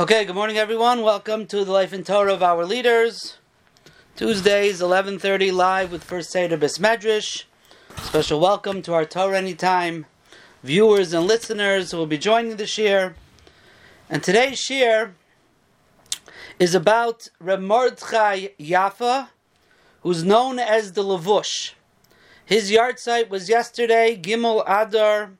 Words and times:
Okay, 0.00 0.24
good 0.24 0.34
morning, 0.34 0.56
everyone. 0.56 1.02
Welcome 1.02 1.44
to 1.48 1.62
the 1.62 1.70
Life 1.70 1.92
and 1.92 2.06
Torah 2.06 2.32
of 2.32 2.42
our 2.42 2.64
leaders. 2.64 3.36
Tuesdays, 4.16 4.80
11:30, 4.80 5.52
live 5.52 5.92
with 5.92 6.04
First 6.04 6.30
Seder 6.30 6.56
Besmedrish. 6.56 7.44
Special 8.04 8.40
welcome 8.40 8.80
to 8.80 8.94
our 8.94 9.04
Torah 9.04 9.36
Anytime 9.36 10.06
viewers 10.62 11.12
and 11.12 11.26
listeners 11.26 11.90
who 11.90 11.98
will 11.98 12.06
be 12.06 12.16
joining 12.16 12.56
this 12.56 12.78
year. 12.78 13.14
And 14.08 14.22
today's 14.24 14.58
shir 14.58 15.12
is 16.58 16.74
about 16.74 17.28
Reb 17.38 17.60
Yafa, 17.60 19.28
who's 20.00 20.24
known 20.24 20.58
as 20.58 20.92
the 20.92 21.04
Lavush. 21.04 21.72
His 22.42 22.70
yahrzeit 22.70 23.28
was 23.28 23.50
yesterday, 23.50 24.18
Gimel 24.18 24.64
Adar 24.66 25.32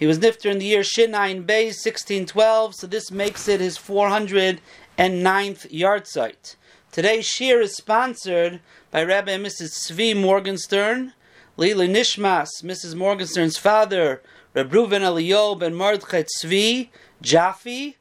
he 0.00 0.06
was 0.06 0.18
nifter 0.18 0.50
in 0.50 0.58
the 0.58 0.64
year 0.64 0.80
Shinayin 0.80 1.44
Beis, 1.44 1.76
1612, 1.84 2.74
so 2.74 2.86
this 2.86 3.10
makes 3.10 3.46
it 3.48 3.60
his 3.60 3.76
409th 3.76 4.58
yahrzeit. 4.98 6.56
Today's 6.90 7.26
shir 7.26 7.60
is 7.60 7.76
sponsored 7.76 8.60
by 8.90 9.04
Rabbi 9.04 9.32
and 9.32 9.44
Mrs. 9.44 9.92
Tzvi 9.92 10.18
Morgenstern, 10.18 11.12
Lila 11.58 11.84
Nishmas, 11.84 12.48
Mrs. 12.62 12.94
Morgenstern's 12.94 13.58
father, 13.58 14.22
Reb 14.54 14.72
Reuven 14.72 15.02
Eliyahu 15.02 15.60
and 15.60 15.76
Mordechai 15.76 16.22
Tzvi 16.22 16.88
Jaffe, 17.20 17.96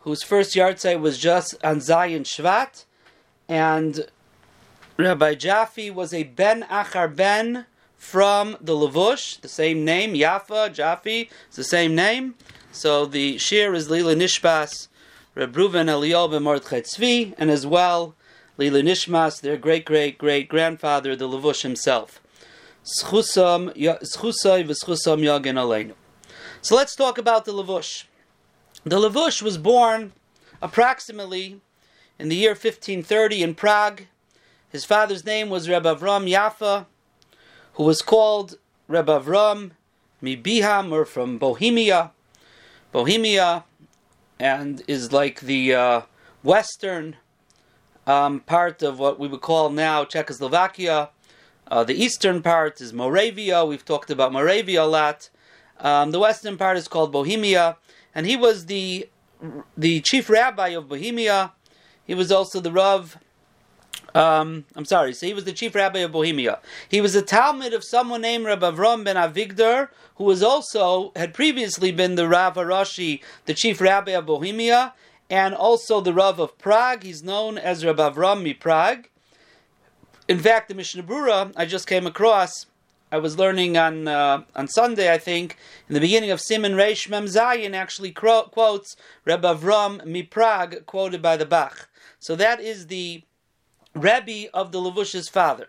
whose 0.00 0.22
first 0.22 0.54
yahrzeit 0.54 0.98
was 0.98 1.18
just 1.18 1.62
on 1.62 1.76
Zayin 1.76 2.22
Shvat, 2.22 2.86
and 3.50 4.06
Rabbi 4.96 5.34
Jaffe 5.34 5.90
was 5.90 6.14
a 6.14 6.22
Ben 6.22 6.62
Achar 6.70 7.14
Ben 7.14 7.66
from 8.04 8.56
the 8.60 8.74
Lavush, 8.74 9.40
the 9.40 9.48
same 9.48 9.82
name, 9.82 10.12
Yafa, 10.12 10.70
Jaffe, 10.72 11.30
it's 11.48 11.56
the 11.56 11.64
same 11.64 11.94
name. 11.94 12.34
So 12.70 13.06
the 13.06 13.38
shir 13.38 13.72
is 13.72 13.88
Lila 13.88 14.14
Nishmas, 14.14 14.88
Reb 15.34 15.54
Reuven 15.54 15.88
Eliyahu 15.88 16.40
Mordechai 16.40 16.82
Tzvi, 16.82 17.34
and 17.38 17.50
as 17.50 17.66
well 17.66 18.14
Lila 18.58 18.82
Nishmas, 18.82 19.40
their 19.40 19.56
great 19.56 19.86
great 19.86 20.18
great 20.18 20.50
grandfather, 20.50 21.16
the 21.16 21.26
Lavush 21.26 21.62
himself. 21.62 22.20
So 22.82 23.08
let's 23.10 23.34
talk 23.34 23.56
about 27.18 27.44
the 27.46 27.52
Lavush. 27.52 28.04
The 28.84 28.98
Lavush 28.98 29.40
was 29.40 29.56
born 29.56 30.12
approximately 30.60 31.62
in 32.18 32.28
the 32.28 32.36
year 32.36 32.50
1530 32.50 33.42
in 33.42 33.54
Prague. 33.54 34.02
His 34.68 34.84
father's 34.84 35.24
name 35.24 35.48
was 35.48 35.70
Reb 35.70 35.84
Avram 35.84 36.30
Yafa 36.30 36.84
who 37.74 37.84
was 37.84 38.02
called 38.02 38.58
Reb 38.88 39.06
Avram 39.06 39.72
Mibiham, 40.22 40.92
or 40.92 41.04
from 41.04 41.38
Bohemia. 41.38 42.12
Bohemia, 42.92 43.64
and 44.38 44.82
is 44.86 45.12
like 45.12 45.40
the 45.40 45.74
uh, 45.74 46.00
western 46.42 47.16
um, 48.06 48.40
part 48.40 48.82
of 48.82 48.98
what 48.98 49.18
we 49.18 49.28
would 49.28 49.40
call 49.40 49.70
now 49.70 50.04
Czechoslovakia. 50.04 51.10
Uh, 51.66 51.82
the 51.82 51.94
eastern 51.94 52.42
part 52.42 52.80
is 52.80 52.92
Moravia. 52.92 53.64
We've 53.64 53.84
talked 53.84 54.10
about 54.10 54.32
Moravia 54.32 54.82
a 54.82 54.84
lot. 54.84 55.30
Um, 55.80 56.10
the 56.12 56.20
western 56.20 56.56
part 56.56 56.76
is 56.76 56.88
called 56.88 57.10
Bohemia, 57.10 57.76
and 58.14 58.26
he 58.26 58.36
was 58.36 58.66
the 58.66 59.08
the 59.76 60.00
chief 60.00 60.30
rabbi 60.30 60.68
of 60.68 60.88
Bohemia. 60.88 61.52
He 62.06 62.14
was 62.14 62.30
also 62.30 62.60
the 62.60 62.70
Rav 62.70 63.18
um, 64.14 64.64
I'm 64.76 64.84
sorry. 64.84 65.12
So 65.12 65.26
he 65.26 65.34
was 65.34 65.44
the 65.44 65.52
chief 65.52 65.74
rabbi 65.74 66.00
of 66.00 66.12
Bohemia. 66.12 66.60
He 66.88 67.00
was 67.00 67.14
a 67.14 67.22
Talmud 67.22 67.72
of 67.72 67.82
someone 67.82 68.22
named 68.22 68.46
Rabbi 68.46 68.70
Avram 68.70 69.04
ben 69.04 69.16
Avigdor, 69.16 69.88
who 70.16 70.24
was 70.24 70.42
also 70.42 71.12
had 71.16 71.34
previously 71.34 71.90
been 71.90 72.14
the 72.14 72.28
Rav 72.28 72.54
Arashi, 72.54 73.20
the 73.46 73.54
chief 73.54 73.80
rabbi 73.80 74.12
of 74.12 74.26
Bohemia, 74.26 74.94
and 75.28 75.54
also 75.54 76.00
the 76.00 76.14
Rav 76.14 76.38
of 76.38 76.56
Prague. 76.58 77.02
He's 77.02 77.24
known 77.24 77.58
as 77.58 77.84
Rabbi 77.84 78.10
Avram 78.10 78.42
mi 78.42 78.54
Prague. 78.54 79.08
In 80.28 80.38
fact, 80.38 80.68
the 80.68 80.74
Mishnah 80.74 81.02
Brura 81.02 81.52
I 81.56 81.66
just 81.66 81.88
came 81.88 82.06
across. 82.06 82.66
I 83.10 83.18
was 83.18 83.36
learning 83.36 83.76
on 83.76 84.06
uh, 84.06 84.44
on 84.54 84.68
Sunday, 84.68 85.12
I 85.12 85.18
think, 85.18 85.56
in 85.88 85.94
the 85.94 86.00
beginning 86.00 86.30
of 86.30 86.40
Simon 86.40 86.74
Reish 86.74 87.10
Mem 87.10 87.26
Zayin 87.26 87.74
actually 87.74 88.12
quotes 88.12 88.96
Rabbi 89.24 89.54
Avram 89.54 90.04
mi 90.04 90.22
Prague, 90.22 90.86
quoted 90.86 91.20
by 91.20 91.36
the 91.36 91.46
Bach. 91.46 91.88
So 92.20 92.36
that 92.36 92.60
is 92.60 92.86
the 92.86 93.24
Rebbe 93.94 94.50
of 94.52 94.72
the 94.72 94.80
Levush's 94.80 95.28
father. 95.28 95.68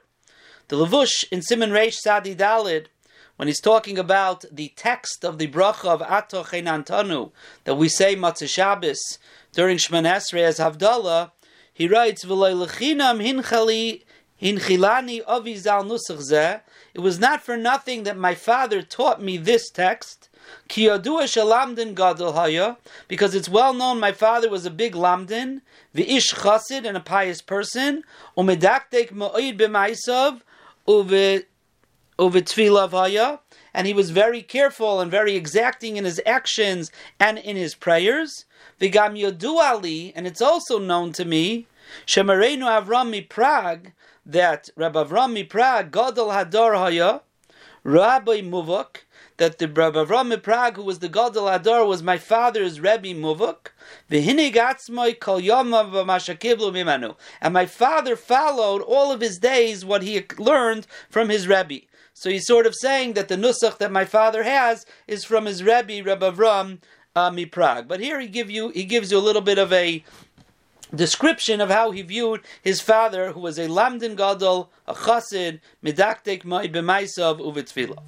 The 0.67 0.77
Levush 0.77 1.25
in 1.31 1.41
Simon 1.43 1.69
Reish 1.69 1.93
Sadi 1.93 2.35
Dalid, 2.35 2.87
when 3.35 3.47
he's 3.47 3.59
talking 3.59 3.99
about 3.99 4.45
the 4.51 4.73
text 4.75 5.23
of 5.23 5.37
the 5.37 5.47
bracha 5.47 5.85
of 5.85 6.01
Ato 6.01 6.43
Tanu 6.43 7.31
that 7.65 7.75
we 7.75 7.87
say 7.87 8.15
Motzei 8.15 8.49
Shabbos 8.49 9.19
during 9.51 9.77
Shemon 9.77 10.07
Esrei 10.07 10.43
as 10.43 10.57
Havdalah, 10.57 11.31
he 11.71 11.87
writes 11.87 12.25
V'loilechinam 12.25 13.21
hinchali 13.21 14.03
hinchilani 14.41 15.23
avizal 15.25 15.85
nusach 15.85 16.61
It 16.93 17.01
was 17.01 17.19
not 17.19 17.43
for 17.43 17.57
nothing 17.57 18.03
that 18.03 18.17
my 18.17 18.33
father 18.33 18.81
taught 18.81 19.21
me 19.21 19.37
this 19.37 19.69
text. 19.69 20.29
Because 20.67 21.05
it's 23.35 23.49
well 23.49 23.73
known 23.73 23.99
my 23.99 24.11
father 24.11 24.49
was 24.49 24.65
a 24.65 24.71
big 24.71 24.93
lamdin, 24.93 25.61
the 25.93 26.15
ish 26.15 26.33
chassid 26.33 26.85
and 26.85 26.97
a 26.97 26.99
pious 26.99 27.41
person, 27.41 28.03
umedaktek 28.37 29.11
ma'id 29.11 29.57
b'maisav 29.57 30.41
uvetfilav 30.87 32.91
haya, 32.91 33.39
and 33.73 33.87
he 33.87 33.93
was 33.93 34.09
very 34.09 34.41
careful 34.41 34.99
and 34.99 35.11
very 35.11 35.35
exacting 35.35 35.97
in 35.97 36.05
his 36.05 36.21
actions 36.25 36.91
and 37.19 37.37
in 37.37 37.55
his 37.55 37.75
prayers. 37.75 38.45
V'gam 38.79 39.19
yodu 39.19 39.61
ali, 39.61 40.13
and 40.15 40.25
it's 40.27 40.41
also 40.41 40.79
known 40.79 41.11
to 41.13 41.25
me, 41.25 41.67
shemarenu 42.05 42.65
Avram 42.65 43.29
Prague, 43.29 43.91
that 44.25 44.69
Rabbi 44.75 45.03
Avram 45.03 45.47
Prague, 45.47 45.91
Gadol 45.91 46.29
Hadar 46.29 46.75
haya, 46.75 47.21
Rabbi 47.83 48.41
Muvok, 48.41 49.04
that 49.37 49.57
the 49.57 49.67
Rabbi 49.67 50.03
Avram 50.03 50.41
Prague, 50.41 50.77
who 50.77 50.83
was 50.83 50.99
the 50.99 51.09
Gadol 51.09 51.47
Ador, 51.49 51.85
was 51.85 52.01
my 52.01 52.17
father's 52.17 52.79
Rebbe 52.79 53.13
Muvuk. 53.13 53.71
And 57.41 57.53
my 57.53 57.65
father 57.65 58.15
followed 58.15 58.81
all 58.81 59.11
of 59.11 59.21
his 59.21 59.37
days 59.37 59.83
what 59.83 60.03
he 60.03 60.25
learned 60.37 60.87
from 61.09 61.29
his 61.29 61.47
Rebbe. 61.47 61.81
So 62.13 62.29
he's 62.29 62.47
sort 62.47 62.65
of 62.65 62.75
saying 62.75 63.13
that 63.13 63.27
the 63.27 63.35
nusach 63.35 63.77
that 63.79 63.91
my 63.91 64.05
father 64.05 64.43
has 64.43 64.85
is 65.05 65.25
from 65.25 65.45
his 65.45 65.61
Rebbe, 65.61 66.01
Rabbi 66.01 66.29
Avram 66.29 66.79
uh, 67.15 67.31
Prague. 67.51 67.89
But 67.89 67.99
here 67.99 68.21
he 68.21 68.27
give 68.27 68.49
you 68.49 68.69
he 68.69 68.85
gives 68.85 69.11
you 69.11 69.17
a 69.17 69.19
little 69.19 69.41
bit 69.41 69.57
of 69.57 69.73
a 69.73 70.01
description 70.93 71.59
of 71.59 71.69
how 71.69 71.91
he 71.91 72.01
viewed 72.01 72.41
his 72.61 72.79
father, 72.79 73.33
who 73.33 73.41
was 73.41 73.59
a 73.59 73.67
Lamdin 73.67 74.15
Gadol, 74.15 74.69
a 74.87 74.93
Chassid, 74.93 75.59
Midaktek 75.83 76.45
Mai 76.45 76.67
B'maisav 76.67 77.39
Uvitzvilov. 77.39 78.03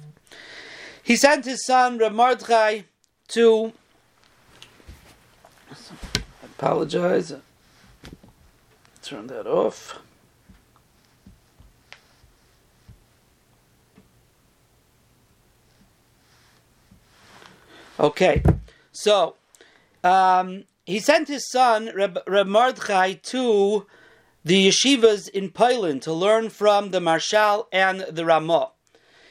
He 1.08 1.16
sent 1.16 1.46
his 1.46 1.64
son 1.64 1.96
Reb 1.96 2.12
to. 3.28 3.72
I 5.70 6.44
apologize. 6.44 7.34
Turn 9.00 9.26
that 9.28 9.46
off. 9.46 10.00
Okay, 17.98 18.42
so 18.92 19.36
um, 20.04 20.64
he 20.84 20.98
sent 20.98 21.28
his 21.28 21.48
son 21.48 21.90
Reb, 21.94 22.18
to 22.26 23.86
the 24.44 24.68
yeshivas 24.68 25.30
in 25.30 25.50
Poland 25.52 26.02
to 26.02 26.12
learn 26.12 26.50
from 26.50 26.90
the 26.90 27.00
Maharshal 27.00 27.64
and 27.72 28.00
the 28.02 28.26
Ramah. 28.26 28.72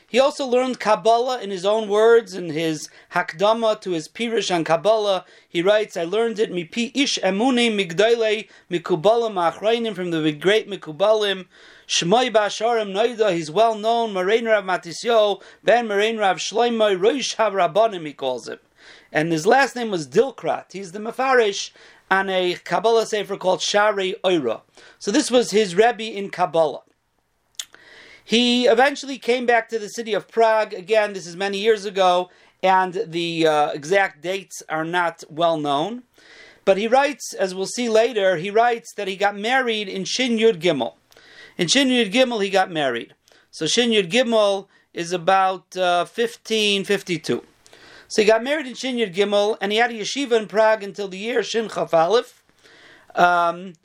He 0.09 0.21
also 0.21 0.45
learned 0.45 0.79
Kabbalah 0.79 1.41
in 1.41 1.51
his 1.51 1.65
own 1.65 1.89
words, 1.89 2.33
in 2.33 2.49
his 2.49 2.89
Hakdama 3.11 3.81
to 3.81 3.91
his 3.91 4.07
Pirish 4.07 4.55
on 4.55 4.63
Kabbalah. 4.63 5.25
He 5.49 5.61
writes, 5.61 5.97
I 5.97 6.05
learned 6.05 6.39
it 6.39 6.49
mipi 6.49 6.95
ish 6.95 7.19
emune 7.21 7.75
migdayle 7.75 8.47
mikubalim 8.71 9.33
achrayim 9.33 9.93
from 9.93 10.11
the 10.11 10.31
great 10.31 10.69
mikubalim. 10.69 11.47
Shmoy 11.89 12.31
Basharim 12.31 12.93
Noida, 12.93 13.33
he's 13.33 13.51
well 13.51 13.75
known, 13.75 14.13
Morain 14.13 14.45
Rav 14.45 14.63
Matisyo, 14.63 15.41
Ben 15.65 15.89
Morain 15.89 16.17
Rav 16.17 16.37
Shloimoy, 16.37 16.97
Roish 16.97 17.35
HaRabbanim, 17.35 18.05
he 18.05 18.13
calls 18.13 18.47
him. 18.47 18.59
And 19.11 19.33
his 19.33 19.45
last 19.45 19.75
name 19.75 19.91
was 19.91 20.07
Dilkrat. 20.07 20.71
He's 20.71 20.93
the 20.93 20.99
Mefarish 20.99 21.71
on 22.09 22.29
a 22.29 22.55
Kabbalah 22.63 23.05
Sefer 23.05 23.35
called 23.35 23.61
Shari 23.61 24.15
Oira. 24.23 24.61
So 24.99 25.11
this 25.11 25.29
was 25.29 25.51
his 25.51 25.75
Rebbe 25.75 26.03
in 26.03 26.29
Kabbalah. 26.29 26.83
He 28.27 28.65
eventually 28.65 29.19
came 29.19 29.45
back 29.45 29.69
to 29.69 29.79
the 29.79 29.87
city 29.87 30.13
of 30.13 30.27
Prague. 30.27 30.73
Again, 30.73 31.13
this 31.13 31.25
is 31.25 31.37
many 31.37 31.59
years 31.59 31.85
ago, 31.85 32.29
and 32.61 33.01
the 33.07 33.47
uh, 33.47 33.69
exact 33.69 34.21
dates 34.21 34.61
are 34.67 34.83
not 34.83 35.23
well 35.29 35.55
known. 35.55 36.03
But 36.65 36.77
he 36.77 36.89
writes, 36.89 37.33
as 37.33 37.55
we'll 37.55 37.67
see 37.67 37.87
later, 37.87 38.35
he 38.35 38.51
writes 38.51 38.93
that 38.97 39.07
he 39.07 39.15
got 39.15 39.37
married 39.37 39.87
in 39.87 40.03
Shin 40.03 40.33
Yud 40.33 40.59
Gimel. 40.59 40.95
In 41.57 41.69
Shin 41.69 41.87
Yud 41.87 42.11
Gimel, 42.11 42.43
he 42.43 42.49
got 42.49 42.69
married. 42.69 43.15
So 43.49 43.65
Shin 43.65 43.91
Yud 43.91 44.11
Gimel 44.11 44.67
is 44.93 45.13
about 45.13 45.77
uh, 45.77 46.03
1552. 46.03 47.45
So 48.09 48.21
he 48.21 48.27
got 48.27 48.43
married 48.43 48.67
in 48.67 48.73
Shin 48.73 48.97
Yud 48.97 49.15
Gimel, 49.15 49.55
and 49.61 49.71
he 49.71 49.77
had 49.77 49.91
a 49.91 49.93
yeshiva 49.93 50.33
in 50.33 50.47
Prague 50.47 50.83
until 50.83 51.07
the 51.07 51.17
year 51.17 51.43
Shin 51.43 51.69
Chaf 51.69 51.93
Aleph. 51.93 52.43
Um, 53.15 53.75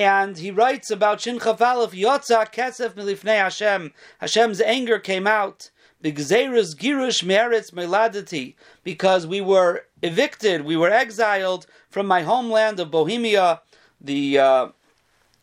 and 0.00 0.38
he 0.38 0.50
writes 0.50 0.90
about 0.90 1.20
Shin 1.20 1.38
Chaf 1.38 1.60
Aleph, 1.60 1.90
Yotza 1.90 2.50
Kesef 2.50 2.94
Milifnei 2.94 3.36
Hashem. 3.36 3.92
Hashem's 4.18 4.62
anger 4.62 4.98
came 4.98 5.26
out. 5.26 5.70
Girush 6.02 7.22
meretz 7.22 7.70
meladati, 7.70 8.54
because 8.82 9.26
we 9.26 9.42
were 9.42 9.84
evicted, 10.00 10.64
we 10.64 10.74
were 10.74 10.88
exiled 10.88 11.66
from 11.90 12.06
my 12.06 12.22
homeland 12.22 12.80
of 12.80 12.90
Bohemia. 12.90 13.60
The 14.00 14.38
uh, 14.38 14.68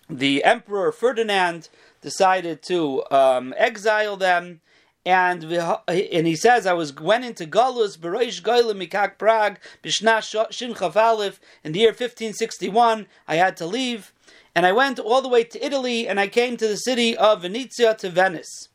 the 0.09 0.43
emperor 0.43 0.91
Ferdinand 0.91 1.69
decided 2.01 2.63
to 2.63 3.03
um, 3.11 3.53
exile 3.57 4.17
them, 4.17 4.61
and 5.05 5.43
and 5.43 6.25
he 6.25 6.35
says 6.35 6.65
I 6.65 6.73
was 6.73 6.91
went 6.95 7.25
into 7.25 7.45
Galus 7.45 7.95
Bereish 7.95 8.41
Goyle 8.41 8.73
Mikak 8.73 9.19
Prague 9.19 9.59
Bishna 9.83 10.23
Shin 10.49 10.73
Aleph 10.73 11.39
in 11.63 11.73
the 11.73 11.79
year 11.81 11.89
1561. 11.89 13.05
I 13.27 13.35
had 13.35 13.55
to 13.57 13.67
leave, 13.67 14.13
and 14.57 14.65
I 14.65 14.71
went 14.71 14.97
all 14.97 15.21
the 15.21 15.27
way 15.27 15.43
to 15.43 15.63
Italy, 15.63 16.07
and 16.07 16.19
I 16.19 16.27
came 16.27 16.57
to 16.57 16.67
the 16.67 16.77
city 16.77 17.15
of 17.15 17.43
Venezia 17.43 17.93
to 17.93 18.09
Venice. 18.09 18.69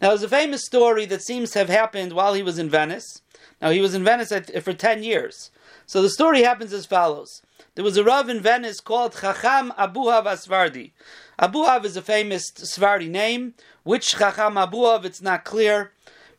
Now, 0.00 0.08
there's 0.08 0.22
a 0.22 0.30
famous 0.30 0.64
story 0.64 1.04
that 1.04 1.20
seems 1.20 1.50
to 1.50 1.58
have 1.58 1.68
happened 1.68 2.14
while 2.14 2.32
he 2.32 2.42
was 2.42 2.58
in 2.58 2.70
Venice. 2.70 3.20
Now, 3.60 3.68
he 3.68 3.82
was 3.82 3.92
in 3.92 4.02
Venice 4.02 4.32
for 4.62 4.72
10 4.72 5.02
years. 5.02 5.50
So 5.84 6.00
the 6.00 6.08
story 6.08 6.40
happens 6.40 6.72
as 6.72 6.86
follows. 6.86 7.42
There 7.74 7.84
was 7.84 7.98
a 7.98 8.02
Rav 8.02 8.30
in 8.30 8.40
Venice 8.40 8.80
called 8.80 9.12
Chacham 9.20 9.74
Abuhav 9.78 10.24
Asvardi. 10.24 10.92
Abuhav 11.38 11.84
is 11.84 11.98
a 11.98 12.02
famous 12.02 12.50
Svardi 12.52 13.10
name. 13.10 13.52
Which 13.82 14.12
Chacham 14.12 14.54
Abuhav, 14.54 15.04
it's 15.04 15.20
not 15.20 15.44
clear. 15.44 15.92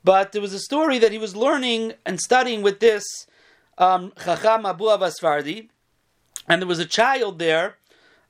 But 0.04 0.32
there 0.32 0.42
was 0.42 0.56
a 0.56 0.60
story 0.60 0.98
that 0.98 1.12
he 1.12 1.20
was 1.20 1.36
learning 1.36 1.94
and 2.04 2.20
studying 2.20 2.64
with 2.64 2.80
this 2.80 3.04
um, 3.78 4.12
Chacham 4.26 4.64
Abuhav 4.64 5.02
Asvardi. 5.02 5.70
And 6.48 6.60
there 6.60 6.68
was 6.68 6.80
a 6.80 6.86
child 6.88 7.38
there 7.38 7.76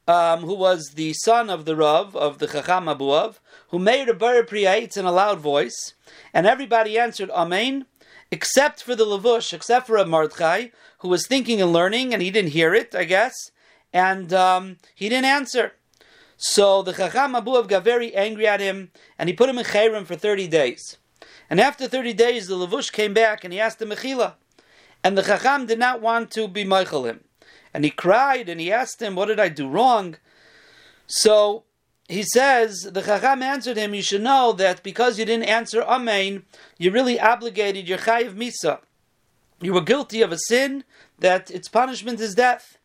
um, 0.07 0.42
who 0.42 0.53
was 0.53 0.92
the 0.95 1.13
son 1.13 1.50
of 1.50 1.65
the 1.65 1.75
Rav, 1.75 2.15
of 2.15 2.39
the 2.39 2.48
Chacham 2.48 2.86
Abuhav, 2.86 3.39
who 3.69 3.80
made 3.80 4.09
a 4.09 4.13
bar 4.13 4.44
priyatz 4.44 4.98
in 4.98 5.06
a 5.06 5.12
loud 5.12 5.39
voice, 5.39 5.94
and 6.33 6.48
everybody 6.48 6.98
answered 6.98 7.30
Amen, 7.31 7.86
except 8.31 8.83
for 8.83 8.95
the 8.95 9.06
Lavush, 9.06 9.53
except 9.53 9.88
for 9.88 9.98
a 9.98 10.06
Mordechai, 10.06 10.68
who 11.00 11.07
was 11.07 11.27
thinking 11.27 11.62
and 11.62 11.74
learning, 11.74 12.13
and 12.13 12.21
he 12.21 12.31
didn't 12.31 12.51
hear 12.51 12.74
it, 12.74 12.95
I 12.95 13.03
guess, 13.03 13.51
and 13.94 14.33
um, 14.33 14.77
he 14.95 15.09
didn't 15.09 15.25
answer. 15.25 15.74
So 16.38 16.81
the 16.81 16.94
Chacham 16.94 17.33
Abuhav 17.33 17.68
got 17.68 17.83
very 17.83 18.15
angry 18.15 18.48
at 18.48 18.59
him, 18.59 18.92
and 19.19 19.30
he 19.30 19.36
put 19.36 19.50
him 19.50 19.59
in 19.59 19.65
Chayrim 19.65 20.06
for 20.06 20.15
30 20.15 20.48
days. 20.48 20.98
And 21.50 21.59
after 21.59 21.88
30 21.88 22.13
days, 22.13 22.48
the 22.48 22.56
Lavush 22.56 22.92
came 22.92 23.13
back, 23.13 23.44
and 23.44 23.53
he 23.53 23.59
asked 23.59 23.80
the 23.80 23.86
Mechila. 23.86 24.33
And 25.03 25.18
the 25.18 25.24
Chacham 25.24 25.65
did 25.65 25.80
not 25.80 26.01
want 26.01 26.31
to 26.31 26.48
be 26.48 26.63
Michael 26.63 27.06
him. 27.06 27.25
And 27.73 27.83
he 27.83 27.91
cried, 27.91 28.50
and 28.50 28.59
he 28.59 28.71
asked 28.71 29.01
him, 29.01 29.15
what 29.15 29.27
did 29.27 29.39
I 29.39 29.50
do 29.50 29.69
wrong? 29.69 30.18
So 31.07 31.63
he 32.07 32.23
says, 32.23 32.89
the 32.91 33.01
Chacham 33.01 33.41
answered 33.41 33.77
him, 33.77 33.94
you 33.94 34.01
should 34.01 34.21
know 34.21 34.51
that 34.53 34.83
because 34.83 35.18
you 35.18 35.25
didn't 35.25 35.45
answer 35.45 35.81
Amen, 35.81 36.44
you 36.77 36.91
really 36.91 37.19
obligated 37.19 37.88
your 37.88 38.00
Chayiv 38.00 38.33
Misa. 38.33 38.79
You 39.62 39.73
were 39.73 39.81
guilty 39.81 40.21
of 40.21 40.31
a 40.31 40.38
sin 40.38 40.83
that 41.19 41.50
its 41.50 41.69
punishment 41.69 42.19
is 42.19 42.35
death. 42.35 42.77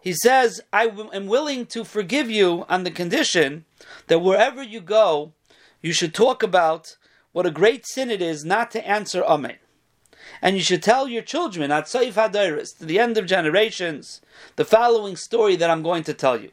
He 0.00 0.14
says, 0.14 0.60
I 0.72 0.86
am 1.12 1.26
willing 1.26 1.66
to 1.66 1.84
forgive 1.84 2.30
you 2.30 2.64
on 2.68 2.84
the 2.84 2.90
condition 2.90 3.66
that 4.06 4.20
wherever 4.20 4.62
you 4.62 4.80
go, 4.80 5.32
you 5.80 5.92
should 5.92 6.14
talk 6.14 6.42
about 6.42 6.96
what 7.32 7.46
a 7.46 7.50
great 7.50 7.86
sin 7.86 8.10
it 8.10 8.22
is 8.22 8.44
not 8.44 8.70
to 8.70 8.86
answer 8.88 9.22
Amen. 9.24 9.56
And 10.42 10.56
you 10.56 10.62
should 10.62 10.82
tell 10.82 11.06
your 11.06 11.22
children 11.22 11.70
at 11.70 11.84
Saif 11.84 12.14
Hadaris, 12.14 12.76
to 12.78 12.84
the 12.84 12.98
end 12.98 13.16
of 13.16 13.26
generations, 13.26 14.20
the 14.56 14.64
following 14.64 15.14
story 15.14 15.54
that 15.54 15.70
I'm 15.70 15.84
going 15.84 16.02
to 16.02 16.12
tell 16.12 16.40
you. 16.40 16.50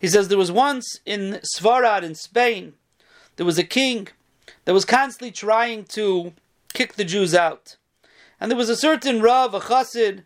He 0.00 0.08
says 0.08 0.26
there 0.26 0.36
was 0.36 0.50
once 0.50 0.98
in 1.06 1.40
Svarad 1.56 2.02
in 2.02 2.16
Spain, 2.16 2.74
there 3.36 3.46
was 3.46 3.58
a 3.58 3.64
king 3.64 4.08
that 4.64 4.74
was 4.74 4.84
constantly 4.84 5.30
trying 5.30 5.84
to 5.84 6.32
kick 6.74 6.94
the 6.94 7.04
Jews 7.04 7.34
out. 7.34 7.76
And 8.40 8.50
there 8.50 8.58
was 8.58 8.68
a 8.68 8.76
certain 8.76 9.22
Rav, 9.22 9.54
a 9.54 9.60
Chassid, 9.60 10.24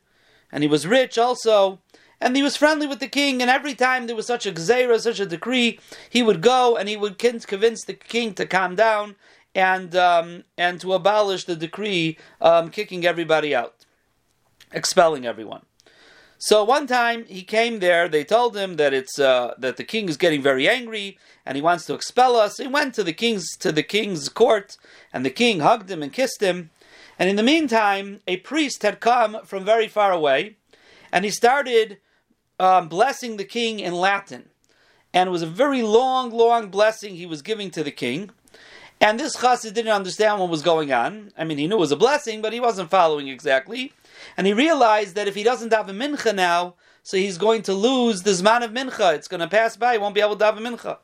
and 0.50 0.62
he 0.62 0.68
was 0.68 0.86
rich 0.86 1.18
also, 1.18 1.78
and 2.20 2.36
he 2.36 2.42
was 2.42 2.56
friendly 2.56 2.86
with 2.86 3.00
the 3.00 3.08
king, 3.08 3.42
and 3.42 3.50
every 3.50 3.74
time 3.74 4.06
there 4.06 4.16
was 4.16 4.26
such 4.26 4.46
a 4.46 4.52
gzeira, 4.52 4.98
such 5.00 5.20
a 5.20 5.26
decree, 5.26 5.78
he 6.08 6.22
would 6.22 6.40
go 6.40 6.76
and 6.76 6.88
he 6.88 6.96
would 6.96 7.18
convince 7.18 7.84
the 7.84 7.94
king 7.94 8.32
to 8.34 8.46
calm 8.46 8.76
down 8.76 9.16
and 9.54 9.94
um, 9.94 10.44
and 10.56 10.80
to 10.80 10.94
abolish 10.94 11.44
the 11.44 11.56
decree 11.56 12.18
um, 12.40 12.70
kicking 12.70 13.04
everybody 13.04 13.54
out, 13.54 13.74
expelling 14.72 15.26
everyone. 15.26 15.62
So 16.38 16.64
one 16.64 16.88
time 16.88 17.24
he 17.26 17.42
came 17.42 17.78
there. 17.78 18.08
They 18.08 18.24
told 18.24 18.56
him 18.56 18.76
that 18.76 18.92
it's 18.92 19.18
uh, 19.18 19.54
that 19.58 19.76
the 19.76 19.84
king 19.84 20.08
is 20.08 20.16
getting 20.16 20.42
very 20.42 20.68
angry 20.68 21.18
and 21.46 21.56
he 21.56 21.62
wants 21.62 21.86
to 21.86 21.94
expel 21.94 22.36
us. 22.36 22.58
He 22.58 22.66
went 22.66 22.94
to 22.94 23.04
the 23.04 23.12
king's 23.12 23.56
to 23.58 23.72
the 23.72 23.82
king's 23.82 24.28
court, 24.28 24.76
and 25.12 25.24
the 25.24 25.30
king 25.30 25.60
hugged 25.60 25.90
him 25.90 26.02
and 26.02 26.12
kissed 26.12 26.40
him. 26.40 26.70
And 27.18 27.28
in 27.28 27.36
the 27.36 27.42
meantime, 27.42 28.20
a 28.26 28.38
priest 28.38 28.82
had 28.82 29.00
come 29.00 29.38
from 29.44 29.64
very 29.64 29.86
far 29.86 30.12
away, 30.12 30.56
and 31.12 31.24
he 31.24 31.30
started 31.30 31.98
um, 32.58 32.88
blessing 32.88 33.36
the 33.36 33.44
king 33.44 33.80
in 33.80 33.94
Latin. 33.94 34.48
And 35.14 35.28
it 35.28 35.32
was 35.32 35.42
a 35.42 35.46
very 35.46 35.82
long, 35.82 36.30
long 36.30 36.70
blessing 36.70 37.14
he 37.14 37.26
was 37.26 37.42
giving 37.42 37.70
to 37.72 37.84
the 37.84 37.90
king. 37.90 38.30
And 39.02 39.18
this 39.18 39.36
chassid 39.36 39.74
didn't 39.74 39.90
understand 39.90 40.38
what 40.38 40.48
was 40.48 40.62
going 40.62 40.92
on. 40.92 41.32
I 41.36 41.42
mean, 41.42 41.58
he 41.58 41.66
knew 41.66 41.74
it 41.74 41.80
was 41.80 41.90
a 41.90 41.96
blessing, 41.96 42.40
but 42.40 42.52
he 42.52 42.60
wasn't 42.60 42.88
following 42.88 43.26
exactly. 43.26 43.92
And 44.36 44.46
he 44.46 44.52
realized 44.52 45.16
that 45.16 45.26
if 45.26 45.34
he 45.34 45.42
doesn't 45.42 45.72
daven 45.72 45.96
mincha 45.96 46.32
now, 46.32 46.76
so 47.02 47.16
he's 47.16 47.36
going 47.36 47.62
to 47.62 47.74
lose 47.74 48.22
the 48.22 48.30
zman 48.30 48.62
of 48.62 48.70
mincha. 48.70 49.12
It's 49.14 49.26
going 49.26 49.40
to 49.40 49.48
pass 49.48 49.76
by. 49.76 49.94
He 49.94 49.98
won't 49.98 50.14
be 50.14 50.20
able 50.20 50.36
to 50.36 50.44
daven 50.44 50.60
mincha. 50.60 50.98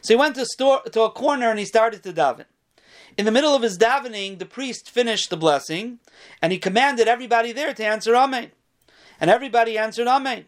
So 0.00 0.14
he 0.14 0.18
went 0.18 0.34
to, 0.36 0.46
store, 0.46 0.80
to 0.92 1.02
a 1.02 1.10
corner 1.10 1.50
and 1.50 1.58
he 1.58 1.66
started 1.66 2.02
to 2.04 2.12
daven. 2.14 2.46
In 3.18 3.26
the 3.26 3.30
middle 3.30 3.54
of 3.54 3.60
his 3.60 3.76
davening, 3.76 4.38
the 4.38 4.46
priest 4.46 4.88
finished 4.88 5.28
the 5.28 5.36
blessing, 5.36 5.98
and 6.40 6.52
he 6.52 6.58
commanded 6.58 7.06
everybody 7.06 7.52
there 7.52 7.74
to 7.74 7.84
answer 7.84 8.16
Amen. 8.16 8.52
And 9.20 9.28
everybody 9.28 9.76
answered 9.76 10.08
Amen. 10.08 10.46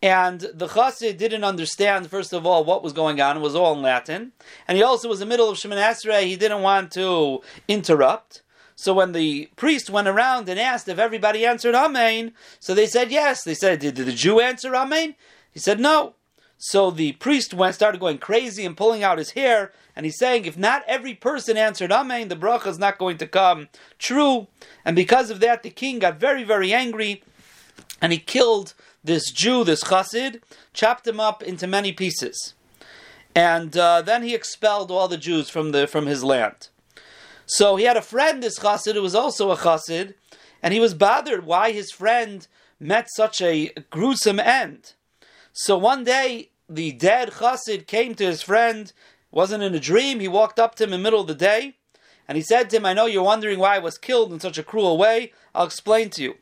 And 0.00 0.40
the 0.54 0.68
chassid 0.68 1.16
didn't 1.16 1.42
understand, 1.42 2.08
first 2.08 2.32
of 2.32 2.46
all, 2.46 2.64
what 2.64 2.84
was 2.84 2.92
going 2.92 3.20
on. 3.20 3.36
It 3.36 3.40
was 3.40 3.56
all 3.56 3.74
in 3.74 3.82
Latin. 3.82 4.32
And 4.68 4.76
he 4.76 4.82
also 4.82 5.08
was 5.08 5.20
in 5.20 5.28
the 5.28 5.32
middle 5.32 5.50
of 5.50 5.58
Shemoneh 5.58 5.90
Esrei. 5.90 6.22
He 6.24 6.36
didn't 6.36 6.62
want 6.62 6.92
to 6.92 7.42
interrupt. 7.66 8.42
So 8.76 8.94
when 8.94 9.10
the 9.10 9.50
priest 9.56 9.90
went 9.90 10.06
around 10.06 10.48
and 10.48 10.60
asked 10.60 10.86
if 10.86 11.00
everybody 11.00 11.44
answered 11.44 11.74
Amen, 11.74 12.32
so 12.60 12.74
they 12.74 12.86
said 12.86 13.10
yes. 13.10 13.42
They 13.42 13.54
said, 13.54 13.80
did, 13.80 13.96
the 13.96 14.12
Jew 14.12 14.38
answer 14.38 14.76
Amen? 14.76 15.16
He 15.50 15.58
said 15.58 15.80
no. 15.80 16.14
So 16.58 16.92
the 16.92 17.12
priest 17.12 17.52
went 17.52 17.74
started 17.74 18.00
going 18.00 18.18
crazy 18.18 18.64
and 18.64 18.76
pulling 18.76 19.02
out 19.02 19.18
his 19.18 19.32
hair, 19.32 19.72
and 19.96 20.06
he's 20.06 20.18
saying, 20.18 20.44
if 20.44 20.56
not 20.56 20.84
every 20.86 21.14
person 21.14 21.56
answered 21.56 21.90
Amen, 21.90 22.28
the 22.28 22.36
bracha 22.36 22.68
is 22.68 22.78
not 22.78 22.98
going 22.98 23.18
to 23.18 23.26
come 23.26 23.68
true. 23.98 24.46
And 24.84 24.94
because 24.94 25.30
of 25.30 25.40
that, 25.40 25.64
the 25.64 25.70
king 25.70 25.98
got 25.98 26.20
very, 26.20 26.44
very 26.44 26.72
angry, 26.72 27.24
and 28.00 28.12
he 28.12 28.18
killed 28.18 28.74
this 29.08 29.30
Jew, 29.32 29.64
this 29.64 29.82
chassid, 29.82 30.40
chopped 30.72 31.06
him 31.06 31.18
up 31.18 31.42
into 31.42 31.66
many 31.66 31.92
pieces. 31.92 32.54
And 33.34 33.76
uh, 33.76 34.02
then 34.02 34.22
he 34.22 34.34
expelled 34.34 34.90
all 34.90 35.08
the 35.08 35.16
Jews 35.16 35.48
from, 35.48 35.72
the, 35.72 35.86
from 35.86 36.06
his 36.06 36.22
land. 36.22 36.68
So 37.46 37.76
he 37.76 37.84
had 37.84 37.96
a 37.96 38.02
friend, 38.02 38.42
this 38.42 38.58
chassid, 38.58 38.94
who 38.94 39.02
was 39.02 39.14
also 39.14 39.50
a 39.50 39.56
chassid, 39.56 40.14
and 40.62 40.74
he 40.74 40.80
was 40.80 40.92
bothered 40.92 41.46
why 41.46 41.72
his 41.72 41.90
friend 41.90 42.46
met 42.78 43.08
such 43.10 43.40
a 43.40 43.72
gruesome 43.90 44.38
end. 44.38 44.92
So 45.52 45.78
one 45.78 46.04
day, 46.04 46.50
the 46.68 46.92
dead 46.92 47.30
chassid 47.30 47.86
came 47.86 48.14
to 48.16 48.26
his 48.26 48.42
friend, 48.42 48.92
wasn't 49.30 49.62
in 49.62 49.74
a 49.74 49.80
dream, 49.80 50.20
he 50.20 50.28
walked 50.28 50.60
up 50.60 50.74
to 50.76 50.84
him 50.84 50.92
in 50.92 51.00
the 51.00 51.04
middle 51.04 51.20
of 51.20 51.26
the 51.26 51.34
day, 51.34 51.76
and 52.28 52.36
he 52.36 52.42
said 52.42 52.68
to 52.70 52.76
him, 52.76 52.84
I 52.84 52.92
know 52.92 53.06
you're 53.06 53.22
wondering 53.22 53.58
why 53.58 53.76
I 53.76 53.80
was 53.80 53.96
killed 53.96 54.32
in 54.32 54.40
such 54.40 54.58
a 54.58 54.62
cruel 54.62 54.98
way, 54.98 55.32
I'll 55.54 55.66
explain 55.66 56.10
to 56.10 56.22
you. 56.22 56.34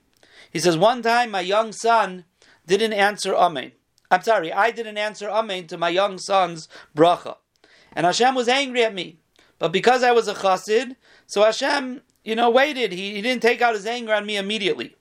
He 0.51 0.59
says, 0.59 0.77
One 0.77 1.03
time 1.03 1.31
my 1.31 1.41
young 1.41 1.73
son 1.73 2.25
didn't 2.67 2.93
answer 2.93 3.35
Amen. 3.35 3.73
I'm 4.11 4.23
sorry, 4.23 4.53
I 4.53 4.71
didn't 4.71 4.99
answer 4.99 5.29
Amen 5.29 5.67
to 5.69 5.79
my 5.79 5.89
young 5.89 6.19
son's 6.19 6.69
bracha. 6.95 7.37
And 7.93 8.07
Hashem 8.07 8.35
was 8.35 8.49
angry 8.49 8.85
at 8.85 8.95
me. 8.95 9.19
But 9.59 9.73
because 9.73 10.03
I 10.03 10.13
was 10.13 10.29
a 10.29 10.35
chassid, 10.35 10.97
so 11.27 11.43
Hashem, 11.43 12.03
you 12.25 12.35
know, 12.35 12.51
waited. 12.51 12.93
He, 12.93 13.15
he 13.15 13.23
didn't 13.23 13.43
take 13.43 13.63
out 13.63 13.75
his 13.75 13.87
anger 13.87 14.13
on 14.13 14.27
me 14.27 14.37
immediately. 14.37 14.97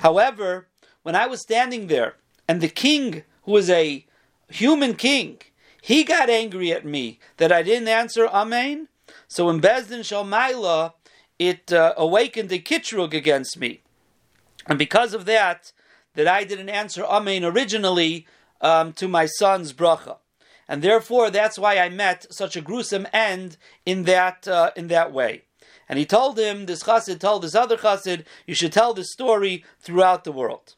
However, 0.00 0.68
when 1.02 1.14
I 1.14 1.26
was 1.26 1.42
standing 1.42 1.88
there, 1.88 2.16
and 2.48 2.60
the 2.60 2.68
king, 2.68 3.22
who 3.42 3.52
was 3.52 3.68
a 3.68 4.06
human 4.48 4.94
king, 4.94 5.38
he 5.82 6.04
got 6.04 6.30
angry 6.30 6.72
at 6.72 6.84
me 6.84 7.18
that 7.36 7.52
I 7.52 7.62
didn't 7.62 7.88
answer 7.88 8.26
Amen. 8.26 8.88
So 9.28 9.50
in 9.50 9.60
Bezdin 9.60 10.00
Shalmaila, 10.00 10.94
it 11.38 11.72
uh, 11.72 11.94
awakened 11.96 12.52
a 12.52 12.58
kitrug 12.58 13.12
against 13.12 13.58
me. 13.58 13.82
And 14.66 14.78
because 14.78 15.12
of 15.12 15.24
that, 15.24 15.72
that 16.14 16.28
I 16.28 16.44
didn't 16.44 16.68
answer 16.68 17.04
Amen 17.04 17.44
originally 17.44 18.26
um, 18.60 18.92
to 18.94 19.08
my 19.08 19.26
son's 19.26 19.72
bracha. 19.72 20.18
And 20.68 20.82
therefore, 20.82 21.30
that's 21.30 21.58
why 21.58 21.78
I 21.78 21.88
met 21.88 22.32
such 22.32 22.56
a 22.56 22.60
gruesome 22.60 23.06
end 23.12 23.56
in 23.84 24.04
that, 24.04 24.46
uh, 24.46 24.70
in 24.76 24.88
that 24.88 25.12
way. 25.12 25.42
And 25.88 25.98
he 25.98 26.06
told 26.06 26.38
him, 26.38 26.66
this 26.66 26.84
chassid 26.84 27.18
told 27.18 27.42
this 27.42 27.54
other 27.54 27.76
chassid, 27.76 28.24
you 28.46 28.54
should 28.54 28.72
tell 28.72 28.94
this 28.94 29.12
story 29.12 29.64
throughout 29.80 30.24
the 30.24 30.32
world. 30.32 30.74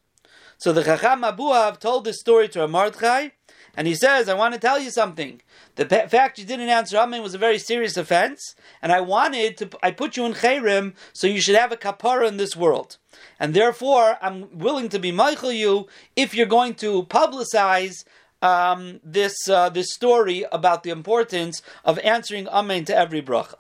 So 0.57 0.73
the 0.73 0.83
Chacham 0.83 1.23
Abuhav 1.23 1.79
told 1.79 2.05
this 2.05 2.21
story 2.21 2.49
to 2.49 2.67
Mordechai, 2.67 3.29
and 3.77 3.87
he 3.87 3.95
says, 3.95 4.29
I 4.29 4.35
want 4.35 4.55
to 4.55 4.61
tell 4.61 4.79
you 4.79 4.91
something. 4.91 5.41
The 5.77 5.87
fact 5.87 6.39
you 6.39 6.45
didn't 6.45 6.69
answer 6.69 6.97
Amen 6.97 7.23
was 7.23 7.35
a 7.35 7.39
very 7.39 7.59
serious 7.59 7.97
offense, 7.97 8.55
and 8.81 8.93
I 8.93 9.01
wanted 9.01 9.57
to, 9.59 9.71
I 9.83 9.91
put 9.91 10.17
you 10.17 10.25
in 10.25 10.35
Chayrim, 10.35 10.95
so 11.13 11.27
you 11.27 11.41
should 11.41 11.57
have 11.57 11.73
a 11.73 11.77
kapara 11.77 12.29
in 12.29 12.37
this 12.37 12.55
world. 12.55 12.99
And 13.41 13.55
therefore, 13.55 14.17
I'm 14.23 14.59
willing 14.59 14.89
to 14.91 14.99
be 14.99 15.13
Michael 15.13 15.53
you 15.53 15.89
if 16.15 16.35
you're 16.35 16.47
going 16.47 16.75
to 16.75 17.05
publicize 17.05 18.05
um, 18.43 19.01
this, 19.03 19.49
uh, 19.49 19.69
this 19.71 19.93
story 19.93 20.45
about 20.53 20.83
the 20.83 20.91
importance 20.91 21.63
of 21.85 21.99
answering 22.01 22.49
Amen 22.49 22.85
to 22.85 22.97
every 22.97 23.23
bracha. 23.23 23.57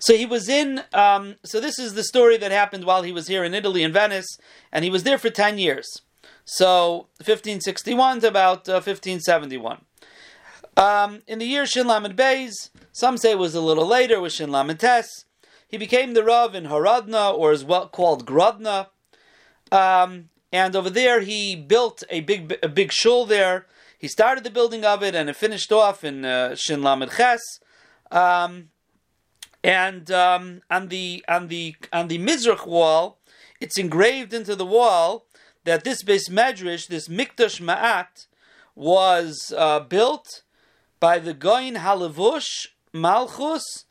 So 0.00 0.16
he 0.16 0.26
was 0.26 0.48
in. 0.48 0.82
Um, 0.92 1.36
so 1.44 1.60
this 1.60 1.78
is 1.78 1.94
the 1.94 2.02
story 2.02 2.36
that 2.36 2.50
happened 2.50 2.84
while 2.84 3.02
he 3.02 3.12
was 3.12 3.28
here 3.28 3.44
in 3.44 3.54
Italy, 3.54 3.84
in 3.84 3.92
Venice, 3.92 4.26
and 4.72 4.84
he 4.84 4.90
was 4.90 5.04
there 5.04 5.18
for 5.18 5.30
ten 5.30 5.56
years. 5.56 5.86
So 6.44 7.08
1561 7.18 8.20
to 8.20 8.28
about 8.28 8.68
uh, 8.68 8.82
1571. 8.82 9.84
Um, 10.76 11.22
in 11.26 11.38
the 11.38 11.44
year 11.44 11.66
Shin 11.66 11.86
Lamed 11.86 12.16
Beis, 12.16 12.70
some 12.92 13.16
say 13.16 13.32
it 13.32 13.38
was 13.38 13.54
a 13.54 13.60
little 13.60 13.86
later 13.86 14.20
with 14.20 14.32
Shin 14.32 14.50
Lamed 14.50 14.80
Tes. 14.80 15.06
He 15.68 15.78
became 15.78 16.14
the 16.14 16.24
Rav 16.24 16.54
in 16.54 16.64
Haradna, 16.64 17.34
or 17.34 17.52
is 17.52 17.64
well 17.64 17.88
called 17.88 18.26
Grodna. 18.26 18.88
Um, 19.70 20.28
and 20.52 20.76
over 20.76 20.90
there, 20.90 21.20
he 21.20 21.56
built 21.56 22.02
a 22.10 22.20
big, 22.20 22.58
a 22.62 22.68
big 22.68 22.92
shul 22.92 23.24
there. 23.24 23.66
He 23.98 24.08
started 24.08 24.44
the 24.44 24.50
building 24.50 24.84
of 24.84 25.02
it, 25.02 25.14
and 25.14 25.30
it 25.30 25.36
finished 25.36 25.72
off 25.72 26.04
in 26.04 26.24
uh, 26.24 26.56
Shin 26.56 26.82
Lamed 26.82 27.10
Ches. 27.16 27.40
Um, 28.10 28.68
and 29.64 30.10
um, 30.10 30.60
on 30.70 30.88
the 30.88 31.24
on 31.28 31.48
the 31.48 31.76
on 31.92 32.08
the 32.08 32.18
Mizrach 32.18 32.66
wall, 32.66 33.18
it's 33.60 33.78
engraved 33.78 34.34
into 34.34 34.56
the 34.56 34.66
wall 34.66 35.26
that 35.64 35.84
this 35.84 36.02
base 36.02 36.28
medrash, 36.28 36.88
this 36.88 37.08
Mikdash 37.08 37.60
Ma'at, 37.60 38.26
was 38.74 39.52
uh, 39.56 39.80
built 39.80 40.42
by 41.00 41.18
the 41.18 41.34
Goin 41.34 41.76
Halavush 41.76 42.68
Malchus 42.92 43.84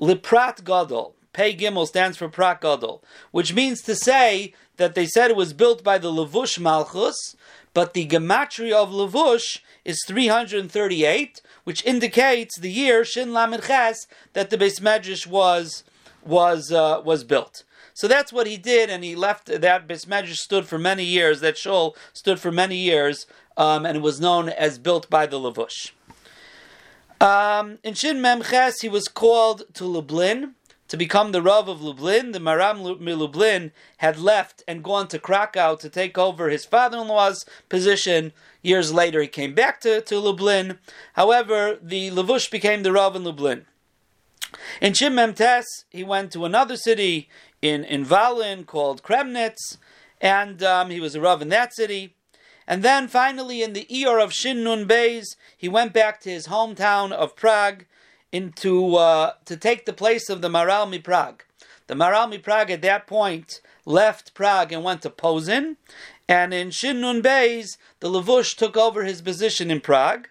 Liprat 0.00 0.64
Gadol. 0.64 1.14
Pei 1.32 1.54
Gimel 1.54 1.86
stands 1.86 2.16
for 2.16 2.28
Prat 2.28 2.60
Gadol, 2.60 3.02
which 3.32 3.52
means 3.52 3.82
to 3.82 3.96
say 3.96 4.54
that 4.76 4.94
they 4.94 5.04
said 5.06 5.30
it 5.30 5.36
was 5.36 5.52
built 5.52 5.82
by 5.82 5.98
the 5.98 6.12
Levush 6.12 6.58
Malchus, 6.60 7.34
but 7.74 7.92
the 7.92 8.06
gematria 8.06 8.74
of 8.74 8.90
Levush 8.90 9.58
is 9.84 9.98
338, 10.06 11.42
which 11.64 11.84
indicates 11.84 12.58
the 12.58 12.70
year 12.70 13.04
Shin 13.04 13.32
Lamed 13.32 13.64
Ches 13.64 14.06
that 14.32 14.50
the 14.50 14.56
Beis 14.56 14.80
Medrash 14.80 15.26
was 15.26 15.82
was 16.24 16.70
uh, 16.70 17.02
was 17.04 17.24
built. 17.24 17.64
So 17.94 18.08
that's 18.08 18.32
what 18.32 18.48
he 18.48 18.56
did, 18.56 18.90
and 18.90 19.04
he 19.04 19.14
left 19.14 19.46
that 19.46 19.88
Beis 19.88 20.36
stood 20.36 20.66
for 20.66 20.78
many 20.78 21.04
years. 21.04 21.40
That 21.40 21.56
shul 21.56 21.96
stood 22.12 22.40
for 22.40 22.50
many 22.50 22.76
years, 22.76 23.26
um, 23.56 23.86
and 23.86 23.96
it 23.96 24.02
was 24.02 24.20
known 24.20 24.48
as 24.48 24.78
built 24.78 25.08
by 25.08 25.26
the 25.26 25.38
Levush. 25.38 25.92
Um, 27.20 27.78
in 27.84 27.94
Shin 27.94 28.18
Memches, 28.18 28.82
he 28.82 28.88
was 28.88 29.06
called 29.06 29.62
to 29.74 29.84
Lublin 29.84 30.56
to 30.88 30.96
become 30.96 31.30
the 31.30 31.40
Rav 31.40 31.68
of 31.68 31.80
Lublin. 31.80 32.32
The 32.32 32.40
Maram 32.40 32.82
Lublin 32.82 33.70
had 33.98 34.18
left 34.18 34.64
and 34.66 34.82
gone 34.82 35.06
to 35.08 35.20
Krakow 35.20 35.76
to 35.76 35.88
take 35.88 36.18
over 36.18 36.48
his 36.48 36.64
father-in-law's 36.64 37.46
position. 37.68 38.32
Years 38.60 38.92
later, 38.92 39.22
he 39.22 39.28
came 39.28 39.54
back 39.54 39.80
to, 39.82 40.00
to 40.00 40.18
Lublin. 40.18 40.78
However, 41.14 41.78
the 41.80 42.10
Levush 42.10 42.50
became 42.50 42.82
the 42.82 42.92
Rav 42.92 43.14
in 43.14 43.22
Lublin. 43.22 43.66
In 44.80 44.94
Shin 44.94 45.14
Memtes, 45.14 45.84
he 45.90 46.04
went 46.04 46.32
to 46.32 46.44
another 46.44 46.76
city 46.76 47.28
in, 47.64 47.82
in 47.82 48.04
Valin 48.04 48.66
called 48.66 49.02
Kremnitz, 49.02 49.78
and 50.20 50.62
um, 50.62 50.90
he 50.90 51.00
was 51.00 51.14
a 51.14 51.20
Rav 51.20 51.40
in 51.40 51.48
that 51.48 51.74
city. 51.74 52.14
And 52.66 52.82
then 52.82 53.08
finally, 53.08 53.62
in 53.62 53.72
the 53.72 53.86
year 53.88 54.18
of 54.18 54.34
Shin 54.34 54.62
Nun 54.62 54.86
Beis, 54.86 55.24
he 55.56 55.68
went 55.68 55.94
back 55.94 56.20
to 56.20 56.30
his 56.30 56.48
hometown 56.48 57.10
of 57.10 57.36
Prague 57.36 57.86
into 58.30 58.96
uh, 58.96 59.32
to 59.46 59.56
take 59.56 59.86
the 59.86 59.94
place 59.94 60.28
of 60.28 60.42
the 60.42 60.50
Maral 60.50 60.88
Mi 60.88 60.98
Prague. 60.98 61.42
The 61.86 61.94
Maral 61.94 62.28
Mi 62.28 62.36
Prague 62.36 62.70
at 62.70 62.82
that 62.82 63.06
point 63.06 63.62
left 63.86 64.34
Prague 64.34 64.70
and 64.70 64.84
went 64.84 65.00
to 65.02 65.10
Posen, 65.10 65.78
and 66.28 66.52
in 66.52 66.70
Shin 66.70 67.00
Nun 67.00 67.22
Beis, 67.22 67.78
the 68.00 68.10
Levush 68.10 68.56
took 68.56 68.76
over 68.76 69.04
his 69.04 69.22
position 69.22 69.70
in 69.70 69.80
Prague. 69.80 70.28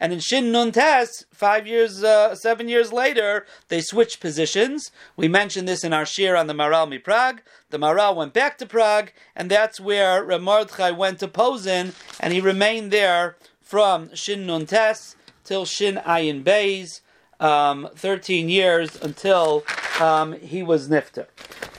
And 0.00 0.12
in 0.12 0.20
Shin 0.20 0.52
Nun 0.52 0.72
Tes, 0.72 1.24
five 1.32 1.66
years, 1.66 2.02
uh, 2.02 2.34
seven 2.34 2.68
years 2.68 2.92
later, 2.92 3.46
they 3.68 3.80
switched 3.80 4.20
positions. 4.20 4.90
We 5.16 5.28
mentioned 5.28 5.68
this 5.68 5.84
in 5.84 5.92
our 5.92 6.06
shir 6.06 6.36
on 6.36 6.46
the 6.46 6.54
Maral 6.54 6.88
Mi 6.88 6.98
Prague. 6.98 7.40
The 7.70 7.78
Maral 7.78 8.16
went 8.16 8.32
back 8.32 8.58
to 8.58 8.66
Prague, 8.66 9.12
and 9.34 9.50
that's 9.50 9.80
where 9.80 10.24
Ramardchai 10.24 10.96
went 10.96 11.20
to 11.20 11.28
Posen, 11.28 11.92
and 12.20 12.32
he 12.32 12.40
remained 12.40 12.90
there 12.90 13.36
from 13.62 14.14
Shin 14.14 14.46
Nun 14.46 14.66
Tes 14.66 15.16
till 15.44 15.64
Shin 15.64 15.96
Ayin 16.06 16.42
Beis, 16.42 17.00
um, 17.40 17.88
13 17.94 18.48
years 18.48 18.96
until 19.02 19.64
um, 20.00 20.32
he 20.34 20.62
was 20.62 20.88
Nifter. 20.88 21.26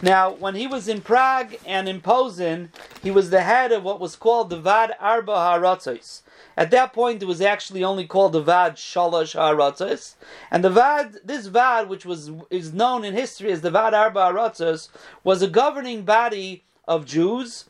Now, 0.06 0.30
when 0.30 0.54
he 0.54 0.68
was 0.68 0.88
in 0.88 1.02
Prague 1.02 1.56
and 1.66 1.90
in 1.90 2.00
Posen, 2.00 2.72
he 3.02 3.10
was 3.10 3.32
the 3.32 3.42
head 3.42 3.72
of 3.72 3.82
what 3.82 4.00
was 4.00 4.16
called 4.16 4.52
the 4.52 4.60
Vad 4.60 4.92
Arba 5.00 5.32
Haratzos. 5.32 6.22
At 6.56 6.70
that 6.70 6.94
point, 6.94 7.24
it 7.24 7.26
was 7.26 7.42
actually 7.42 7.84
only 7.84 8.06
called 8.06 8.34
the 8.34 8.42
Vad 8.42 8.76
Shalosh 8.76 9.36
Haratzos. 9.36 10.14
And 10.52 10.64
the 10.64 10.70
Vad, 10.70 11.16
this 11.24 11.48
Vad, 11.48 11.90
which 11.90 12.06
was 12.06 12.30
is 12.52 12.72
known 12.72 13.04
in 13.04 13.16
history 13.16 13.52
as 13.52 13.62
the 13.62 13.72
Vad 13.72 13.96
Arba 13.96 14.20
Haratzos, 14.20 14.90
was 15.24 15.42
a 15.42 15.48
governing 15.48 16.04
body 16.04 16.64
of 16.88 17.08
Jews, 17.08 17.66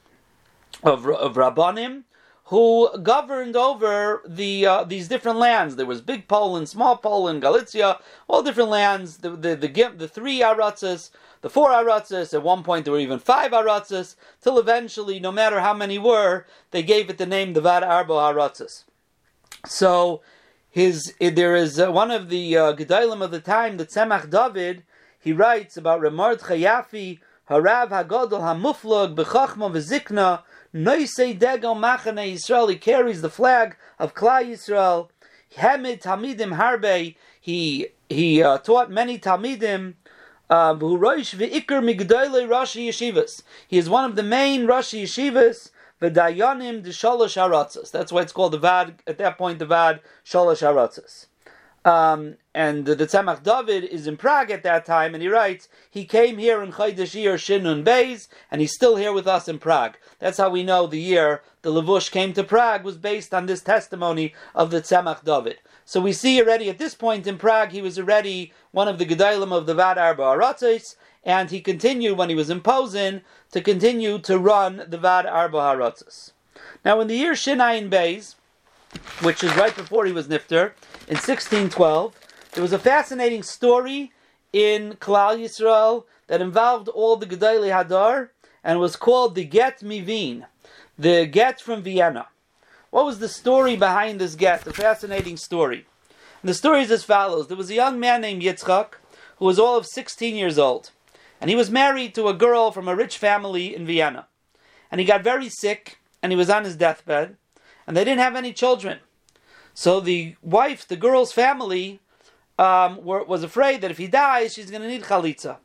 of, 0.84 1.08
of 1.08 1.36
Rabbanim, 1.36 2.04
who 2.50 2.90
governed 3.02 3.56
over 3.56 4.22
the 4.28 4.66
uh, 4.66 4.84
these 4.84 5.08
different 5.08 5.40
lands. 5.40 5.76
There 5.76 5.86
was 5.86 6.02
Big 6.02 6.28
Poland, 6.28 6.70
Small 6.70 6.98
Poland, 6.98 7.42
Galicia, 7.42 8.00
all 8.28 8.44
different 8.44 8.70
lands. 8.70 9.18
The 9.18 9.32
the 9.32 9.56
the, 9.56 9.94
the 9.98 10.08
three 10.08 10.42
Aratzes, 10.42 11.10
the 11.42 11.50
four 11.50 11.70
Aratzes. 11.70 12.34
At 12.34 12.44
one 12.44 12.64
point, 12.64 12.86
there 12.86 12.94
were 12.94 13.00
even 13.00 13.20
five 13.20 13.52
Aratzes. 13.52 14.16
Till 14.42 14.60
eventually, 14.60 15.20
no 15.20 15.32
matter 15.32 15.60
how 15.60 15.74
many 15.74 15.98
were, 15.98 16.46
they 16.70 16.84
gave 16.84 17.10
it 17.10 17.18
the 17.18 17.26
name 17.26 17.54
the 17.54 17.62
Vad 17.62 17.84
Arba 17.84 18.14
Aratzes. 18.14 18.84
So, 19.66 20.22
his 20.70 21.14
there 21.20 21.56
is 21.56 21.80
uh, 21.80 21.92
one 21.92 22.12
of 22.12 22.30
the 22.30 22.58
uh, 22.58 22.74
Gedalim 22.76 23.24
of 23.24 23.32
the 23.32 23.40
time, 23.40 23.78
the 23.78 23.88
Tzemach 23.88 24.30
David. 24.30 24.84
He 25.20 25.34
writes 25.34 25.78
about 25.78 26.02
Remard 26.02 26.42
Chayafi, 26.42 27.18
Harav 27.50 27.90
Hagodol 27.90 28.42
Hamuflog 28.42 29.16
Bechachma 29.16 29.72
V'Zikna. 29.72 30.44
Noisei 30.76 31.40
Degel 31.40 31.74
Machane 31.74 32.34
Yisrael. 32.34 32.70
He 32.70 32.76
carries 32.76 33.22
the 33.22 33.30
flag 33.30 33.78
of 33.98 34.14
Klal 34.14 34.46
Yisrael. 34.46 35.08
Hamid 35.56 36.02
Talmidim 36.02 36.58
Harbe. 36.58 37.16
He 37.40 37.88
he 38.10 38.44
uh, 38.44 38.58
taught 38.58 38.92
many 38.92 39.18
Talmidim. 39.18 39.94
Um. 40.50 40.80
He 40.80 40.86
is 43.78 43.90
one 43.90 44.06
of 44.06 44.16
the 44.18 44.24
main 44.24 44.68
Rashi 44.68 45.04
Yeshivas. 45.04 45.72
V'dayanim 46.02 46.84
de 46.84 46.90
Shalosh 46.90 47.38
Haratzas. 47.38 47.90
That's 47.90 48.12
why 48.12 48.22
it's 48.22 48.34
called 48.34 48.52
the 48.52 48.58
Vad. 48.58 49.02
At 49.08 49.18
that 49.18 49.38
point, 49.38 49.60
the 49.60 49.66
Vad 49.66 50.02
Shalosh 50.26 50.62
Haratzas. 50.62 51.28
Um, 51.86 52.38
and 52.56 52.88
the, 52.88 52.96
Tzemach 52.96 53.44
David 53.44 53.84
is 53.84 54.08
in 54.08 54.18
Prague 54.18 54.50
at 54.50 54.64
that 54.64 54.86
time, 54.86 55.14
and 55.14 55.22
he 55.22 55.30
writes, 55.30 55.70
he 55.92 56.04
came 56.04 56.40
here 56.40 56.64
in 56.64 56.72
Chodesh 56.72 57.14
Iyar 57.14 57.36
Shinun 57.36 57.84
Beis, 57.84 58.28
and 58.50 58.60
he's 58.60 58.74
still 58.74 58.96
here 58.96 59.14
with 59.14 59.28
us 59.28 59.48
in 59.48 59.60
Prague. 59.60 59.96
That's 60.18 60.40
how 60.40 60.50
we 60.50 60.64
know 60.64 60.88
the 60.88 61.00
year 61.00 61.44
the 61.62 61.72
Levush 61.72 62.10
came 62.10 62.34
to 62.34 62.44
Prague 62.44 62.84
was 62.84 62.98
based 62.98 63.36
on 63.36 63.46
this 63.46 63.62
testimony 63.62 64.34
of 64.56 64.72
the 64.72 64.82
Tzemach 64.82 65.24
David. 65.24 65.58
So 65.86 66.02
we 66.02 66.12
see 66.12 66.42
already 66.42 66.70
at 66.72 66.80
this 66.80 66.96
point 66.96 67.28
in 67.28 67.38
Prague, 67.38 67.70
he 67.70 67.84
was 67.84 68.00
already 68.00 68.52
one 68.72 68.88
of 68.88 68.98
the 68.98 69.06
Gedalim 69.06 69.52
of 69.52 69.68
the 69.68 69.76
Vad 69.76 70.00
Arba 70.00 70.24
Aratzis, 70.24 70.96
and 71.24 71.52
he 71.52 71.62
continued 71.62 72.18
when 72.18 72.30
he 72.30 72.36
was 72.36 72.50
in 72.50 72.62
Posen 72.62 73.22
to 73.52 73.62
continue 73.62 74.18
to 74.20 74.40
run 74.40 74.86
the 74.88 74.98
Vad 74.98 75.28
Arba 75.28 75.60
Haratzis. 75.60 76.32
Now, 76.84 77.00
in 77.00 77.08
the 77.08 77.16
year 77.16 77.34
Shinayin 77.34 77.92
Beis, 77.92 78.36
which 79.22 79.44
is 79.44 79.56
right 79.56 79.76
before 79.76 80.06
he 80.06 80.12
was 80.12 80.28
Nifter, 80.28 80.72
in 81.08 81.18
1612, 81.18 82.14
there 82.54 82.62
was 82.62 82.74
a 82.74 82.80
fascinating 82.80 83.44
story 83.44 84.12
in 84.52 84.94
Klal 84.94 85.38
Yisrael 85.38 86.06
that 86.28 86.42
involved 86.42 86.88
all 86.90 87.16
the 87.16 87.26
Gedali 87.26 87.70
Hadar 87.70 88.30
and 88.64 88.80
was 88.80 88.96
called 88.96 89.36
the 89.36 89.46
Get 89.46 89.82
Mivin, 89.82 90.46
the 90.98 91.26
Get 91.26 91.62
from 91.62 91.84
Vienna. 91.84 92.28
What 92.90 93.06
was 93.06 93.20
the 93.20 93.28
story 93.28 93.76
behind 93.76 94.20
this 94.20 94.36
get? 94.36 94.62
The 94.62 94.74
fascinating 94.74 95.38
story. 95.38 95.86
And 96.42 96.50
the 96.50 96.54
story 96.54 96.82
is 96.82 96.92
as 96.92 97.04
follows: 97.04 97.48
There 97.48 97.58
was 97.58 97.70
a 97.70 97.76
young 97.76 98.00
man 98.00 98.22
named 98.22 98.42
Yitzchak 98.42 98.94
who 99.38 99.46
was 99.46 99.60
all 99.60 99.78
of 99.78 99.86
16 99.86 100.36
years 100.36 100.58
old, 100.58 100.92
and 101.42 101.50
he 101.50 101.56
was 101.56 101.70
married 101.70 102.16
to 102.16 102.30
a 102.30 102.34
girl 102.34 102.72
from 102.72 102.88
a 102.88 102.96
rich 102.96 103.18
family 103.18 103.76
in 103.76 103.86
Vienna. 103.86 104.28
And 104.90 105.02
he 105.02 105.06
got 105.06 105.24
very 105.24 105.50
sick, 105.50 105.98
and 106.24 106.32
he 106.32 106.38
was 106.38 106.50
on 106.50 106.64
his 106.64 106.78
deathbed, 106.78 107.36
and 107.86 107.96
they 107.96 108.04
didn't 108.04 108.22
have 108.22 108.36
any 108.36 108.54
children. 108.54 109.00
So 109.74 110.00
the 110.00 110.36
wife, 110.42 110.88
the 110.88 110.96
girl's 110.96 111.32
family, 111.32 112.00
um, 112.58 113.04
were, 113.04 113.24
was 113.24 113.44
afraid 113.44 113.82
that 113.82 113.92
if 113.92 113.98
he 113.98 114.08
dies, 114.08 114.54
she's 114.54 114.72
going 114.72 114.82
to 114.82 114.88
need 114.88 115.04
chalitza. 115.04 115.58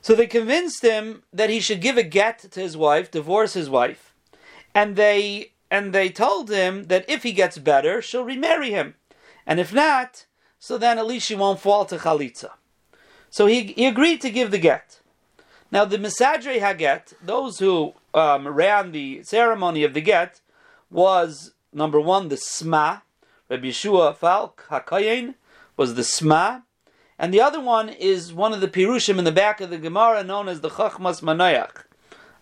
So 0.00 0.14
they 0.14 0.26
convinced 0.26 0.82
him 0.82 1.22
that 1.32 1.50
he 1.50 1.60
should 1.60 1.80
give 1.80 1.96
a 1.96 2.02
get 2.02 2.38
to 2.40 2.60
his 2.60 2.76
wife, 2.76 3.10
divorce 3.10 3.54
his 3.54 3.70
wife, 3.70 4.12
and 4.74 4.96
they 4.96 5.52
and 5.70 5.94
they 5.94 6.10
told 6.10 6.50
him 6.50 6.84
that 6.84 7.08
if 7.08 7.22
he 7.22 7.32
gets 7.32 7.56
better, 7.56 8.02
she'll 8.02 8.24
remarry 8.24 8.70
him, 8.70 8.94
and 9.46 9.58
if 9.58 9.72
not, 9.72 10.26
so 10.58 10.76
then 10.76 10.98
at 10.98 11.06
least 11.06 11.26
she 11.26 11.34
won't 11.34 11.60
fall 11.60 11.86
to 11.86 11.96
chalitza. 11.96 12.50
So 13.30 13.46
he, 13.46 13.72
he 13.72 13.86
agreed 13.86 14.20
to 14.20 14.30
give 14.30 14.50
the 14.50 14.58
get. 14.58 15.00
Now 15.70 15.86
the 15.86 15.96
Misadre 15.96 16.60
Haget, 16.60 17.14
those 17.24 17.58
who 17.58 17.94
um, 18.12 18.46
ran 18.46 18.92
the 18.92 19.22
ceremony 19.22 19.82
of 19.84 19.94
the 19.94 20.02
get, 20.02 20.41
was 20.92 21.54
number 21.72 22.00
one 22.00 22.28
the 22.28 22.36
Sma, 22.36 23.02
Rabbi 23.48 23.68
Yeshua 23.68 24.14
Falk 24.14 24.66
Hakayin 24.70 25.34
was 25.76 25.94
the 25.94 26.04
Sma, 26.04 26.62
and 27.18 27.32
the 27.32 27.40
other 27.40 27.60
one 27.60 27.88
is 27.88 28.32
one 28.32 28.52
of 28.52 28.60
the 28.60 28.68
Pirushim 28.68 29.18
in 29.18 29.24
the 29.24 29.32
back 29.32 29.60
of 29.60 29.70
the 29.70 29.78
Gemara 29.78 30.22
known 30.22 30.48
as 30.48 30.60
the 30.60 30.70
Chachmas 30.70 31.22
Manayach, 31.22 31.84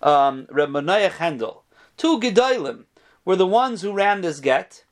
um, 0.06 0.46
Rabbi 0.50 0.80
Manayach 0.80 1.12
Handel. 1.12 1.64
Two 1.96 2.18
Gedolim 2.18 2.84
were 3.24 3.36
the 3.36 3.46
ones 3.46 3.82
who 3.82 3.92
ran 3.92 4.20
this 4.20 4.40
get, 4.40 4.84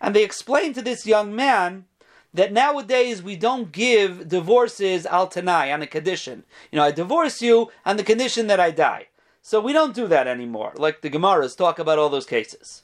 and 0.00 0.14
they 0.14 0.24
explained 0.24 0.74
to 0.74 0.82
this 0.82 1.06
young 1.06 1.34
man 1.34 1.86
that 2.34 2.52
nowadays 2.52 3.22
we 3.22 3.34
don't 3.34 3.72
give 3.72 4.28
divorces 4.28 5.06
al 5.06 5.26
tanai 5.26 5.72
on 5.72 5.80
a 5.80 5.86
condition. 5.86 6.44
You 6.70 6.78
know, 6.78 6.84
I 6.84 6.90
divorce 6.90 7.40
you 7.40 7.70
on 7.86 7.96
the 7.96 8.04
condition 8.04 8.46
that 8.48 8.60
I 8.60 8.70
die. 8.72 9.06
So 9.40 9.60
we 9.60 9.72
don't 9.72 9.94
do 9.94 10.06
that 10.08 10.26
anymore, 10.26 10.72
like 10.76 11.00
the 11.00 11.08
Gemaras 11.08 11.56
talk 11.56 11.78
about 11.78 11.98
all 11.98 12.10
those 12.10 12.26
cases. 12.26 12.82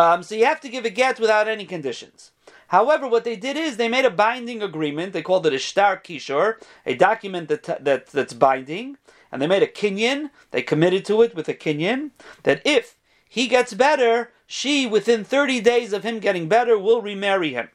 Um, 0.00 0.22
so 0.22 0.34
you 0.34 0.46
have 0.46 0.62
to 0.62 0.70
give 0.70 0.86
a 0.86 0.90
get 0.90 1.20
without 1.20 1.46
any 1.46 1.66
conditions. 1.66 2.30
However, 2.68 3.06
what 3.06 3.24
they 3.24 3.36
did 3.36 3.58
is 3.58 3.76
they 3.76 3.86
made 3.86 4.06
a 4.06 4.10
binding 4.10 4.62
agreement. 4.62 5.12
They 5.12 5.20
called 5.20 5.44
it 5.44 5.52
a 5.52 5.58
shtar 5.58 5.98
kishor, 5.98 6.54
a 6.86 6.94
document 6.94 7.50
that, 7.50 7.84
that 7.84 8.06
that's 8.06 8.32
binding, 8.32 8.96
and 9.30 9.42
they 9.42 9.46
made 9.46 9.62
a 9.62 9.66
kinyan. 9.66 10.30
They 10.52 10.62
committed 10.62 11.04
to 11.04 11.20
it 11.20 11.34
with 11.34 11.50
a 11.50 11.54
kinyan 11.54 12.12
that 12.44 12.62
if 12.64 12.96
he 13.28 13.46
gets 13.46 13.74
better, 13.74 14.32
she 14.46 14.86
within 14.86 15.22
30 15.22 15.60
days 15.60 15.92
of 15.92 16.02
him 16.02 16.18
getting 16.18 16.48
better 16.48 16.78
will 16.78 17.02
remarry 17.02 17.52
him. 17.52 17.68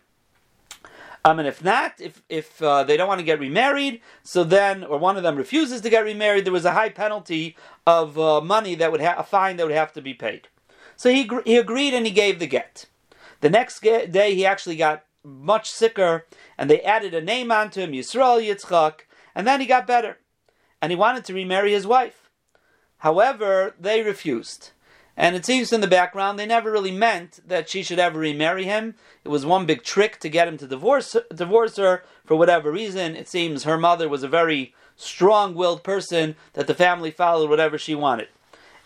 Um, 1.23 1.37
and 1.37 1.47
if 1.47 1.63
not, 1.63 1.93
if 1.99 2.23
if 2.27 2.59
uh, 2.59 2.83
they 2.83 2.97
don't 2.97 3.07
want 3.07 3.19
to 3.19 3.31
get 3.31 3.39
remarried, 3.39 4.01
so 4.23 4.43
then, 4.43 4.83
or 4.83 4.97
one 4.97 5.15
of 5.15 5.21
them 5.21 5.35
refuses 5.35 5.81
to 5.81 5.91
get 5.91 6.03
remarried, 6.03 6.45
there 6.45 6.53
was 6.53 6.65
a 6.65 6.71
high 6.71 6.89
penalty 6.89 7.55
of 7.85 8.17
uh, 8.17 8.41
money 8.41 8.73
that 8.73 8.91
would 8.91 9.01
have 9.01 9.19
a 9.19 9.23
fine 9.23 9.57
that 9.57 9.67
would 9.67 9.75
have 9.75 9.93
to 9.93 10.01
be 10.01 10.15
paid. 10.15 10.47
So 10.95 11.09
he 11.09 11.29
he 11.45 11.57
agreed 11.57 11.93
and 11.93 12.05
he 12.05 12.11
gave 12.11 12.39
the 12.39 12.47
get. 12.47 12.85
The 13.41 13.49
next 13.49 13.81
day, 13.81 14.33
he 14.33 14.45
actually 14.45 14.75
got 14.75 15.03
much 15.23 15.69
sicker, 15.69 16.25
and 16.57 16.69
they 16.69 16.81
added 16.81 17.13
a 17.13 17.21
name 17.21 17.51
onto 17.51 17.81
him, 17.81 17.91
Yisrael 17.91 18.41
Yitzchak, 18.41 19.01
and 19.33 19.45
then 19.45 19.59
he 19.59 19.65
got 19.65 19.87
better, 19.87 20.19
and 20.81 20.91
he 20.91 20.95
wanted 20.95 21.25
to 21.25 21.33
remarry 21.33 21.73
his 21.73 21.87
wife. 21.87 22.29
However, 22.99 23.75
they 23.79 24.01
refused. 24.01 24.71
And 25.17 25.35
it 25.35 25.45
seems 25.45 25.71
in 25.71 25.81
the 25.81 25.87
background 25.87 26.37
they 26.37 26.45
never 26.45 26.71
really 26.71 26.91
meant 26.91 27.39
that 27.47 27.69
she 27.69 27.83
should 27.83 27.99
ever 27.99 28.19
remarry 28.19 28.65
him. 28.65 28.95
It 29.23 29.29
was 29.29 29.45
one 29.45 29.65
big 29.65 29.83
trick 29.83 30.19
to 30.19 30.29
get 30.29 30.47
him 30.47 30.57
to 30.57 30.67
divorce 30.67 31.15
divorce 31.33 31.77
her 31.77 32.03
for 32.25 32.35
whatever 32.35 32.71
reason. 32.71 33.15
It 33.15 33.29
seems 33.29 33.63
her 33.63 33.77
mother 33.77 34.09
was 34.09 34.23
a 34.23 34.27
very 34.27 34.73
strong-willed 34.97 35.83
person 35.83 36.35
that 36.53 36.67
the 36.67 36.73
family 36.73 37.11
followed 37.11 37.49
whatever 37.49 37.77
she 37.77 37.95
wanted. 37.95 38.27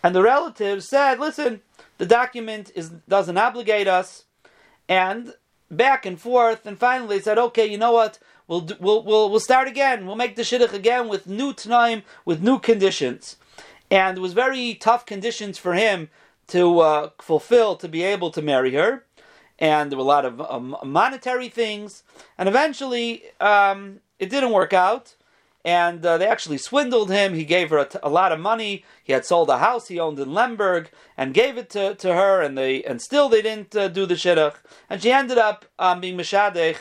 And 0.03 0.15
the 0.15 0.21
relatives 0.21 0.87
said, 0.87 1.19
"Listen, 1.19 1.61
the 1.99 2.07
document 2.07 2.71
is 2.73 2.89
doesn't 3.07 3.37
obligate 3.37 3.87
us." 3.87 4.25
And 4.87 5.35
back 5.69 6.07
and 6.07 6.19
forth, 6.19 6.65
and 6.65 6.79
finally 6.79 7.17
they 7.17 7.23
said, 7.23 7.37
"Okay, 7.37 7.67
you 7.67 7.77
know 7.77 7.91
what? 7.91 8.17
We'll 8.47 8.67
we'll 8.79 9.03
we'll, 9.03 9.29
we'll 9.29 9.39
start 9.39 9.67
again. 9.67 10.07
We'll 10.07 10.15
make 10.15 10.35
the 10.35 10.41
shidduch 10.41 10.73
again 10.73 11.07
with 11.07 11.27
new 11.27 11.53
time, 11.53 12.01
with 12.25 12.41
new 12.41 12.57
conditions." 12.57 13.35
and 13.91 14.17
it 14.17 14.21
was 14.21 14.33
very 14.33 14.75
tough 14.75 15.05
conditions 15.05 15.57
for 15.57 15.73
him 15.73 16.09
to 16.47 16.79
uh, 16.79 17.09
fulfill 17.19 17.75
to 17.75 17.87
be 17.87 18.03
able 18.03 18.31
to 18.31 18.41
marry 18.41 18.73
her, 18.73 19.05
and 19.57 19.91
there 19.91 19.97
were 19.97 20.03
a 20.03 20.07
lot 20.07 20.25
of 20.25 20.41
um, 20.41 20.75
monetary 20.83 21.49
things, 21.49 22.03
and 22.37 22.49
eventually 22.49 23.23
um, 23.39 23.99
it 24.17 24.29
didn't 24.29 24.51
work 24.51 24.73
out. 24.73 25.15
And 25.65 26.05
uh, 26.05 26.17
they 26.17 26.27
actually 26.27 26.57
swindled 26.57 27.11
him. 27.11 27.33
He 27.33 27.43
gave 27.43 27.69
her 27.69 27.79
a, 27.79 27.85
t- 27.85 27.99
a 28.01 28.09
lot 28.09 28.31
of 28.31 28.39
money. 28.39 28.85
He 29.03 29.11
had 29.13 29.25
sold 29.25 29.49
a 29.49 29.57
house 29.57 29.89
he 29.89 29.99
owned 29.99 30.17
in 30.17 30.33
Lemberg 30.33 30.89
and 31.17 31.33
gave 31.33 31.57
it 31.57 31.69
to, 31.71 31.95
to 31.95 32.13
her, 32.13 32.41
and 32.41 32.57
they 32.57 32.81
and 32.83 33.01
still 33.01 33.27
they 33.27 33.41
didn't 33.41 33.75
uh, 33.75 33.89
do 33.89 34.05
the 34.05 34.13
shidduch. 34.15 34.55
And 34.89 35.01
she 35.01 35.11
ended 35.11 35.37
up 35.37 35.65
um, 35.77 35.99
being 35.99 36.17
mishadech 36.17 36.77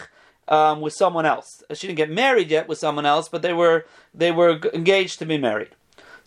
um, 0.47 0.81
with 0.81 0.93
someone 0.93 1.27
else. 1.27 1.63
She 1.75 1.89
didn't 1.89 1.97
get 1.97 2.11
married 2.11 2.51
yet 2.51 2.69
with 2.69 2.79
someone 2.79 3.05
else, 3.05 3.29
but 3.29 3.43
they 3.43 3.53
were 3.53 3.85
they 4.15 4.31
were 4.31 4.61
engaged 4.73 5.19
to 5.19 5.27
be 5.27 5.39
married. 5.39 5.71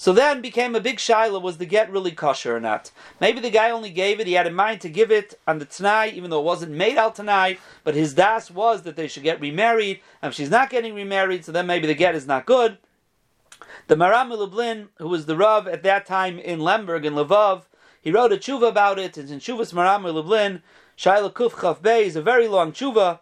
So 0.02 0.14
then 0.14 0.42
became 0.42 0.74
a 0.74 0.80
big 0.80 0.98
shaila 0.98 1.40
was 1.40 1.60
the 1.60 1.66
get 1.68 1.92
really 1.92 2.10
kosher 2.10 2.56
or 2.56 2.60
not. 2.60 2.90
Maybe 3.20 3.40
the 3.40 3.52
guy 3.52 3.70
only 3.70 3.92
gave 3.92 4.20
it, 4.20 4.26
he 4.26 4.34
had 4.34 4.48
in 4.48 4.56
mind 4.56 4.82
to 4.82 4.90
give 4.90 5.12
it 5.12 5.40
on 5.48 5.60
the 5.60 5.66
Tanai, 5.66 6.10
even 6.16 6.32
though 6.32 6.40
it 6.40 6.44
wasn't 6.44 6.72
made 6.72 6.98
out 6.98 7.14
Tanai, 7.14 7.60
but 7.84 7.94
his 7.94 8.16
das 8.16 8.50
was 8.50 8.82
that 8.82 8.96
they 8.96 9.08
should 9.08 9.22
get 9.22 9.40
remarried, 9.40 10.00
and 10.20 10.32
if 10.32 10.36
she's 10.36 10.50
not 10.50 10.72
getting 10.72 10.96
remarried, 10.96 11.46
so 11.46 11.52
then 11.52 11.68
maybe 11.68 11.86
the 11.86 11.94
get 11.94 12.16
is 12.16 12.26
not 12.26 12.48
good. 12.48 12.80
The 13.90 13.96
Maram 13.96 14.36
Lublin, 14.36 14.90
who 14.98 15.08
was 15.08 15.28
the 15.28 15.38
Rav 15.38 15.68
at 15.68 15.84
that 15.84 16.08
time 16.08 16.40
in 16.40 16.62
Lemberg, 16.62 17.06
in 17.06 17.14
Lvov, 17.14 17.66
he 18.02 18.12
wrote 18.12 18.34
a 18.34 18.38
tshuva 18.38 18.70
about 18.70 18.98
it, 18.98 19.20
it's 19.20 19.30
in 19.30 19.38
Shuvas 19.38 19.72
Maram 19.72 20.12
Lublin, 20.12 20.64
Shaila 20.98 21.32
Kuf 21.32 21.80
Bey 21.80 22.06
is 22.06 22.16
a 22.16 22.24
very 22.24 22.48
long 22.48 22.72
tshuva, 22.72 23.20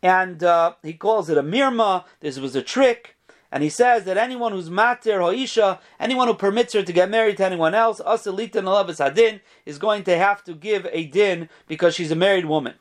and 0.00 0.44
uh, 0.44 0.74
he 0.84 0.92
calls 0.92 1.28
it 1.28 1.36
a 1.36 1.42
mirma, 1.42 2.04
this 2.20 2.38
was 2.38 2.54
a 2.54 2.62
trick, 2.62 3.16
and 3.52 3.62
he 3.62 3.68
says 3.68 4.04
that 4.04 4.16
anyone 4.16 4.52
who's 4.52 4.70
matir 4.70 5.18
hoisha, 5.18 5.80
anyone 5.98 6.28
who 6.28 6.34
permits 6.34 6.72
her 6.74 6.82
to 6.82 6.92
get 6.92 7.10
married 7.10 7.36
to 7.38 7.44
anyone 7.44 7.74
else, 7.74 8.00
asalita 8.00 8.62
nalabas 8.62 9.04
hadin, 9.04 9.40
is 9.66 9.78
going 9.78 10.04
to 10.04 10.16
have 10.16 10.44
to 10.44 10.54
give 10.54 10.86
a 10.92 11.06
din 11.06 11.48
because 11.66 11.94
she's 11.94 12.10
a 12.10 12.16
married 12.16 12.46
woman. 12.46 12.74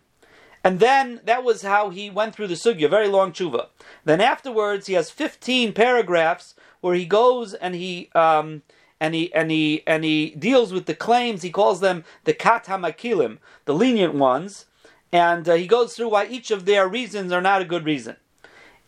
And 0.64 0.80
then 0.80 1.22
that 1.24 1.44
was 1.44 1.62
how 1.62 1.90
he 1.90 2.10
went 2.10 2.36
through 2.36 2.48
the 2.48 2.56
sugya, 2.56 2.90
very 2.90 3.08
long 3.08 3.32
tshuva. 3.32 3.68
Then 4.04 4.22
afterwards, 4.22 4.88
he 4.88 4.94
has 4.94 5.10
15 5.10 5.74
paragraphs 5.74 6.54
where 6.82 6.96
he 6.96 7.06
goes 7.06 7.54
and 7.54 7.76
he 7.76 8.10
um, 8.14 8.62
and 9.00 9.16
he 9.16 9.34
and 9.34 9.50
he 9.50 9.84
and 9.88 10.04
he 10.04 10.32
deals 10.32 10.74
with 10.74 10.86
the 10.86 10.96
claims. 10.96 11.42
He 11.42 11.50
calls 11.50 11.80
them 11.80 12.04
the 12.26 12.34
kat 12.34 12.66
hamakilim, 12.66 13.38
the 13.66 13.74
lenient 13.74 14.16
ones, 14.16 14.66
and 15.12 15.48
uh, 15.48 15.56
he 15.56 15.66
goes 15.66 15.96
through 15.96 16.10
why 16.10 16.28
each 16.28 16.52
of 16.52 16.66
their 16.66 16.88
reasons 16.88 17.32
are 17.32 17.42
not 17.42 17.62
a 17.62 17.66
good 17.66 17.86
reason. 17.86 18.18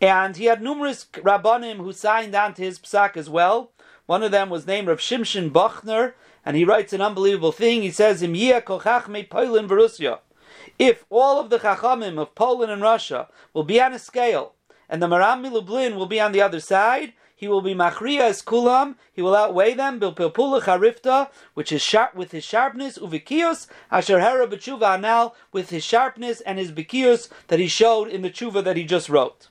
And 0.02 0.36
he 0.36 0.46
had 0.46 0.64
numerous 0.64 1.06
rabbanim 1.14 1.78
who 1.78 1.94
signed 1.94 2.34
on 2.34 2.56
to 2.56 2.64
his 2.64 2.80
psak 2.80 3.16
as 3.16 3.30
well. 3.30 3.72
One 4.08 4.24
of 4.24 4.32
them 4.32 4.50
was 4.50 4.66
named 4.66 4.88
Rav 4.88 4.98
Shimshon 4.98 5.52
Bachner, 5.52 6.14
and 6.44 6.58
he 6.58 6.66
writes 6.66 6.92
an 6.92 7.02
unbelievable 7.02 7.52
thing. 7.52 7.84
He 7.84 7.92
says, 7.92 8.24
"Im 8.24 8.34
Poland 8.34 10.20
If 10.80 11.06
all 11.12 11.40
of 11.40 11.52
the 11.52 11.60
chachamim 11.60 12.18
of 12.18 12.34
Poland 12.34 12.72
and 12.72 12.82
Russia 12.82 13.28
will 13.54 13.64
be 13.64 13.80
on 13.80 13.94
a 13.94 14.00
scale, 14.00 14.56
and 14.90 15.04
the 15.04 15.08
Maram 15.08 15.50
Lublin 15.52 15.96
will 15.96 16.08
be 16.08 16.20
on 16.20 16.32
the 16.32 16.42
other 16.42 16.60
side, 16.60 17.14
he 17.36 17.48
will 17.48 17.62
be 17.62 17.76
machriya 17.76 18.22
as 18.22 18.42
kulam. 18.42 18.96
He 19.14 19.22
will 19.22 19.36
outweigh 19.36 19.76
them. 19.76 20.00
Bilpilpula 20.00 20.62
charifta, 20.62 21.30
which 21.54 21.72
is 21.72 21.84
sharp 21.84 22.16
with 22.16 22.32
his 22.32 22.44
sharpness. 22.44 22.98
Uvikios 22.98 23.68
asher 23.92 24.20
hera 24.20 24.48
b'tshuva 24.48 24.98
anal 24.98 25.36
with 25.52 25.70
his 25.70 25.84
sharpness 25.84 26.42
and 26.42 26.58
his 26.58 26.72
bikios 26.72 27.30
that 27.50 27.60
he 27.60 27.68
showed 27.68 28.10
in 28.10 28.24
the 28.24 28.32
tshuva 28.32 28.64
that 28.64 28.78
he 28.78 28.84
just 28.84 29.08
wrote. 29.08 29.48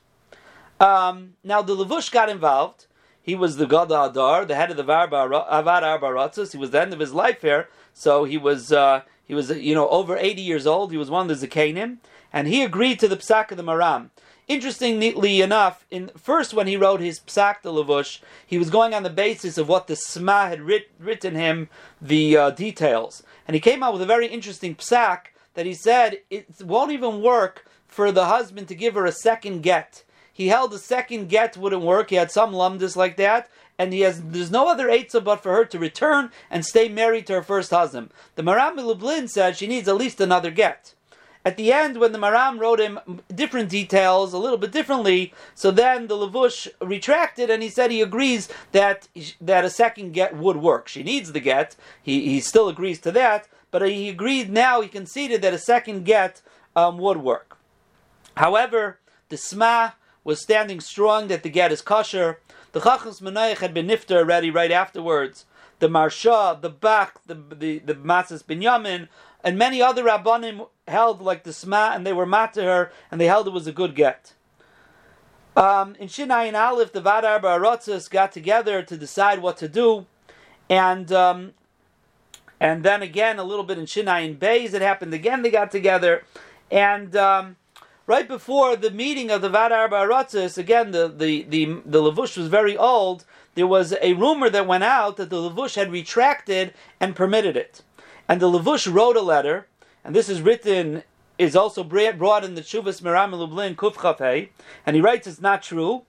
Um, 0.81 1.35
now 1.43 1.61
the 1.61 1.75
Levush 1.75 2.11
got 2.11 2.27
involved. 2.27 2.87
He 3.21 3.35
was 3.35 3.57
the 3.57 3.67
God 3.67 3.91
Adar, 3.91 4.45
the 4.45 4.55
head 4.55 4.71
of 4.71 4.77
the 4.77 4.83
Avad 4.83 5.83
Arbaratzos. 5.83 6.53
He 6.53 6.57
was 6.57 6.71
the 6.71 6.81
end 6.81 6.91
of 6.91 6.99
his 6.99 7.13
life 7.13 7.43
here, 7.43 7.69
so 7.93 8.23
he 8.23 8.35
was 8.35 8.71
uh, 8.71 9.01
he 9.23 9.35
was 9.35 9.51
you 9.51 9.75
know 9.75 9.87
over 9.89 10.17
eighty 10.17 10.41
years 10.41 10.65
old. 10.65 10.91
He 10.91 10.97
was 10.97 11.11
one 11.11 11.29
of 11.29 11.39
the 11.39 11.47
Zakanim, 11.47 11.97
and 12.33 12.47
he 12.47 12.63
agreed 12.63 12.99
to 12.99 13.07
the 13.07 13.15
Psak 13.15 13.51
of 13.51 13.57
the 13.57 13.63
Maram. 13.63 14.09
Interestingly 14.47 15.41
enough, 15.41 15.85
in 15.91 16.09
first 16.17 16.55
when 16.55 16.65
he 16.65 16.75
wrote 16.75 16.99
his 16.99 17.19
Psak 17.19 17.61
the 17.61 17.71
Levush, 17.71 18.19
he 18.45 18.57
was 18.57 18.71
going 18.71 18.95
on 18.95 19.03
the 19.03 19.11
basis 19.11 19.59
of 19.59 19.69
what 19.69 19.85
the 19.85 19.95
Sma 19.95 20.47
had 20.47 20.61
writ, 20.61 20.89
written 20.97 21.35
him 21.35 21.69
the 22.01 22.35
uh, 22.35 22.49
details, 22.49 23.21
and 23.47 23.53
he 23.53 23.61
came 23.61 23.83
out 23.83 23.93
with 23.93 24.01
a 24.01 24.07
very 24.07 24.25
interesting 24.25 24.73
Psak 24.73 25.27
that 25.53 25.67
he 25.67 25.75
said 25.75 26.21
it 26.31 26.47
won't 26.59 26.91
even 26.91 27.21
work 27.21 27.67
for 27.85 28.11
the 28.11 28.25
husband 28.25 28.67
to 28.67 28.73
give 28.73 28.95
her 28.95 29.05
a 29.05 29.11
second 29.11 29.61
get 29.61 30.03
he 30.31 30.47
held 30.47 30.71
the 30.71 30.79
second 30.79 31.29
get 31.29 31.57
wouldn't 31.57 31.81
work. 31.81 32.09
He 32.09 32.15
had 32.15 32.31
some 32.31 32.53
lumdis 32.53 32.95
like 32.95 33.17
that, 33.17 33.49
and 33.77 33.93
he 33.93 34.01
has 34.01 34.21
there's 34.21 34.51
no 34.51 34.67
other 34.67 34.87
eitzah 34.87 35.23
but 35.23 35.43
for 35.43 35.53
her 35.53 35.65
to 35.65 35.79
return 35.79 36.31
and 36.49 36.65
stay 36.65 36.89
married 36.89 37.27
to 37.27 37.33
her 37.33 37.43
first 37.43 37.71
husband. 37.71 38.11
The 38.35 38.43
Maram 38.43 38.77
Lublin 38.77 39.27
said 39.27 39.57
she 39.57 39.67
needs 39.67 39.87
at 39.87 39.95
least 39.97 40.21
another 40.21 40.51
get. 40.51 40.93
At 41.43 41.57
the 41.57 41.73
end, 41.73 41.97
when 41.97 42.11
the 42.11 42.19
Maram 42.19 42.59
wrote 42.59 42.79
him 42.79 42.99
different 43.33 43.69
details, 43.69 44.31
a 44.31 44.37
little 44.37 44.59
bit 44.59 44.71
differently, 44.71 45.33
so 45.55 45.71
then 45.71 46.05
the 46.05 46.15
Levush 46.15 46.67
retracted 46.79 47.49
and 47.49 47.63
he 47.63 47.69
said 47.69 47.89
he 47.89 48.01
agrees 48.01 48.47
that 48.73 49.07
that 49.39 49.65
a 49.65 49.69
second 49.69 50.13
get 50.13 50.37
would 50.37 50.57
work. 50.57 50.87
She 50.87 51.01
needs 51.01 51.31
the 51.31 51.39
get. 51.39 51.75
He, 52.01 52.29
he 52.29 52.39
still 52.41 52.69
agrees 52.69 52.99
to 52.99 53.11
that, 53.13 53.47
but 53.71 53.81
he 53.81 54.09
agreed 54.09 54.51
now, 54.51 54.81
he 54.81 54.87
conceded 54.87 55.41
that 55.41 55.53
a 55.53 55.57
second 55.57 56.05
get 56.05 56.41
um, 56.75 56.99
would 56.99 57.17
work. 57.17 57.57
However, 58.37 58.99
the 59.29 59.37
Sma 59.37 59.95
was 60.23 60.41
standing 60.41 60.79
strong 60.79 61.27
that 61.27 61.43
the 61.43 61.49
get 61.49 61.71
is 61.71 61.81
kosher. 61.81 62.39
The 62.71 62.81
Chachmas 62.81 63.21
Menayach 63.21 63.57
had 63.57 63.73
been 63.73 63.87
nifter 63.87 64.17
already 64.17 64.49
right 64.51 64.71
afterwards. 64.71 65.45
The 65.79 65.89
Marsha, 65.89 66.61
the 66.61 66.69
Bach, 66.69 67.21
the 67.25 67.35
the 67.35 67.79
the 67.79 67.95
Masas 67.95 68.43
Binyamin, 68.43 69.07
and 69.43 69.57
many 69.57 69.81
other 69.81 70.03
Rabbanim 70.03 70.67
held 70.87 71.21
like 71.21 71.43
the 71.43 71.53
Sma, 71.53 71.91
and 71.93 72.05
they 72.05 72.13
were 72.13 72.25
mat 72.25 72.53
to 72.53 72.63
her, 72.63 72.91
and 73.09 73.19
they 73.19 73.25
held 73.25 73.47
it 73.47 73.53
was 73.53 73.67
a 73.67 73.71
good 73.71 73.95
get. 73.95 74.33
Um, 75.55 75.95
in 75.99 76.07
Shinayin 76.07 76.53
Aleph, 76.53 76.93
the 76.93 77.01
Vadar 77.01 77.41
Baratzas 77.41 78.09
got 78.09 78.31
together 78.31 78.81
to 78.83 78.95
decide 78.95 79.41
what 79.41 79.57
to 79.57 79.67
do, 79.67 80.05
and 80.69 81.11
um, 81.11 81.53
and 82.59 82.83
then 82.83 83.01
again 83.01 83.39
a 83.39 83.43
little 83.43 83.65
bit 83.65 83.79
in 83.79 83.85
Shinayin 83.85 84.39
Bays, 84.39 84.73
it 84.73 84.81
happened 84.81 85.13
again. 85.13 85.41
They 85.41 85.51
got 85.51 85.71
together, 85.71 86.23
and 86.69 87.15
um, 87.15 87.57
right 88.11 88.27
before 88.27 88.75
the 88.75 88.91
meeting 88.91 89.31
of 89.31 89.41
the 89.41 89.49
Vadar 89.49 89.89
Baratzas, 89.89 90.57
again 90.57 90.91
the 90.91 91.07
the 91.07 91.43
the 91.43 91.63
the 91.85 92.01
Levush 92.01 92.35
was 92.35 92.49
very 92.49 92.75
old. 92.75 93.23
There 93.55 93.71
was 93.77 93.93
a 94.01 94.11
rumor 94.15 94.49
that 94.49 94.67
went 94.67 94.83
out 94.83 95.15
that 95.15 95.29
the 95.29 95.37
Levush 95.37 95.75
had 95.75 95.93
retracted 95.93 96.73
and 96.99 97.15
permitted 97.15 97.55
it, 97.55 97.83
and 98.27 98.41
the 98.41 98.51
Levush 98.51 98.93
wrote 98.93 99.15
a 99.15 99.21
letter, 99.21 99.67
and 100.03 100.13
this 100.13 100.27
is 100.27 100.41
written 100.41 101.03
is 101.37 101.55
also 101.55 101.85
brought 101.85 102.43
in 102.43 102.55
the 102.55 102.67
Chuvas 102.69 103.01
Meram 103.01 103.31
Lublin 103.31 103.75
Kuf 103.77 103.93
Chafei, 103.93 104.49
and 104.85 104.97
he 104.97 105.01
writes 105.01 105.25
it's 105.25 105.41
not 105.49 105.63
true. 105.63 106.03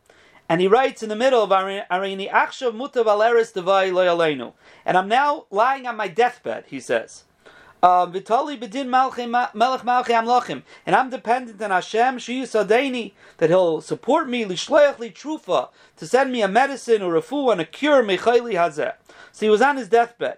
And 0.49 0.61
he 0.61 0.69
writes 0.69 1.03
in 1.03 1.09
the 1.09 1.17
middle 1.25 1.43
of 1.45 1.51
Arini 1.51 2.29
Achshav 2.29 2.73
Mutav 2.81 3.07
Aleris 3.07 3.55
Devai 3.55 3.91
Loyalenu. 3.91 4.53
And 4.85 4.99
I'm 4.99 5.09
now 5.09 5.47
lying 5.51 5.87
on 5.87 5.97
my 5.97 6.09
deathbed, 6.09 6.65
he 6.67 6.79
says. 6.79 7.25
Um, 7.85 8.12
Vitali 8.12 8.57
bedin 8.57 8.88
melech 8.88 9.18
and 10.87 10.97
I'm 10.97 11.11
dependent 11.11 11.61
on 11.61 11.71
Hashem 11.73 12.18
sheyisadeni 12.18 13.12
that 13.38 13.51
He'll 13.51 13.81
support 13.81 14.29
me 14.29 14.45
lishleach 14.45 15.01
li 15.01 15.11
trufa 15.11 15.68
to 15.97 16.07
send 16.07 16.31
me 16.31 16.42
a 16.42 16.49
medicine 16.49 17.03
or 17.03 17.16
a 17.16 17.23
food 17.23 17.51
and 17.51 17.61
a 17.61 17.64
cure 17.64 18.05
mechayli 18.05 18.53
hazeh. 18.53 18.95
So 19.33 19.47
he 19.47 19.51
was 19.51 19.61
on 19.61 19.79
his 19.79 19.88
deathbed, 19.88 20.37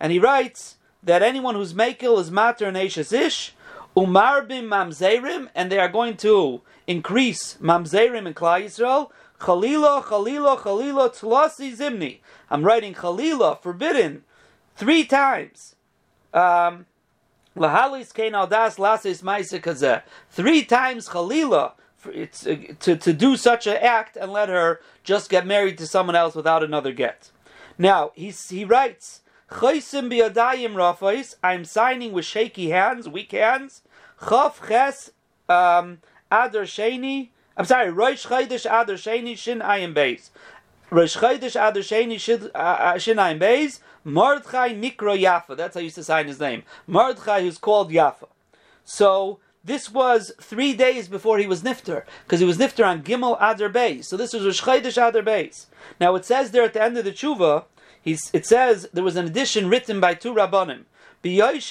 and 0.00 0.10
he 0.10 0.18
writes 0.18 0.78
that 1.02 1.22
anyone 1.22 1.54
who's 1.54 1.74
makel 1.74 2.18
is 2.18 2.30
mater 2.30 2.68
and 2.68 2.78
ish 2.78 3.54
Umarbim 3.94 4.68
mamzerim, 4.68 5.50
and 5.54 5.70
they 5.70 5.78
are 5.78 5.88
going 5.88 6.16
to 6.18 6.62
increase 6.86 7.58
mamzerim 7.60 8.26
in 8.26 8.32
Klal 8.32 8.64
Yisrael. 8.64 9.10
Chalila, 9.38 10.02
Chalila, 10.02 10.58
Chalila, 10.58 11.10
Tlasi 11.10 11.76
Zimni. 11.76 12.20
I'm 12.50 12.62
writing 12.62 12.94
Chalila, 12.94 13.60
forbidden, 13.60 14.22
three 14.76 15.04
times. 15.04 15.74
Um, 16.32 16.86
Lahalis 17.56 18.14
Kain 18.14 18.32
Aldas 18.32 18.78
Lasis 18.78 19.22
Maisa 19.22 20.02
Three 20.30 20.64
times 20.64 21.08
Chalila. 21.08 21.72
It's, 22.06 22.46
uh, 22.46 22.56
to, 22.80 22.96
to 22.96 23.12
do 23.12 23.36
such 23.36 23.66
an 23.66 23.76
act 23.76 24.16
and 24.16 24.32
let 24.32 24.48
her 24.48 24.80
just 25.04 25.28
get 25.28 25.46
married 25.46 25.76
to 25.78 25.86
someone 25.86 26.16
else 26.16 26.34
without 26.34 26.64
another 26.64 26.92
get. 26.92 27.30
Now, 27.76 28.12
he, 28.14 28.30
he 28.30 28.64
writes, 28.64 29.20
Chaysim 29.50 30.10
biyadayim 30.10 30.74
rafais. 30.74 31.34
I'm 31.42 31.64
signing 31.64 32.12
with 32.12 32.24
shaky 32.24 32.70
hands, 32.70 33.08
weak 33.08 33.32
hands. 33.32 33.82
Chav 34.20 34.66
ches 34.66 35.10
um, 35.48 35.98
adar 36.30 36.62
sheni. 36.62 37.30
I'm 37.56 37.64
sorry. 37.64 37.90
Rosh 37.90 38.26
chaydish 38.26 38.64
adar 38.64 38.94
sheni 38.94 39.36
shin 39.36 39.58
ayin 39.58 39.92
beis. 39.92 40.30
Rosh 40.90 41.16
chaydish 41.16 41.56
adar 41.56 41.82
sheni 41.82 42.18
shin 42.20 42.50
uh, 42.54 42.58
uh, 42.58 42.94
ayin 42.94 43.40
beis. 43.40 43.80
Mordechai 44.04 44.74
Nikro 44.74 45.18
Yafa. 45.18 45.56
That's 45.56 45.74
how 45.74 45.80
he 45.80 45.86
used 45.86 45.96
to 45.96 46.04
sign 46.04 46.26
his 46.26 46.40
name. 46.40 46.62
Mordechai, 46.86 47.42
who's 47.42 47.58
called 47.58 47.90
Yafa. 47.90 48.28
So 48.84 49.38
this 49.62 49.90
was 49.90 50.32
three 50.40 50.72
days 50.72 51.08
before 51.08 51.38
he 51.38 51.46
was 51.46 51.62
nifter, 51.62 52.04
because 52.24 52.40
he 52.40 52.46
was 52.46 52.58
nifter 52.58 52.86
on 52.86 53.02
Gimel 53.02 53.36
Adar 53.40 53.68
Beis. 53.68 54.06
So 54.06 54.16
this 54.16 54.32
was 54.32 54.44
Rosh 54.44 54.62
Chodesh 54.62 54.96
Adar 54.96 55.22
Beis. 55.22 55.66
Now 56.00 56.14
it 56.14 56.24
says 56.24 56.50
there 56.50 56.64
at 56.64 56.72
the 56.72 56.82
end 56.82 56.96
of 56.96 57.04
the 57.04 57.12
tshuva 57.12 57.64
it 58.04 58.46
says 58.46 58.88
there 58.92 59.04
was 59.04 59.16
an 59.16 59.26
edition 59.26 59.68
written 59.68 60.00
by 60.00 60.14
two 60.14 60.32
rabbanim. 60.32 60.84
Since 61.22 61.68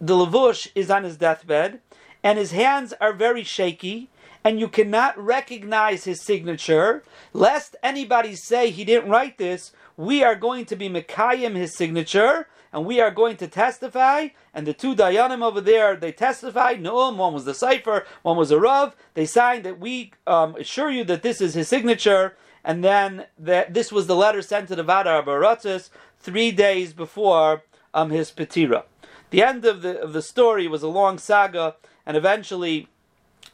the 0.00 0.14
levush 0.14 0.68
is 0.74 0.90
on 0.90 1.04
his 1.04 1.16
deathbed 1.16 1.80
and 2.22 2.38
his 2.38 2.50
hands 2.50 2.92
are 3.00 3.14
very 3.14 3.42
shaky, 3.42 4.10
and 4.44 4.58
you 4.58 4.68
cannot 4.68 5.18
recognize 5.18 6.04
his 6.04 6.22
signature, 6.22 7.02
lest 7.32 7.76
anybody 7.82 8.34
say 8.34 8.70
he 8.70 8.84
didn't 8.84 9.10
write 9.10 9.38
this, 9.38 9.72
we 9.96 10.22
are 10.22 10.34
going 10.34 10.64
to 10.66 10.76
be 10.76 10.88
Mekayim 10.88 11.54
his 11.54 11.76
signature, 11.76 12.48
and 12.72 12.86
we 12.86 13.00
are 13.00 13.10
going 13.10 13.36
to 13.36 13.46
testify. 13.46 14.28
And 14.54 14.66
the 14.66 14.72
two 14.72 14.94
Dayanim 14.94 15.42
over 15.42 15.60
there, 15.60 15.96
they 15.96 16.12
testified. 16.12 16.80
No, 16.80 17.10
one 17.10 17.34
was 17.34 17.44
the 17.44 17.54
cipher, 17.54 18.06
one 18.22 18.36
was 18.36 18.50
a 18.50 18.58
Rav. 18.58 18.96
They 19.14 19.26
signed 19.26 19.64
that 19.64 19.78
we 19.78 20.12
um, 20.26 20.56
assure 20.56 20.90
you 20.90 21.04
that 21.04 21.22
this 21.22 21.40
is 21.40 21.54
his 21.54 21.68
signature, 21.68 22.36
and 22.64 22.82
then 22.82 23.26
that 23.38 23.74
this 23.74 23.92
was 23.92 24.06
the 24.06 24.16
letter 24.16 24.42
sent 24.42 24.68
to 24.68 24.76
the 24.76 24.84
Vadar 24.84 25.24
Baratzis 25.24 25.90
three 26.18 26.50
days 26.50 26.92
before 26.92 27.62
um, 27.92 28.10
his 28.10 28.30
Petira. 28.30 28.84
The 29.30 29.42
end 29.42 29.64
of 29.64 29.82
the 29.82 30.00
of 30.00 30.12
the 30.12 30.22
story 30.22 30.66
was 30.66 30.82
a 30.82 30.88
long 30.88 31.18
saga, 31.18 31.76
and 32.04 32.16
eventually 32.16 32.88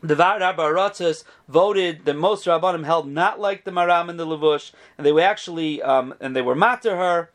the 0.03 0.15
Baratzis 0.15 1.25
voted 1.49 2.05
that 2.05 2.15
most 2.15 2.47
Rabbanim 2.47 2.85
held 2.85 3.09
not 3.09 3.41
like 3.41 3.65
the 3.65 3.71
Maram 3.71 4.09
and 4.09 4.19
the 4.19 4.27
Levush, 4.27 4.73
and 4.97 5.07
they 5.07 5.13
were 5.13 5.21
actually 5.21 5.83
um, 5.83 6.15
and 6.21 6.35
they 6.35 6.43
were 6.43 6.55
matter 6.55 6.97
her. 6.97 7.31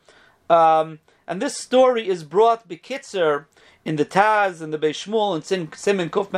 Um, 0.48 1.00
and 1.26 1.40
this 1.40 1.56
story 1.56 2.08
is 2.08 2.24
brought 2.24 2.68
bekitzer 2.68 3.46
in 3.84 3.96
the 3.96 4.04
Taz 4.04 4.60
and 4.60 4.72
the 4.72 4.78
Beishmul 4.78 5.34
and 5.34 5.74
Simon 5.74 6.10
Kuf 6.10 6.32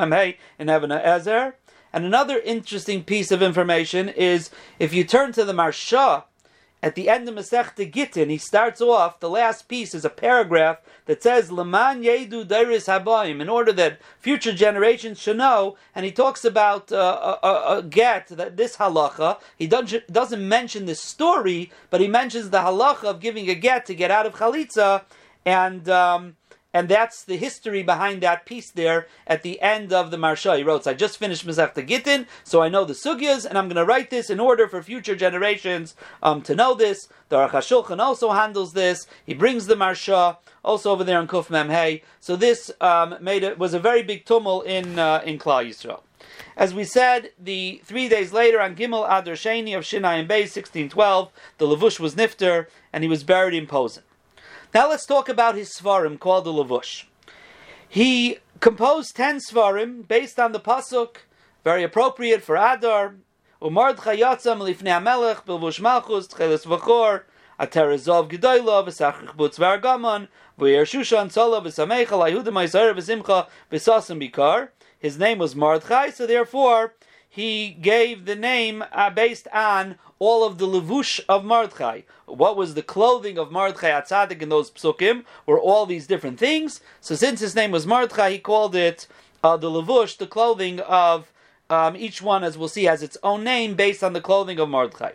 in 0.59 0.67
Evana 0.69 1.03
Ezer. 1.05 1.55
And 1.93 2.05
another 2.05 2.39
interesting 2.41 3.05
piece 3.05 3.31
of 3.31 3.43
information 3.43 4.09
is 4.09 4.51
if 4.79 4.93
you 4.93 5.05
turn 5.05 5.33
to 5.33 5.45
the 5.45 5.53
Marsha, 5.53 6.25
at 6.85 6.97
the 6.97 7.09
end 7.09 7.27
of 7.27 7.35
Masechta 7.35 7.91
Gittin, 7.91 8.29
he 8.29 8.37
starts 8.37 8.83
off, 8.83 9.19
the 9.19 9.31
last 9.31 9.69
piece 9.69 9.95
is 9.95 10.05
a 10.05 10.11
paragraph 10.11 10.83
that 11.07 11.23
says, 11.23 11.51
Leman 11.51 12.03
Yedu 12.03 12.45
Dairis 12.45 12.89
Habayim, 12.93 13.41
in 13.41 13.49
order 13.49 13.73
that 13.73 13.99
future 14.19 14.53
generations 14.53 15.19
should 15.19 15.39
know, 15.39 15.79
and 15.95 16.05
he 16.05 16.13
talks 16.13 16.45
about 16.45 16.93
uh, 16.93 17.39
a, 17.43 17.47
a, 17.47 17.79
a, 17.79 17.83
get, 17.83 18.27
that 18.27 18.59
this 18.59 18.77
halacha, 18.77 19.41
he 19.57 19.67
doesn't, 19.67 20.13
doesn't 20.13 20.47
mention 20.47 20.85
this 20.85 21.01
story, 21.01 21.73
but 21.89 22.03
he 22.03 22.07
mentions 22.07 22.51
the 22.51 22.59
halacha 22.59 23.05
of 23.05 23.19
giving 23.19 23.49
a 23.49 23.55
get 23.55 23.87
to 23.87 23.95
get 23.95 24.11
out 24.11 24.27
of 24.27 24.35
Chalitza, 24.35 25.05
and 25.47 25.89
um, 25.89 26.37
and 26.75 26.89
that's 26.89 27.25
the 27.25 27.37
history 27.37 27.85
behind 27.85 28.21
that 28.21 28.45
piece 28.45 28.71
there 28.71 29.07
at 29.29 29.43
the 29.43 29.61
end 29.63 29.93
of 29.93 30.11
the 30.11 30.17
Marsha. 30.17 30.59
He 30.59 30.65
wrote, 30.65 30.89
I 30.89 30.93
just 30.93 31.19
finished 31.19 31.47
Masechta 31.47 31.87
Gittin, 31.87 32.27
so 32.43 32.61
I 32.61 32.69
know 32.69 32.85
the 32.85 32.95
sugyas, 32.95 33.47
and 33.47 33.57
I'm 33.57 33.69
going 33.69 33.77
to 33.77 33.85
write 33.85 34.11
this 34.11 34.29
in 34.29 34.41
order 34.41 34.67
for 34.67 34.83
future 34.83 35.15
generations 35.15 35.95
um, 36.21 36.43
to 36.43 36.57
know 36.57 36.75
this. 36.75 37.09
The 37.29 37.37
Aruch 37.37 37.51
HaShulchan 37.51 38.01
also 38.01 38.33
handles 38.33 38.73
this. 38.73 39.07
He 39.25 39.35
brings 39.35 39.67
the 39.67 39.77
Marsha, 39.77 40.39
also 40.65 40.91
over 40.91 41.05
there 41.05 41.21
in 41.21 41.29
Kuf 41.29 41.47
Memhei. 41.47 42.03
So 42.19 42.35
this 42.35 42.73
um, 42.81 43.17
made 43.21 43.45
it 43.45 43.57
was 43.57 43.73
a 43.73 43.79
very 43.79 44.03
big 44.03 44.25
tumult 44.25 44.67
in 44.67 44.99
uh, 44.99 45.23
in 45.25 45.39
Klal 45.39 45.69
Yisrael. 45.69 46.01
As 46.57 46.75
we 46.75 46.85
said, 46.85 47.31
the 47.39 47.81
three 47.85 48.09
days 48.09 48.33
later 48.33 48.61
on 48.61 48.75
Gimel 48.75 49.05
Adar 49.07 49.35
Sheni 49.35 49.77
of 49.77 49.85
Shinai 49.85 50.27
Bay, 50.27 50.43
1612, 50.43 51.31
the 51.59 51.67
Levush 51.67 52.01
was 52.01 52.15
Nifter, 52.15 52.67
and 52.93 53.05
he 53.05 53.09
was 53.09 53.23
buried 53.23 53.55
in 53.55 53.67
Posen. 53.67 54.03
Now 54.75 54.91
let's 54.91 55.07
talk 55.07 55.29
about 55.29 55.55
his 55.55 55.73
Svarim 55.73 56.19
called 56.19 56.47
the 56.47 56.53
Lavush. 56.53 57.05
He 57.89 58.39
composed 58.59 59.15
ten 59.15 59.39
Svarim 59.39 60.09
based 60.09 60.41
on 60.41 60.51
the 60.51 60.59
Pasuk, 60.59 61.19
very 61.63 61.85
appropriate 61.85 62.43
for 62.43 62.57
Adar. 62.57 63.15
Umard 63.63 63.99
Chayatzam 63.99 64.59
Lifnei 64.59 65.01
Amelech, 65.01 65.45
Bilvush 65.47 65.81
Malchus, 65.81 66.27
Tchelis 66.27 66.67
Vachor, 66.67 67.23
Aterazov 67.61 68.29
Gedoyla, 68.29 68.85
V'sachich 68.85 69.37
Butz 69.37 69.61
Vargamon, 69.61 70.27
V'yer 70.59 70.83
Shushan 70.83 71.29
Tzola, 71.29 71.63
V'samecha, 71.65 72.09
Layehuda 72.09 72.49
Maizer, 72.49 72.93
V'simcha, 72.93 73.47
V'sasim 73.71 74.21
Bikar. 74.21 74.71
His 74.99 75.17
name 75.17 75.39
was 75.39 75.55
Mardchai, 75.55 76.13
so 76.13 76.27
therefore 76.27 76.95
he 77.29 77.71
gave 77.71 78.25
the 78.25 78.35
name 78.35 78.83
uh, 78.91 79.09
based 79.11 79.47
on 79.53 80.01
all 80.25 80.43
of 80.45 80.57
the 80.57 80.67
levush 80.67 81.21
of 81.29 81.45
Mardchai. 81.45 82.05
What 82.27 82.57
was 82.57 82.73
the 82.73 82.83
clothing 82.83 83.37
of 83.39 83.51
Mardchai 83.51 83.91
Atzadik 84.01 84.41
in 84.41 84.49
those 84.49 84.71
psukim 84.71 85.25
were 85.45 85.61
all 85.61 85.85
these 85.85 86.07
different 86.07 86.39
things. 86.39 86.81
So 87.01 87.15
since 87.15 87.41
his 87.41 87.55
name 87.55 87.71
was 87.71 87.85
Mardchai, 87.85 88.31
he 88.31 88.39
called 88.39 88.75
it 88.75 89.07
uh, 89.43 89.59
the 89.59 89.71
levush, 89.71 90.17
the 90.17 90.27
clothing 90.27 90.81
of 90.81 91.31
um, 91.69 91.95
each 91.97 92.23
one, 92.23 92.43
as 92.43 92.57
we'll 92.57 92.69
see, 92.69 92.85
has 92.85 93.03
its 93.03 93.19
own 93.23 93.45
name 93.45 93.75
based 93.75 94.03
on 94.03 94.15
the 94.15 94.21
clothing 94.21 94.59
of 94.59 94.69
Mardchai. 94.71 95.13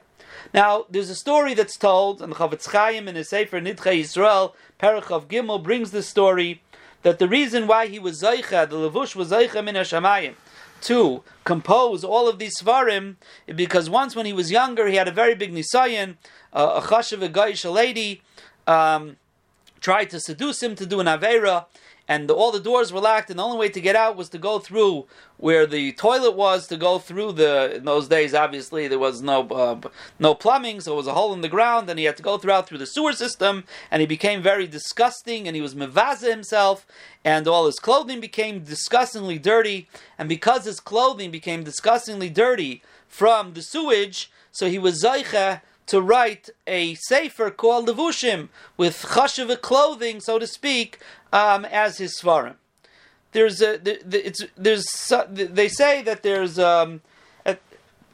Now, 0.54 0.86
there's 0.90 1.10
a 1.10 1.16
story 1.16 1.54
that's 1.56 1.78
told, 1.78 2.22
and 2.22 2.34
Chofetz 2.34 2.70
Chaim 2.72 3.08
in 3.08 3.16
his 3.16 3.30
Sefer 3.30 3.60
Nidchei 3.60 4.02
Yisrael, 4.02 4.54
of 5.12 5.28
Gimel, 5.28 5.64
brings 5.64 5.90
the 5.92 6.04
story 6.04 6.62
that 7.02 7.18
the 7.18 7.28
reason 7.28 7.66
why 7.66 7.88
he 7.88 8.00
was 8.00 8.22
Zaycha, 8.22 8.70
the 8.70 8.76
Levush 8.76 9.16
was 9.16 9.32
Zaycha 9.32 9.64
min 9.64 9.76
Hashamayim, 9.76 10.36
to 10.82 11.24
compose 11.44 12.04
all 12.04 12.28
of 12.28 12.40
these 12.40 12.60
svarim 12.60 13.16
because 13.56 13.90
once 13.90 14.16
when 14.16 14.26
he 14.26 14.34
was 14.34 14.52
younger 14.52 14.88
he 14.88 14.96
had 14.96 15.08
a 15.08 15.12
very 15.12 15.36
big 15.36 15.54
nisayan, 15.54 16.16
uh, 16.54 16.82
a 16.82 16.88
chashav 16.88 17.66
a 17.66 17.70
lady 17.70 18.22
um, 18.68 19.18
tried 19.82 20.10
to 20.10 20.20
seduce 20.20 20.62
him 20.62 20.76
to 20.76 20.86
do 20.86 21.00
an 21.00 21.08
avera, 21.08 21.66
and 22.10 22.28
the, 22.28 22.34
all 22.34 22.52
the 22.52 22.60
doors 22.60 22.92
were 22.92 23.00
locked, 23.00 23.30
and 23.30 23.38
the 23.38 23.44
only 23.44 23.60
way 23.60 23.70
to 23.70 23.80
get 23.80 23.96
out 23.96 24.18
was 24.18 24.30
to 24.30 24.40
go 24.40 24.58
through 24.58 25.06
where 25.38 25.68
the 25.68 25.92
toilet 25.94 26.36
was. 26.36 26.68
To 26.68 26.76
go 26.76 26.98
through 26.98 27.34
the 27.34 27.76
in 27.76 27.86
those 27.86 28.08
days, 28.08 28.34
obviously 28.34 28.88
there 28.88 28.98
was 28.98 29.22
no 29.22 29.48
uh, 29.48 29.80
no 30.18 30.34
plumbing, 30.34 30.82
so 30.82 30.94
it 30.94 30.98
was 30.98 31.08
a 31.08 31.14
hole 31.14 31.34
in 31.34 31.42
the 31.42 31.48
ground, 31.48 31.88
and 31.88 32.00
he 32.00 32.06
had 32.06 32.18
to 32.18 32.24
go 32.24 32.40
through 32.40 32.52
out 32.52 32.68
through 32.68 32.80
the 32.80 32.88
sewer 32.88 33.14
system, 33.14 33.64
and 33.92 34.02
he 34.02 34.08
became 34.08 34.42
very 34.42 34.66
disgusting, 34.66 35.48
and 35.48 35.56
he 35.56 35.62
was 35.62 35.76
mevaza 35.76 36.32
himself, 36.32 36.88
and 37.24 37.48
all 37.48 37.68
his 37.68 37.80
clothing 37.80 38.20
became 38.20 38.64
disgustingly 38.64 39.38
dirty, 39.38 39.88
and 40.18 40.28
because 40.28 40.66
his 40.66 40.80
clothing 40.80 41.30
became 41.30 41.64
disgustingly 41.64 42.30
dirty 42.30 42.82
from 43.08 43.54
the 43.54 43.62
sewage, 43.62 44.32
so 44.52 44.68
he 44.68 44.80
was 44.80 45.04
zaycha 45.04 45.62
to 45.90 46.00
write 46.00 46.52
a 46.68 46.94
sefer 46.94 47.50
called 47.50 47.88
Levushim 47.88 48.50
with 48.78 49.02
chashiva 49.02 49.60
clothing, 49.60 50.20
so 50.20 50.38
to 50.38 50.46
speak, 50.46 51.00
um, 51.34 51.66
as 51.66 51.98
his 51.98 52.20
svarim. 52.20 52.56
There's 53.32 53.60
a 53.62 53.80
it's 53.86 54.44
there's 54.56 54.86
they 55.28 55.68
say 55.68 56.02
that 56.04 56.24
there's 56.24 56.58
um, 56.60 57.02
at 57.44 57.60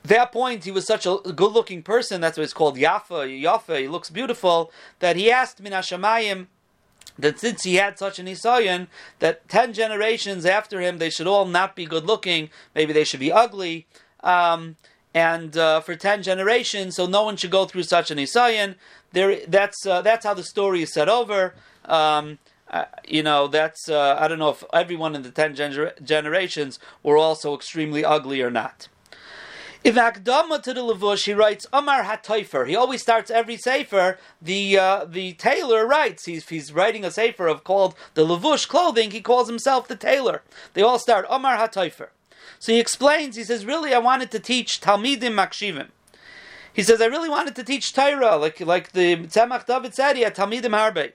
that 0.04 0.32
point 0.32 0.64
he 0.64 0.72
was 0.72 0.86
such 0.86 1.06
a 1.06 1.18
good-looking 1.18 1.84
person. 1.84 2.22
That's 2.22 2.38
why 2.38 2.46
it's 2.46 2.54
called 2.54 2.78
Yafa. 2.78 3.42
Yafa. 3.44 3.80
He 3.82 3.88
looks 3.88 4.10
beautiful. 4.10 4.72
That 5.00 5.16
he 5.16 5.30
asked 5.32 5.64
Minashamayim 5.64 6.48
that 7.18 7.40
since 7.40 7.64
he 7.64 7.76
had 7.76 7.98
such 7.98 8.20
an 8.20 8.26
Isayan, 8.26 8.88
that 9.20 9.48
ten 9.50 9.74
generations 9.74 10.46
after 10.46 10.80
him 10.82 10.98
they 10.98 11.10
should 11.10 11.28
all 11.28 11.46
not 11.46 11.76
be 11.76 11.86
good 11.86 12.06
looking. 12.06 12.50
Maybe 12.74 12.94
they 12.94 13.04
should 13.04 13.22
be 13.22 13.32
ugly. 13.32 13.86
Um, 14.22 14.76
and 15.16 15.56
uh, 15.58 15.80
for 15.80 15.96
ten 15.96 16.22
generations, 16.22 16.98
so 16.98 17.08
no 17.08 17.24
one 17.24 17.38
should 17.38 17.50
go 17.50 17.66
through 17.66 17.84
such 17.84 18.12
an 18.12 18.18
Isayan. 18.18 18.76
There, 19.14 19.40
that's 19.48 19.86
uh, 19.88 20.02
that's 20.02 20.26
how 20.26 20.34
the 20.34 20.44
story 20.44 20.84
is 20.84 20.94
set 20.94 21.08
over. 21.08 21.56
Um, 21.86 22.38
uh, 22.70 22.86
you 23.08 23.24
know, 23.24 23.48
that's 23.48 23.88
uh, 23.88 24.18
I 24.20 24.28
don't 24.28 24.40
know 24.40 24.50
if 24.50 24.64
everyone 24.74 25.16
in 25.16 25.22
the 25.24 25.32
ten 25.32 25.56
gener- 25.56 26.04
generations 26.04 26.80
were 27.02 27.18
also 27.18 27.56
extremely 27.56 28.04
ugly 28.04 28.42
or 28.42 28.52
not. 28.52 28.90
If 29.86 29.96
Akdama 29.96 30.62
to 30.64 30.74
the 30.74 30.82
Levush, 30.82 31.26
he 31.26 31.34
writes 31.34 31.66
Amar 31.72 32.04
Hatoifer. 32.04 32.68
He 32.68 32.76
always 32.76 33.04
starts 33.04 33.32
every 33.32 33.56
sefer. 33.56 34.18
The 34.42 34.78
uh, 34.78 35.06
the 35.06 35.34
tailor 35.34 35.88
writes. 35.88 36.26
He's 36.26 36.50
he's 36.50 36.74
writing 36.74 37.06
a 37.06 37.12
sefer 37.12 37.48
of 37.48 37.64
called 37.64 37.96
the 38.16 38.26
Levush 38.26 38.68
clothing. 38.68 39.12
He 39.12 39.22
calls 39.22 39.48
himself 39.48 39.88
the 39.88 39.96
tailor. 39.96 40.42
They 40.74 40.82
all 40.82 41.00
start 41.00 41.26
Amar 41.30 41.56
Hatoifer. 41.56 42.10
So 42.66 42.72
he 42.72 42.80
explains, 42.80 43.36
he 43.36 43.44
says, 43.44 43.64
really, 43.64 43.94
I 43.94 44.00
wanted 44.00 44.32
to 44.32 44.40
teach 44.40 44.82
Talmidim 44.82 45.36
Makshivim. 45.36 45.90
He 46.74 46.82
says, 46.82 47.00
I 47.00 47.06
really 47.06 47.30
wanted 47.30 47.56
to 47.58 47.64
teach 47.64 47.94
Torah, 47.94 48.38
like, 48.38 48.60
like 48.60 48.94
the 48.94 49.18
Tzemach 49.18 49.68
David 49.68 49.94
said, 49.94 50.16
he 50.16 50.24
had 50.24 50.34
Talmidim 50.34 50.72
Harbe. 50.72 51.12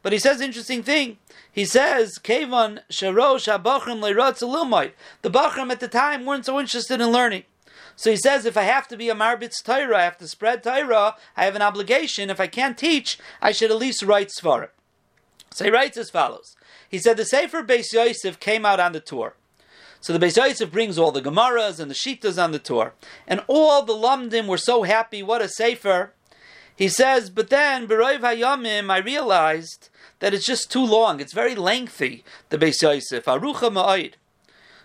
But 0.00 0.12
he 0.12 0.20
says 0.20 0.40
interesting 0.40 0.84
thing. 0.84 1.18
He 1.50 1.64
says, 1.64 2.20
Kevon 2.22 2.82
Sharosh 2.88 3.52
HaBachrim 3.52 4.00
Leirotz 4.00 4.92
The 5.22 5.30
Bachrim 5.30 5.72
at 5.72 5.80
the 5.80 5.88
time 5.88 6.24
weren't 6.24 6.46
so 6.46 6.60
interested 6.60 7.00
in 7.00 7.08
learning. 7.10 7.42
So 7.96 8.12
he 8.12 8.16
says, 8.16 8.46
if 8.46 8.56
I 8.56 8.62
have 8.62 8.86
to 8.86 8.96
be 8.96 9.08
a 9.08 9.16
Marbitz 9.16 9.60
Torah, 9.60 9.98
I 9.98 10.04
have 10.04 10.18
to 10.18 10.28
spread 10.28 10.62
Torah, 10.62 11.16
I 11.36 11.46
have 11.46 11.56
an 11.56 11.62
obligation. 11.62 12.30
If 12.30 12.38
I 12.38 12.46
can't 12.46 12.78
teach, 12.78 13.18
I 13.40 13.50
should 13.50 13.72
at 13.72 13.76
least 13.78 14.04
write 14.04 14.28
Svarim. 14.28 14.68
So 15.50 15.64
he 15.64 15.70
writes 15.72 15.96
as 15.96 16.10
follows. 16.10 16.54
He 16.88 16.98
said, 16.98 17.16
the 17.16 17.24
Sefer 17.24 17.64
Beis 17.64 17.92
Yosef 17.92 18.38
came 18.38 18.64
out 18.64 18.78
on 18.78 18.92
the 18.92 19.00
Tur. 19.00 19.34
So 20.02 20.12
the 20.12 20.26
Beis 20.26 20.36
Yosef 20.36 20.72
brings 20.72 20.98
all 20.98 21.12
the 21.12 21.22
Gemaras 21.22 21.78
and 21.78 21.88
the 21.88 21.94
Shitas 21.94 22.42
on 22.42 22.50
the 22.50 22.58
Tur. 22.58 22.92
And 23.24 23.40
all 23.46 23.84
the 23.84 23.92
Lamdim 23.92 24.48
were 24.48 24.58
so 24.58 24.82
happy, 24.82 25.22
what 25.22 25.40
a 25.40 25.48
Sefer. 25.48 26.12
He 26.74 26.88
says, 26.88 27.30
but 27.30 27.50
then, 27.50 27.86
Beroiv 27.86 28.18
Hayamim, 28.18 28.90
I 28.90 28.98
realized 28.98 29.90
that 30.18 30.34
it's 30.34 30.44
just 30.44 30.72
too 30.72 30.84
long. 30.84 31.20
It's 31.20 31.32
very 31.32 31.54
lengthy, 31.54 32.24
the 32.48 32.58
Beis 32.58 32.82
Yosef. 32.82 33.26
Arucha 33.26 33.70
Ma'id. 33.72 34.14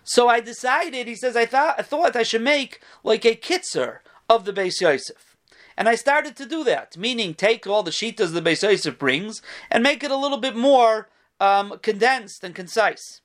So 0.03 0.29
I 0.29 0.39
decided, 0.39 1.07
he 1.07 1.15
says, 1.15 1.35
I 1.35 1.47
thought, 1.47 1.79
I 1.79 1.81
thought 1.81 2.15
I 2.15 2.21
should 2.21 2.43
make 2.43 2.79
like 3.03 3.25
a 3.25 3.35
kitzer 3.35 3.99
of 4.29 4.45
the 4.45 4.53
Beis 4.53 4.79
Yosef. 4.81 5.35
And 5.75 5.89
I 5.89 5.95
started 5.95 6.35
to 6.35 6.45
do 6.45 6.63
that, 6.65 6.95
meaning 6.95 7.33
take 7.33 7.65
all 7.65 7.81
the 7.81 7.89
shitas 7.89 8.33
the 8.33 8.41
Beis 8.41 8.61
Yosef 8.61 8.99
brings 8.99 9.41
and 9.71 9.81
make 9.81 10.03
it 10.03 10.11
a 10.11 10.15
little 10.15 10.37
bit 10.37 10.55
more 10.55 11.09
um, 11.39 11.79
condensed 11.81 12.43
and 12.43 12.53
concise. 12.53 13.21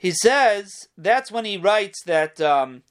He 0.00 0.12
says 0.12 0.88
that's 0.96 1.30
when 1.30 1.44
he 1.44 1.58
writes 1.58 2.02
that 2.06 2.40
um, 2.40 2.84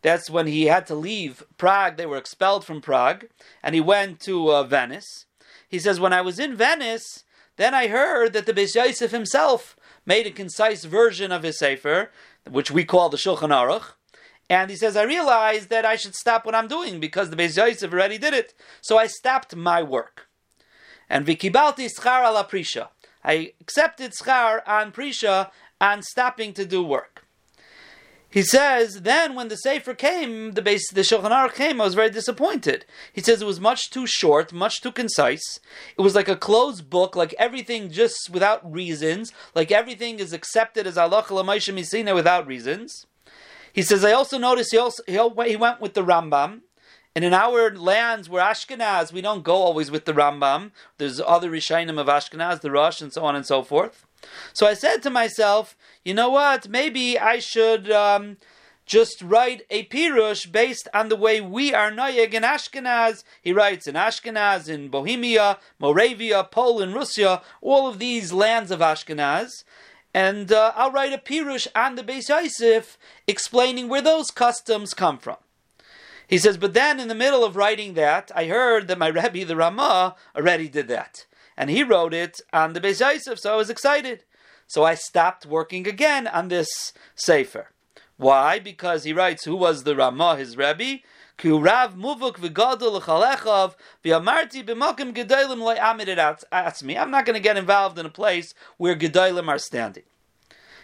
that's 0.00 0.30
when 0.30 0.46
he 0.46 0.66
had 0.66 0.86
to 0.86 0.94
leave 0.94 1.42
Prague. 1.58 1.96
They 1.96 2.06
were 2.06 2.16
expelled 2.16 2.64
from 2.64 2.80
Prague, 2.80 3.24
and 3.64 3.74
he 3.74 3.80
went 3.80 4.20
to 4.20 4.52
uh, 4.52 4.62
Venice. 4.62 5.26
He 5.68 5.80
says, 5.80 5.98
When 5.98 6.12
I 6.12 6.20
was 6.20 6.38
in 6.38 6.54
Venice, 6.54 7.24
then 7.56 7.74
I 7.74 7.88
heard 7.88 8.32
that 8.34 8.46
the 8.46 8.54
Beis 8.54 8.76
Yosef 8.76 9.10
himself 9.10 9.76
made 10.06 10.28
a 10.28 10.30
concise 10.30 10.84
version 10.84 11.32
of 11.32 11.42
his 11.42 11.58
Sefer, 11.58 12.12
which 12.48 12.70
we 12.70 12.84
call 12.84 13.08
the 13.08 13.16
Shulchan 13.16 13.50
Aruch. 13.50 13.94
And 14.48 14.70
he 14.70 14.76
says, 14.76 14.96
I 14.96 15.02
realized 15.02 15.68
that 15.70 15.84
I 15.84 15.96
should 15.96 16.14
stop 16.14 16.46
what 16.46 16.54
I'm 16.54 16.68
doing 16.68 17.00
because 17.00 17.30
the 17.30 17.36
Beis 17.36 17.56
Yosef 17.56 17.92
already 17.92 18.18
did 18.18 18.34
it. 18.34 18.54
So 18.80 18.98
I 18.98 19.08
stopped 19.08 19.56
my 19.56 19.82
work. 19.82 20.28
And 21.10 21.26
Vikibalti 21.26 21.90
Schar 21.90 22.24
ala 22.24 22.44
Prisha. 22.44 22.90
I 23.24 23.52
accepted 23.60 24.12
Schar 24.12 24.62
on 24.66 24.92
Prisha 24.92 25.50
on 25.82 26.00
stopping 26.02 26.54
to 26.54 26.64
do 26.64 26.82
work. 26.82 27.24
He 28.30 28.40
says, 28.40 29.02
then 29.02 29.34
when 29.34 29.48
the 29.48 29.56
Sefer 29.56 29.92
came, 29.92 30.52
the 30.52 30.62
base, 30.62 30.90
the 30.90 31.02
Shulchan 31.02 31.32
Aruch 31.32 31.54
came, 31.54 31.82
I 31.82 31.84
was 31.84 31.94
very 31.94 32.08
disappointed. 32.08 32.86
He 33.12 33.20
says 33.20 33.42
it 33.42 33.46
was 33.46 33.60
much 33.60 33.90
too 33.90 34.06
short, 34.06 34.54
much 34.54 34.80
too 34.80 34.90
concise. 34.90 35.60
It 35.98 36.00
was 36.00 36.14
like 36.14 36.28
a 36.28 36.36
closed 36.36 36.88
book, 36.88 37.14
like 37.14 37.34
everything 37.38 37.90
just 37.90 38.30
without 38.30 38.72
reasons, 38.72 39.32
like 39.54 39.70
everything 39.70 40.18
is 40.18 40.32
accepted 40.32 40.86
as 40.86 40.96
Allah 40.96 41.24
Misina 41.24 42.14
without 42.14 42.46
reasons. 42.46 43.06
He 43.70 43.82
says, 43.82 44.02
I 44.02 44.12
also 44.12 44.38
noticed 44.38 44.72
he, 44.72 44.78
also, 44.78 45.02
he 45.06 45.56
went 45.56 45.82
with 45.82 45.92
the 45.92 46.04
Rambam, 46.04 46.60
and 47.14 47.26
in 47.26 47.34
our 47.34 47.76
lands 47.76 48.30
where 48.30 48.42
Ashkenaz, 48.42 49.12
we 49.12 49.20
don't 49.20 49.44
go 49.44 49.56
always 49.56 49.90
with 49.90 50.06
the 50.06 50.14
Rambam. 50.14 50.70
There's 50.96 51.20
other 51.20 51.50
Rishainim 51.50 51.98
of 51.98 52.06
Ashkenaz, 52.06 52.62
the 52.62 52.70
Rosh, 52.70 53.02
and 53.02 53.12
so 53.12 53.24
on 53.24 53.36
and 53.36 53.44
so 53.44 53.62
forth. 53.62 54.06
So 54.52 54.66
I 54.66 54.74
said 54.74 55.02
to 55.02 55.10
myself, 55.10 55.76
you 56.04 56.14
know 56.14 56.30
what? 56.30 56.68
Maybe 56.68 57.18
I 57.18 57.38
should 57.38 57.90
um, 57.90 58.36
just 58.86 59.22
write 59.22 59.62
a 59.70 59.84
pirush 59.86 60.50
based 60.50 60.88
on 60.92 61.08
the 61.08 61.16
way 61.16 61.40
we 61.40 61.72
are 61.72 61.90
noyeg 61.90 62.34
in 62.34 62.42
Ashkenaz. 62.42 63.24
He 63.40 63.52
writes 63.52 63.86
in 63.86 63.94
Ashkenaz, 63.94 64.68
in 64.68 64.88
Bohemia, 64.88 65.58
Moravia, 65.78 66.44
Poland, 66.44 66.94
Russia, 66.94 67.42
all 67.60 67.86
of 67.88 67.98
these 67.98 68.32
lands 68.32 68.70
of 68.70 68.80
Ashkenaz. 68.80 69.64
And 70.14 70.52
uh, 70.52 70.72
I'll 70.76 70.92
write 70.92 71.12
a 71.12 71.18
pirush 71.18 71.66
on 71.74 71.94
the 71.94 72.02
Beis 72.02 72.28
Yosef 72.28 72.98
explaining 73.26 73.88
where 73.88 74.02
those 74.02 74.30
customs 74.30 74.92
come 74.92 75.18
from. 75.18 75.38
He 76.28 76.38
says, 76.38 76.56
but 76.56 76.74
then 76.74 77.00
in 77.00 77.08
the 77.08 77.14
middle 77.14 77.44
of 77.44 77.56
writing 77.56 77.94
that, 77.94 78.30
I 78.34 78.46
heard 78.46 78.88
that 78.88 78.98
my 78.98 79.08
Rebbe, 79.08 79.44
the 79.44 79.56
Ramah, 79.56 80.16
already 80.36 80.68
did 80.68 80.88
that 80.88 81.26
and 81.56 81.70
he 81.70 81.82
wrote 81.82 82.14
it 82.14 82.40
on 82.52 82.72
the 82.72 82.80
Beis 82.80 83.00
Yosef, 83.00 83.38
so 83.38 83.52
I 83.52 83.56
was 83.56 83.70
excited. 83.70 84.24
So 84.66 84.84
I 84.84 84.94
stopped 84.94 85.44
working 85.44 85.86
again 85.86 86.26
on 86.26 86.48
this 86.48 86.92
sefer. 87.14 87.68
Why? 88.16 88.58
Because 88.58 89.04
he 89.04 89.12
writes, 89.12 89.44
who 89.44 89.56
was 89.56 89.84
the 89.84 89.96
Ramah, 89.96 90.36
his 90.36 90.56
Rebbe? 90.56 91.00
Rav 91.44 91.96
muvuk. 91.96 92.38
I'm 94.16 94.24
not 97.10 97.26
going 97.26 97.34
to 97.34 97.40
get 97.40 97.56
involved 97.56 97.98
in 97.98 98.06
a 98.06 98.10
place 98.10 98.54
where 98.76 98.94
gedolim 98.94 99.48
are 99.48 99.58
standing. 99.58 100.04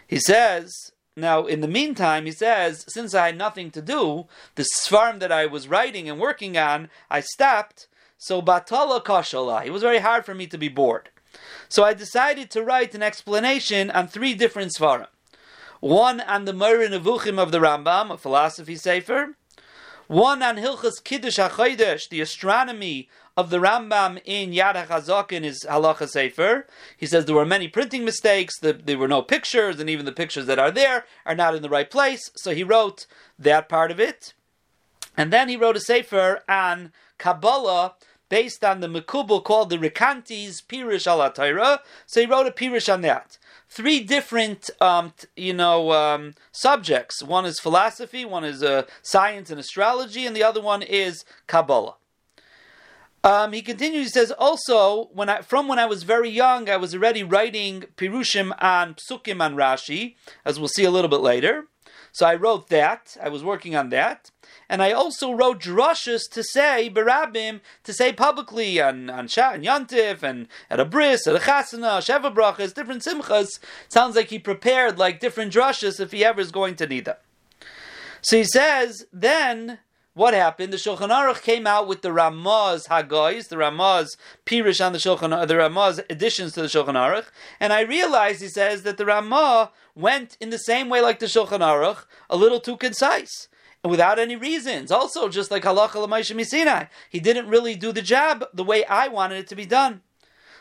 He 0.05 0.19
says, 0.19 0.91
now 1.15 1.45
in 1.45 1.61
the 1.61 1.67
meantime, 1.67 2.25
he 2.25 2.31
says, 2.31 2.83
since 2.87 3.13
I 3.13 3.27
had 3.27 3.37
nothing 3.37 3.71
to 3.71 3.81
do, 3.81 4.27
the 4.55 4.65
farm 4.87 5.19
that 5.19 5.31
I 5.31 5.45
was 5.45 5.67
writing 5.67 6.09
and 6.09 6.19
working 6.19 6.57
on, 6.57 6.89
I 7.09 7.21
stopped, 7.21 7.87
so 8.19 8.41
batala 8.41 9.03
kashala. 9.03 9.65
It 9.65 9.71
was 9.71 9.81
very 9.81 9.99
hard 9.99 10.25
for 10.25 10.35
me 10.35 10.45
to 10.47 10.57
be 10.57 10.67
bored. 10.67 11.09
So 11.69 11.83
I 11.83 11.93
decided 11.93 12.51
to 12.51 12.63
write 12.63 12.93
an 12.93 13.01
explanation 13.01 13.89
on 13.89 14.07
three 14.07 14.33
different 14.35 14.73
svarim. 14.77 15.07
One 15.79 16.19
on 16.19 16.43
the 16.43 16.53
Moreh 16.53 16.89
Nevuchim 16.89 17.39
of 17.39 17.51
the 17.51 17.59
Rambam, 17.59 18.11
a 18.11 18.17
philosophy 18.17 18.75
sefer. 18.75 19.35
One 20.07 20.43
on 20.43 20.57
Hilchas 20.57 21.03
Kiddush 21.03 21.39
HaChodesh, 21.39 22.09
the 22.09 22.19
astronomy 22.19 23.07
of 23.37 23.51
the 23.51 23.59
Rambam 23.59 24.19
in 24.25 24.51
Yad 24.51 24.73
HaChazak 24.73 25.31
in 25.31 25.43
his 25.43 25.63
Halacha 25.69 26.09
Sefer. 26.09 26.67
He 26.97 27.05
says 27.05 27.23
there 27.25 27.35
were 27.35 27.45
many 27.45 27.69
printing 27.69 28.03
mistakes, 28.03 28.59
there 28.59 28.97
were 28.97 29.07
no 29.07 29.21
pictures, 29.21 29.79
and 29.79 29.89
even 29.89 30.05
the 30.05 30.11
pictures 30.11 30.47
that 30.47 30.59
are 30.59 30.71
there 30.71 31.05
are 31.25 31.35
not 31.35 31.55
in 31.55 31.61
the 31.61 31.69
right 31.69 31.89
place. 31.89 32.31
So 32.35 32.53
he 32.53 32.63
wrote 32.63 33.05
that 33.37 33.69
part 33.69 33.91
of 33.91 33.99
it. 33.99 34.33
And 35.15 35.31
then 35.31 35.47
he 35.47 35.55
wrote 35.55 35.77
a 35.77 35.79
Sefer 35.79 36.41
on 36.49 36.91
Kabbalah, 37.17 37.95
based 38.29 38.63
on 38.63 38.79
the 38.79 38.87
Mekubal 38.87 39.43
called 39.43 39.69
the 39.69 39.77
Rekantes 39.77 40.63
Pirish 40.63 41.07
al. 41.07 41.79
So 42.05 42.21
he 42.21 42.27
wrote 42.27 42.47
a 42.47 42.51
Pirish 42.51 42.91
on 42.91 43.01
that. 43.01 43.37
Three 43.67 43.99
different, 43.99 44.69
um, 44.81 45.13
you 45.35 45.53
know, 45.53 45.91
um, 45.91 46.33
subjects. 46.51 47.21
One 47.21 47.45
is 47.45 47.59
philosophy, 47.59 48.25
one 48.25 48.43
is 48.43 48.63
uh, 48.63 48.83
science 49.03 49.51
and 49.51 49.59
astrology, 49.59 50.25
and 50.25 50.35
the 50.35 50.43
other 50.43 50.61
one 50.61 50.81
is 50.81 51.23
Kabbalah. 51.45 51.95
Um, 53.23 53.51
he 53.51 53.61
continues. 53.61 54.07
He 54.07 54.11
says 54.11 54.31
also 54.31 55.09
when 55.13 55.29
I 55.29 55.41
from 55.41 55.67
when 55.67 55.77
I 55.77 55.85
was 55.85 56.03
very 56.03 56.29
young, 56.29 56.69
I 56.69 56.77
was 56.77 56.95
already 56.95 57.21
writing 57.21 57.83
pirushim 57.97 58.53
on 58.63 58.95
psukim 58.95 59.41
on 59.41 59.55
Rashi, 59.55 60.15
as 60.45 60.57
we'll 60.57 60.69
see 60.69 60.85
a 60.85 60.91
little 60.91 61.09
bit 61.09 61.19
later. 61.19 61.65
So 62.19 62.25
I 62.25 62.35
wrote 62.35 62.67
that. 62.67 63.15
I 63.23 63.29
was 63.29 63.45
working 63.45 63.77
on 63.77 63.91
that, 63.91 64.29
and 64.67 64.83
I 64.83 64.91
also 64.91 65.31
wrote 65.31 65.61
drushes 65.61 66.29
to 66.31 66.43
say 66.43 66.91
berabim 66.93 67.61
to 67.85 67.93
say 67.93 68.11
publicly 68.11 68.81
on 68.81 69.09
on 69.09 69.29
Shat 69.29 69.55
and 69.55 69.63
Yantif 69.63 70.21
and 70.21 70.49
at 70.69 70.81
a 70.81 70.83
bris, 70.83 71.27
at 71.27 71.37
a 71.37 71.39
chasana, 71.39 72.01
sheva 72.01 72.35
brachas, 72.35 72.73
different 72.73 73.03
simchas. 73.03 73.61
Sounds 73.87 74.17
like 74.17 74.31
he 74.31 74.37
prepared 74.37 74.99
like 74.99 75.21
different 75.21 75.53
drushes 75.53 76.01
if 76.01 76.11
he 76.11 76.25
ever 76.25 76.41
is 76.41 76.51
going 76.51 76.75
to 76.75 76.87
need 76.87 77.05
them. 77.05 77.15
So 78.21 78.35
he 78.35 78.43
says 78.43 79.05
then 79.13 79.79
what 80.19 80.33
happened? 80.33 80.73
The 80.73 80.77
Shulchan 80.77 81.09
Aruch 81.09 81.41
came 81.43 81.65
out 81.65 81.87
with 81.87 82.01
the 82.01 82.11
Ramah's 82.11 82.87
Hagoyis, 82.87 83.47
the 83.47 83.55
Ramah's 83.55 84.17
Pirish 84.45 84.85
on 84.85 84.91
the 84.91 84.99
Shulchan, 84.99 85.47
the 85.47 85.55
Ramah's 85.55 86.01
additions 86.09 86.51
to 86.53 86.61
the 86.61 86.67
Shulchan 86.67 86.95
Aruch, 86.95 87.27
and 87.57 87.71
I 87.71 87.81
realized, 87.81 88.41
he 88.41 88.49
says, 88.49 88.83
that 88.83 88.97
the 88.97 89.05
Ramah 89.05 89.71
went 89.95 90.35
in 90.41 90.49
the 90.49 90.57
same 90.57 90.89
way 90.89 90.99
like 90.99 91.19
the 91.19 91.27
Shulchan 91.27 91.61
Aruch, 91.61 92.03
a 92.29 92.35
little 92.35 92.59
too 92.59 92.75
concise. 92.75 93.47
And 93.81 93.89
without 93.89 94.19
any 94.19 94.35
reasons. 94.35 94.91
Also, 94.91 95.29
just 95.29 95.51
like 95.51 95.63
Halacha 95.63 95.95
L'Maisha 95.95 96.35
Misinai, 96.35 96.89
he 97.09 97.21
didn't 97.21 97.47
really 97.47 97.75
do 97.75 97.93
the 97.93 98.01
job 98.01 98.43
the 98.53 98.65
way 98.65 98.83
I 98.83 99.07
wanted 99.07 99.37
it 99.37 99.47
to 99.47 99.55
be 99.55 99.65
done. 99.65 100.01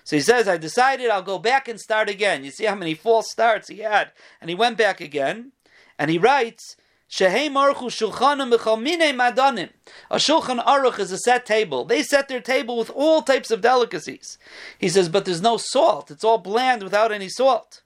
So 0.05 0.14
he 0.14 0.23
says, 0.23 0.47
I 0.47 0.57
decided 0.57 1.11
I'll 1.11 1.21
go 1.21 1.40
back 1.40 1.66
and 1.66 1.81
start 1.81 2.09
again. 2.09 2.44
You 2.44 2.53
see 2.53 2.66
how 2.66 2.77
many 2.77 2.94
false 2.94 3.29
starts 3.29 3.66
he 3.66 3.79
had. 3.79 4.12
And 4.40 4.51
he 4.51 4.55
went 4.55 4.79
back 4.79 5.01
again, 5.01 5.51
and 5.99 6.12
he 6.12 6.18
writes, 6.18 6.77
Shehei 7.11 7.49
Marchu 7.51 7.88
Shulchanim 7.88 8.53
Mechalmine 8.55 9.14
Madanim. 9.14 9.71
A 10.11 10.16
Shulchan 10.16 10.62
Aruch 10.64 10.99
is 10.99 11.11
a 11.11 11.18
set 11.18 11.47
table. 11.47 11.85
They 11.85 12.03
set 12.03 12.29
their 12.29 12.40
table 12.40 12.77
with 12.77 12.90
all 12.90 13.23
types 13.23 13.51
of 13.51 13.62
delicacies. 13.62 14.37
He 14.79 14.90
says, 14.90 15.09
but 15.09 15.25
there's 15.25 15.40
no 15.40 15.57
salt. 15.57 16.11
It's 16.11 16.23
all 16.23 16.37
bland 16.37 16.83
without 16.83 17.11
any 17.11 17.31
salt. 17.31 17.81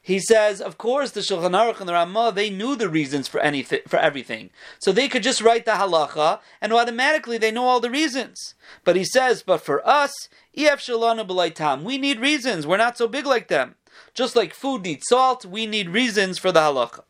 He 0.00 0.18
says, 0.20 0.60
of 0.60 0.78
course, 0.78 1.10
the 1.12 1.20
Shulchan 1.20 1.52
Aruch 1.52 1.80
and 1.80 1.88
the 1.88 1.92
Ramah, 1.92 2.32
they 2.34 2.50
knew 2.50 2.74
the 2.74 2.88
reasons 2.88 3.28
for 3.28 3.40
anything, 3.40 3.80
for 3.86 3.98
everything. 3.98 4.50
So 4.80 4.90
they 4.90 5.08
could 5.08 5.22
just 5.22 5.40
write 5.40 5.64
the 5.64 5.72
halacha, 5.72 6.40
and 6.60 6.72
automatically 6.72 7.38
they 7.38 7.52
know 7.52 7.66
all 7.66 7.78
the 7.78 7.90
reasons. 7.90 8.54
But 8.84 8.96
he 8.96 9.04
says, 9.04 9.44
but 9.44 9.58
for 9.58 9.86
us, 9.86 10.12
ef 10.56 10.80
shalana 10.80 11.82
we 11.84 11.98
need 11.98 12.20
reasons. 12.20 12.66
We're 12.66 12.76
not 12.78 12.98
so 12.98 13.06
big 13.06 13.26
like 13.26 13.46
them. 13.46 13.76
Just 14.12 14.34
like 14.34 14.54
food 14.54 14.82
needs 14.82 15.06
salt, 15.08 15.44
we 15.44 15.66
need 15.66 15.90
reasons 15.90 16.36
for 16.36 16.50
the 16.50 16.60
halacha. 16.60 17.02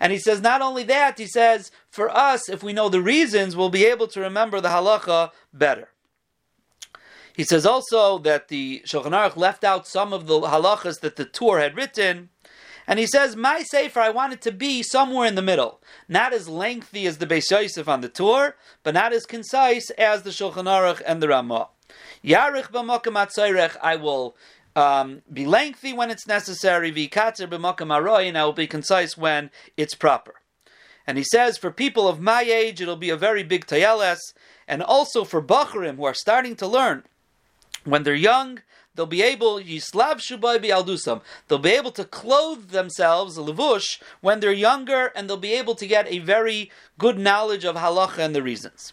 And 0.00 0.12
he 0.12 0.18
says, 0.18 0.40
not 0.40 0.62
only 0.62 0.82
that, 0.84 1.18
he 1.18 1.26
says, 1.26 1.70
for 1.90 2.08
us, 2.08 2.48
if 2.48 2.62
we 2.62 2.72
know 2.72 2.88
the 2.88 3.02
reasons, 3.02 3.54
we'll 3.54 3.68
be 3.68 3.84
able 3.84 4.08
to 4.08 4.20
remember 4.20 4.60
the 4.60 4.70
halacha 4.70 5.30
better. 5.52 5.90
He 7.36 7.44
says 7.44 7.66
also 7.66 8.18
that 8.18 8.48
the 8.48 8.82
Shulchan 8.86 9.12
Aruch 9.12 9.36
left 9.36 9.62
out 9.62 9.86
some 9.86 10.12
of 10.12 10.26
the 10.26 10.40
halachas 10.40 11.00
that 11.00 11.16
the 11.16 11.24
Tur 11.24 11.58
had 11.58 11.76
written. 11.76 12.30
And 12.86 12.98
he 12.98 13.06
says, 13.06 13.36
my 13.36 13.62
sefer, 13.62 14.00
I 14.00 14.10
want 14.10 14.32
it 14.32 14.40
to 14.42 14.52
be 14.52 14.82
somewhere 14.82 15.28
in 15.28 15.36
the 15.36 15.42
middle. 15.42 15.80
Not 16.08 16.32
as 16.32 16.48
lengthy 16.48 17.06
as 17.06 17.18
the 17.18 17.26
Beis 17.26 17.50
Yosef 17.50 17.88
on 17.88 18.00
the 18.00 18.08
Tur, 18.08 18.56
but 18.82 18.94
not 18.94 19.12
as 19.12 19.26
concise 19.26 19.90
as 19.90 20.22
the 20.22 20.30
Shulchan 20.30 20.64
Aruch 20.64 21.02
and 21.06 21.22
the 21.22 21.28
Ramah. 21.28 21.68
Yarich 22.24 22.70
b'makam 22.70 23.78
I 23.82 23.96
will 23.96 24.36
um, 24.76 25.22
be 25.32 25.46
lengthy 25.46 25.92
when 25.92 26.10
it's 26.10 26.26
necessary, 26.26 26.92
v'ikatzer 26.92 27.48
b'makam 27.48 28.26
and 28.28 28.38
I 28.38 28.44
will 28.44 28.52
be 28.52 28.66
concise 28.66 29.16
when 29.16 29.50
it's 29.76 29.94
proper. 29.94 30.34
And 31.06 31.18
he 31.18 31.24
says, 31.24 31.58
for 31.58 31.70
people 31.70 32.06
of 32.06 32.20
my 32.20 32.42
age, 32.42 32.80
it'll 32.80 32.96
be 32.96 33.10
a 33.10 33.16
very 33.16 33.42
big 33.42 33.66
tayeles, 33.66 34.18
and 34.68 34.82
also 34.82 35.24
for 35.24 35.42
bachurim 35.42 35.96
who 35.96 36.04
are 36.04 36.14
starting 36.14 36.54
to 36.56 36.66
learn, 36.66 37.02
when 37.84 38.02
they're 38.02 38.14
young, 38.14 38.60
they'll 38.94 39.06
be 39.06 39.22
able 39.22 39.58
yislav 39.58 40.20
shubai 40.20 40.62
bialdusam. 40.62 41.22
They'll 41.48 41.58
be 41.58 41.70
able 41.70 41.92
to 41.92 42.04
clothe 42.04 42.68
themselves 42.68 43.38
levush 43.38 44.00
when 44.20 44.40
they're 44.40 44.52
younger, 44.52 45.06
and 45.16 45.28
they'll 45.28 45.36
be 45.36 45.54
able 45.54 45.74
to 45.76 45.86
get 45.86 46.06
a 46.08 46.18
very 46.18 46.70
good 46.98 47.18
knowledge 47.18 47.64
of 47.64 47.76
halacha 47.76 48.18
and 48.18 48.34
the 48.34 48.42
reasons. 48.42 48.92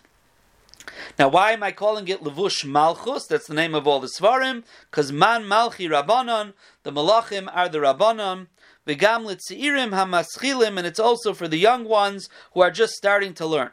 Now, 1.17 1.27
why 1.27 1.51
am 1.51 1.63
I 1.63 1.71
calling 1.71 2.07
it 2.07 2.23
Levush 2.23 2.65
Malchus? 2.65 3.27
That's 3.27 3.47
the 3.47 3.53
name 3.53 3.75
of 3.75 3.87
all 3.87 3.99
the 3.99 4.07
Svarim. 4.07 4.63
Because 4.89 5.11
Man 5.11 5.43
Malchi 5.43 5.89
Rabbanon, 5.89 6.53
the 6.83 6.91
Malachim 6.91 7.49
are 7.53 7.69
the 7.69 7.79
Rabbanon. 7.79 8.47
V'gam 8.87 9.25
Litzirim 9.25 9.91
HaMaschilim, 9.91 10.77
and 10.77 10.87
it's 10.87 10.99
also 10.99 11.33
for 11.33 11.47
the 11.47 11.57
young 11.57 11.83
ones 11.83 12.29
who 12.53 12.61
are 12.61 12.71
just 12.71 12.93
starting 12.93 13.33
to 13.33 13.45
learn. 13.45 13.71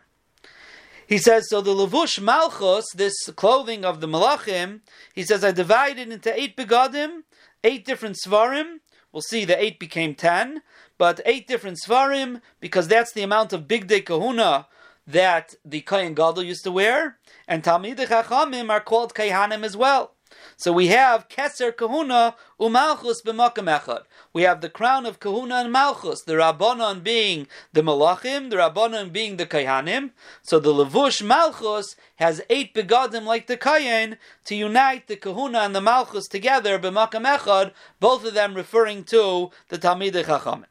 He 1.07 1.19
says, 1.19 1.49
so 1.49 1.61
the 1.61 1.71
Levush 1.71 2.21
Malchus, 2.21 2.87
this 2.95 3.15
clothing 3.37 3.85
of 3.85 4.01
the 4.01 4.09
Malachim, 4.09 4.81
he 5.15 5.23
says, 5.23 5.45
I 5.45 5.53
divided 5.53 6.09
into 6.09 6.37
eight 6.39 6.57
begadim, 6.57 7.25
eight 7.63 7.85
different 7.85 8.17
Svarim. 8.25 8.81
We'll 9.13 9.23
see 9.23 9.45
the 9.45 9.63
eight 9.63 9.79
became 9.79 10.15
ten, 10.15 10.63
but 10.99 11.21
eight 11.25 11.47
different 11.47 11.79
Svarim, 11.87 12.41
because 12.59 12.89
that's 12.89 13.13
the 13.13 13.23
amount 13.23 13.53
of 13.53 13.69
Bigdei 13.69 14.05
Kahuna 14.05 14.67
that 15.07 15.55
the 15.64 15.81
Kohen 15.83 16.14
Gadol 16.14 16.43
used 16.43 16.64
to 16.64 16.73
wear, 16.73 17.19
and 17.47 17.62
Talmidei 17.62 18.07
Chachamim 18.07 18.71
are 18.71 18.81
called 18.81 19.14
Kayhanim 19.14 19.64
as 19.64 19.77
well. 19.77 20.12
So 20.57 20.73
we 20.73 20.88
have 20.88 21.29
Keser 21.29 21.77
Kahuna 21.77 22.35
Umalchus 22.61 23.23
b'makam 23.23 23.81
echad. 23.81 24.03
We 24.33 24.43
have 24.43 24.61
the 24.61 24.69
crown 24.69 25.07
of 25.07 25.21
Kahuna 25.21 25.57
and 25.57 25.73
Malchus, 25.73 26.23
the 26.23 26.35
Rabbanon 26.35 27.03
being 27.03 27.47
the 27.73 27.83
Malachim, 27.83 28.51
the 28.51 28.57
Rabbanon 28.57 29.12
being 29.12 29.37
the 29.37 29.47
Kayhanim. 29.47 30.11
So 30.43 30.59
the 30.59 30.73
Levush 30.73 31.23
Malchus 31.23 31.97
has 32.17 32.43
eight 32.51 32.75
begadim 32.75 33.25
like 33.25 33.47
the 33.47 33.57
Kayin 33.57 34.17
to 34.47 34.55
unite 34.55 35.07
the 35.07 35.17
Kahuna 35.17 35.61
and 35.61 35.75
the 35.75 35.81
Malchus 35.81 36.27
together 36.27 36.79
b'makam 36.79 37.25
echad, 37.25 37.73
both 38.01 38.25
of 38.25 38.35
them 38.35 38.55
referring 38.55 39.05
to 39.05 39.51
the 39.69 39.79
Talmidei 39.79 40.25
Chachamim. 40.25 40.64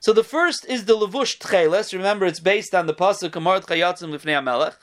So 0.00 0.12
the 0.12 0.22
first 0.22 0.64
is 0.66 0.84
the 0.84 0.96
Levush 0.96 1.38
Tcheles. 1.38 1.92
Remember, 1.92 2.24
it's 2.24 2.38
based 2.38 2.74
on 2.74 2.86
the 2.86 2.94
pasuk 2.94 3.30
Kamart 3.30 3.66
Chayatzim 3.66 4.16
Lifnei 4.16 4.42
Melech. 4.42 4.76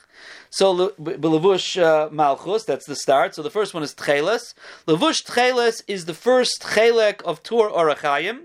So 0.50 0.90
Levush 0.98 1.82
uh, 1.82 2.10
Malchus, 2.10 2.64
that's 2.64 2.86
the 2.86 2.96
start. 2.96 3.34
So 3.34 3.42
the 3.42 3.50
first 3.50 3.72
one 3.72 3.82
is 3.82 3.94
Tcheles. 3.94 4.54
Levush 4.86 5.24
Tcheles 5.24 5.82
is 5.88 6.04
the 6.04 6.14
first 6.14 6.62
Chelek 6.62 7.22
of 7.22 7.42
Tur 7.42 7.70
Orachayim, 7.70 8.44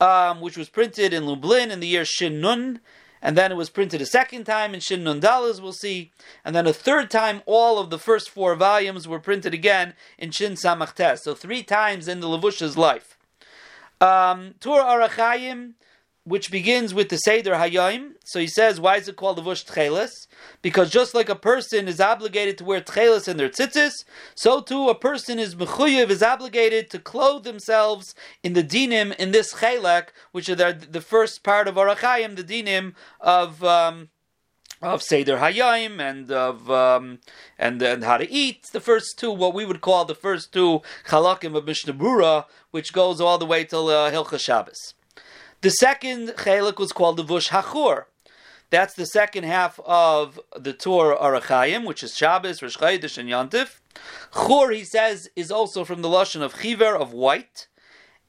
um, 0.00 0.40
which 0.40 0.56
was 0.56 0.68
printed 0.68 1.12
in 1.12 1.24
Lublin 1.24 1.70
in 1.70 1.78
the 1.78 1.86
year 1.86 2.04
Shin 2.04 2.40
Nun. 2.40 2.80
And 3.24 3.38
then 3.38 3.52
it 3.52 3.56
was 3.56 3.70
printed 3.70 4.00
a 4.00 4.06
second 4.06 4.44
time 4.44 4.74
in 4.74 4.80
Shin 4.80 5.04
Nun 5.04 5.20
Dal, 5.20 5.44
as 5.44 5.60
we'll 5.60 5.72
see. 5.72 6.10
And 6.44 6.56
then 6.56 6.66
a 6.66 6.72
third 6.72 7.08
time, 7.08 7.42
all 7.46 7.78
of 7.78 7.90
the 7.90 7.98
first 7.98 8.28
four 8.28 8.56
volumes 8.56 9.06
were 9.06 9.20
printed 9.20 9.54
again 9.54 9.94
in 10.18 10.32
Shin 10.32 10.54
Samach 10.54 11.18
So 11.20 11.36
three 11.36 11.62
times 11.62 12.08
in 12.08 12.18
the 12.18 12.26
Levush's 12.26 12.76
life. 12.76 13.16
Um, 14.00 14.54
Arachayim 14.60 15.74
which 16.24 16.50
begins 16.50 16.94
with 16.94 17.08
the 17.08 17.16
Seder 17.16 17.54
Hayom. 17.54 18.12
So 18.24 18.38
he 18.38 18.46
says, 18.46 18.80
why 18.80 18.96
is 18.96 19.08
it 19.08 19.16
called 19.16 19.38
the 19.38 19.42
Vush 19.42 19.64
Tchelis? 19.64 20.28
Because 20.60 20.90
just 20.90 21.14
like 21.14 21.28
a 21.28 21.34
person 21.34 21.88
is 21.88 22.00
obligated 22.00 22.56
to 22.58 22.64
wear 22.64 22.80
Tchelis 22.80 23.26
in 23.26 23.36
their 23.36 23.48
tzitzis, 23.48 24.04
so 24.34 24.60
too 24.60 24.88
a 24.88 24.94
person 24.94 25.38
is 25.38 25.54
Mechuyev, 25.54 26.10
is 26.10 26.22
obligated 26.22 26.90
to 26.90 26.98
clothe 26.98 27.44
themselves 27.44 28.14
in 28.42 28.52
the 28.52 28.62
dinim 28.62 29.14
in 29.16 29.32
this 29.32 29.54
Chelek, 29.54 30.08
which 30.30 30.48
are 30.48 30.54
the, 30.54 30.86
the 30.90 31.00
first 31.00 31.42
part 31.42 31.66
of 31.66 31.74
Arachayim, 31.74 32.36
the 32.36 32.44
dinim 32.44 32.94
of. 33.20 33.64
Um, 33.64 34.08
of 34.80 35.00
Seder 35.00 35.36
Hayim 35.36 36.00
and 36.00 36.32
of 36.32 36.68
um, 36.68 37.20
and 37.56 37.80
and 37.80 38.02
how 38.02 38.16
to 38.16 38.28
eat 38.28 38.66
the 38.72 38.80
first 38.80 39.16
two, 39.16 39.30
what 39.30 39.54
we 39.54 39.64
would 39.64 39.80
call 39.80 40.04
the 40.04 40.14
first 40.14 40.52
two 40.52 40.82
Chalakim 41.06 41.56
of 41.56 41.64
Mishnah 41.64 41.94
Brura, 41.94 42.46
which 42.72 42.92
goes 42.92 43.20
all 43.20 43.38
the 43.38 43.46
way 43.46 43.62
till 43.62 43.86
uh, 43.86 44.10
Hilchah 44.10 44.40
Shabbos. 44.40 44.94
The 45.62 45.70
second 45.70 46.30
chelik 46.30 46.80
was 46.80 46.90
called 46.90 47.16
the 47.16 47.24
Vush 47.24 47.50
Hachur. 47.50 48.06
That's 48.70 48.94
the 48.94 49.06
second 49.06 49.44
half 49.44 49.78
of 49.86 50.40
the 50.58 50.72
Tur 50.72 51.14
Arachayim, 51.14 51.86
which 51.86 52.02
is 52.02 52.16
Shabbos, 52.16 52.60
Rosh 52.60 52.76
Chodesh, 52.76 53.16
and 53.16 53.28
Yantif. 53.28 53.78
Chur, 54.34 54.72
he 54.72 54.82
says, 54.82 55.28
is 55.36 55.52
also 55.52 55.84
from 55.84 56.02
the 56.02 56.08
lashon 56.08 56.42
of 56.42 56.54
chiver, 56.54 57.00
of 57.00 57.12
white, 57.12 57.68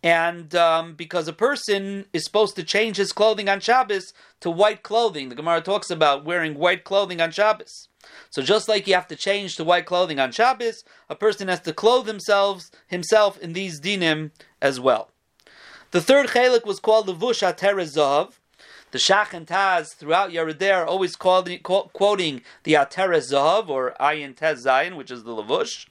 and 0.03 0.53
um, 0.53 0.93
because 0.93 1.27
a 1.27 1.33
person 1.33 2.05
is 2.13 2.23
supposed 2.23 2.55
to 2.55 2.63
change 2.63 2.97
his 2.97 3.11
clothing 3.11 3.49
on 3.49 3.59
Shabbos 3.59 4.13
to 4.41 4.51
white 4.51 4.83
clothing. 4.83 5.29
The 5.29 5.35
Gemara 5.35 5.61
talks 5.61 5.89
about 5.89 6.25
wearing 6.25 6.53
white 6.53 6.83
clothing 6.83 7.19
on 7.19 7.31
Shabbos. 7.31 7.87
So 8.29 8.43
just 8.43 8.69
like 8.69 8.85
you 8.85 8.93
have 8.93 9.07
to 9.07 9.15
change 9.15 9.55
to 9.55 9.63
white 9.63 9.87
clothing 9.87 10.19
on 10.19 10.31
Shabbos, 10.31 10.83
a 11.09 11.15
person 11.15 11.47
has 11.47 11.61
to 11.61 11.73
clothe 11.73 12.05
themselves 12.05 12.69
himself 12.85 13.39
in 13.39 13.53
these 13.53 13.81
dinim 13.81 14.29
as 14.61 14.79
well. 14.79 15.12
The 15.93 16.01
third 16.01 16.29
chelik 16.29 16.65
was 16.65 16.79
called 16.79 17.05
Levush 17.05 17.47
Ateres 17.47 17.95
Zahav. 17.95 18.39
The 18.89 18.97
Shach 18.97 19.31
and 19.31 19.45
Taz 19.45 19.93
throughout 19.93 20.31
Yerideh 20.31 20.75
are 20.75 20.87
always 20.87 21.15
called, 21.15 21.47
quoting 21.61 22.41
the 22.63 22.73
Ateres 22.73 23.31
Zahav 23.31 23.69
or 23.69 23.93
Ayin 23.99 24.35
Tez 24.35 24.65
Zayin, 24.65 24.95
which 24.95 25.11
is 25.11 25.23
the 25.23 25.29
Levush. 25.29 25.85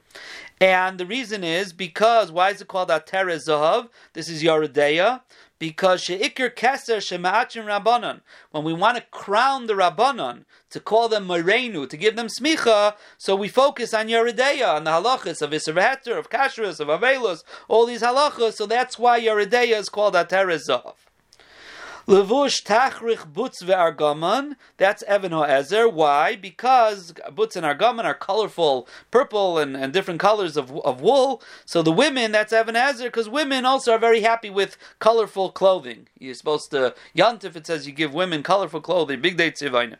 And 0.61 0.99
the 0.99 1.07
reason 1.07 1.45
is 1.45 1.73
because, 1.73 2.33
why 2.33 2.51
is 2.51 2.61
it 2.61 2.67
called 2.67 2.89
Ateres 2.89 3.47
Zahav? 3.47 3.91
This 4.13 4.29
is 4.29 4.43
Yerideh. 4.43 5.21
Because 5.63 6.03
sheikir 6.03 6.53
keser 6.53 6.99
shema'achim 6.99 7.67
rabbanon. 7.67 8.21
When 8.51 8.65
we 8.65 8.73
want 8.73 8.97
to 8.97 9.05
crown 9.13 9.69
the 9.69 9.75
rabbanon, 9.75 10.45
to 10.71 10.81
call 10.81 11.09
them 11.09 11.29
morenu, 11.29 11.89
to 11.89 11.97
give 11.97 12.17
them 12.17 12.27
smicha, 12.27 12.97
so 13.17 13.37
we 13.37 13.47
focus 13.47 13.95
on 13.95 14.09
Yeridea, 14.09 14.75
on 14.75 14.83
the 14.83 14.91
halachas 14.91 15.41
of 15.41 15.51
Isser 15.51 16.19
of 16.19 16.29
Kashrus, 16.29 16.81
of 16.81 16.89
Avelus, 16.89 17.45
all 17.69 17.87
these 17.87 18.03
halachas, 18.03 18.55
so 18.55 18.67
that's 18.67 18.99
why 18.99 19.21
Yeridea 19.21 19.79
is 19.79 19.89
called 19.89 20.15
Aterezav. 20.15 20.95
Levush 22.07 22.65
tachrich 22.65 23.33
butz 23.33 23.63
ve'argaman. 23.63 24.57
That's 24.77 25.03
Evan 25.05 25.33
Ho'ezer. 25.33 25.93
Why? 25.93 26.37
Because 26.37 27.13
butz 27.31 27.57
and 27.57 27.65
argaman 27.65 28.05
are 28.05 28.15
colorful, 28.15 28.89
purple 29.11 29.59
and, 29.59 29.77
and 29.77 29.93
different 29.93 30.21
colors 30.21 30.57
of, 30.57 30.77
of 30.81 31.01
wool. 31.01 31.43
So 31.65 31.83
the 31.83 31.93
women, 31.93 32.33
that's 32.33 32.53
Evan 32.53 32.77
Ezer, 32.77 33.05
because 33.05 33.29
women 33.29 33.65
also 33.65 33.93
are 33.93 33.99
very 33.99 34.23
happy 34.23 34.51
with 34.51 34.77
colorful 34.99 35.51
clothing. 35.51 36.09
You're 36.19 36.35
supposed 36.35 36.71
to, 36.73 36.95
Yantif, 37.17 37.57
it 37.57 37.67
says 37.67 37.87
you 37.87 37.93
give 37.93 38.13
women 38.13 38.43
colorful 38.43 38.81
clothing. 38.81 39.21
Big 39.21 39.37
day 39.37 39.51
tzivayna. 39.51 39.97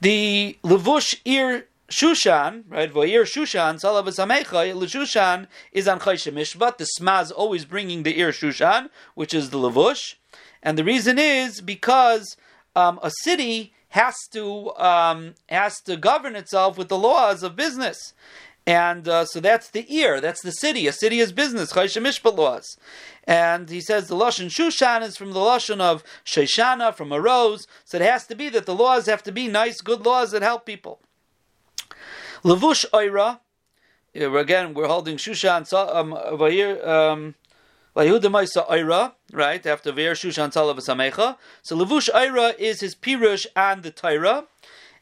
The 0.00 0.58
levush 0.62 1.20
ir 1.24 1.66
Shushan, 1.88 2.64
right? 2.68 2.92
Voyer 2.92 3.22
Shushan, 3.22 3.76
Salav 3.76 4.06
Shushan 4.08 5.46
is 5.72 5.86
on 5.86 6.00
Chayshe 6.00 6.32
Mishpat. 6.32 6.78
The 6.78 6.84
Sma's 6.84 7.30
always 7.30 7.64
bringing 7.64 8.02
the 8.02 8.18
ear 8.18 8.30
Shushan, 8.30 8.90
which 9.14 9.32
is 9.32 9.50
the 9.50 9.58
Levush. 9.58 10.16
And 10.66 10.76
the 10.76 10.82
reason 10.82 11.16
is 11.16 11.60
because 11.60 12.36
um, 12.74 12.98
a 13.00 13.12
city 13.22 13.72
has 13.90 14.16
to 14.32 14.74
um, 14.74 15.36
has 15.48 15.80
to 15.82 15.96
govern 15.96 16.34
itself 16.34 16.76
with 16.76 16.88
the 16.88 16.98
laws 16.98 17.44
of 17.44 17.54
business. 17.54 18.14
And 18.66 19.06
uh, 19.06 19.26
so 19.26 19.38
that's 19.38 19.70
the 19.70 19.86
ear, 19.94 20.20
that's 20.20 20.42
the 20.42 20.50
city. 20.50 20.88
A 20.88 20.92
city 20.92 21.20
is 21.20 21.30
business, 21.30 21.72
Chayshe 21.72 22.36
laws. 22.36 22.76
And 23.22 23.70
he 23.70 23.80
says 23.80 24.08
the 24.08 24.16
Lashon 24.16 24.46
Shushan 24.46 25.02
is 25.02 25.16
from 25.16 25.30
the 25.30 25.38
Lashon 25.38 25.80
of 25.80 26.02
Sheshana, 26.24 26.92
from 26.92 27.12
a 27.12 27.20
rose. 27.20 27.68
So 27.84 27.98
it 27.98 28.02
has 28.02 28.26
to 28.26 28.34
be 28.34 28.48
that 28.48 28.66
the 28.66 28.74
laws 28.74 29.06
have 29.06 29.22
to 29.22 29.30
be 29.30 29.46
nice, 29.46 29.80
good 29.80 30.04
laws 30.04 30.32
that 30.32 30.42
help 30.42 30.66
people. 30.66 30.98
Levush 32.42 32.84
Oira, 32.90 33.38
again, 34.14 34.74
we're 34.74 34.88
holding 34.88 35.16
Shushan, 35.16 35.72
over 35.72 36.50
here. 36.50 36.84
um, 36.84 37.36
um, 37.96 38.36
Ira, 38.68 39.14
right, 39.32 39.66
after 39.66 39.90
Ver 39.90 40.12
Shushan 40.12 40.52
Salav 40.52 40.78
Samecha. 40.78 41.36
So 41.62 41.76
Levush 41.76 42.10
Ira 42.14 42.54
is 42.58 42.80
his 42.80 42.94
Pirush 42.94 43.46
and 43.56 43.82
the 43.82 43.90
Torah. 43.90 44.44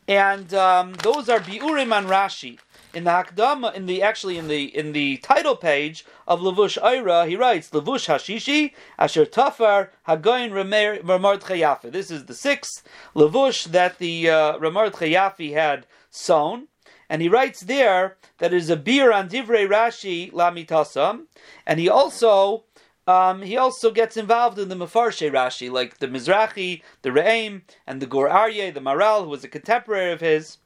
And 0.06 0.52
um, 0.54 0.92
those 1.02 1.28
are 1.28 1.40
Biurim 1.40 1.96
and 1.96 2.06
Rashi. 2.06 2.58
In 2.92 3.02
the 3.02 3.10
Hakdama, 3.10 3.74
in 3.74 3.86
the 3.86 4.02
actually 4.02 4.38
in 4.38 4.46
the 4.46 4.64
in 4.76 4.92
the 4.92 5.16
title 5.16 5.56
page 5.56 6.04
of 6.28 6.40
Levush 6.40 6.80
Ira, 6.80 7.26
he 7.26 7.34
writes 7.34 7.70
Levush 7.70 8.06
Hashishi 8.06 8.72
Asher 8.96 9.26
Tafar 9.26 9.88
Hagoyin 10.06 10.52
Ramard 10.52 11.40
Chayafi. 11.40 11.90
This 11.90 12.12
is 12.12 12.26
the 12.26 12.34
sixth 12.34 12.86
Levush 13.16 13.64
that 13.72 13.98
the 13.98 14.30
uh, 14.30 14.58
Ramard 14.58 14.92
Chayafi 14.92 15.54
had 15.54 15.86
sewn. 16.10 16.68
And 17.08 17.20
he 17.20 17.28
writes 17.28 17.60
there 17.60 18.16
that 18.38 18.52
it 18.52 18.56
is 18.56 18.70
a 18.70 18.76
beer 18.76 19.12
on 19.12 19.28
Divrei 19.28 19.68
Rashi 19.68 20.32
Lamitasam, 20.32 21.24
and 21.66 21.80
he 21.80 21.88
also 21.88 22.64
um, 23.06 23.42
he 23.42 23.56
also 23.56 23.90
gets 23.90 24.16
involved 24.16 24.58
in 24.58 24.68
the 24.68 24.74
Mefarshe 24.74 25.30
Rashi, 25.30 25.70
like 25.70 25.98
the 25.98 26.08
Mizrahi, 26.08 26.82
the 27.02 27.10
Re'im, 27.10 27.62
and 27.86 28.00
the 28.00 28.06
Gur 28.06 28.28
Aryeh, 28.28 28.72
the 28.72 28.80
Maharal, 28.80 29.24
who 29.24 29.30
was 29.30 29.44
a 29.44 29.48
contemporary 29.48 30.12
of 30.12 30.20
his. 30.20 30.58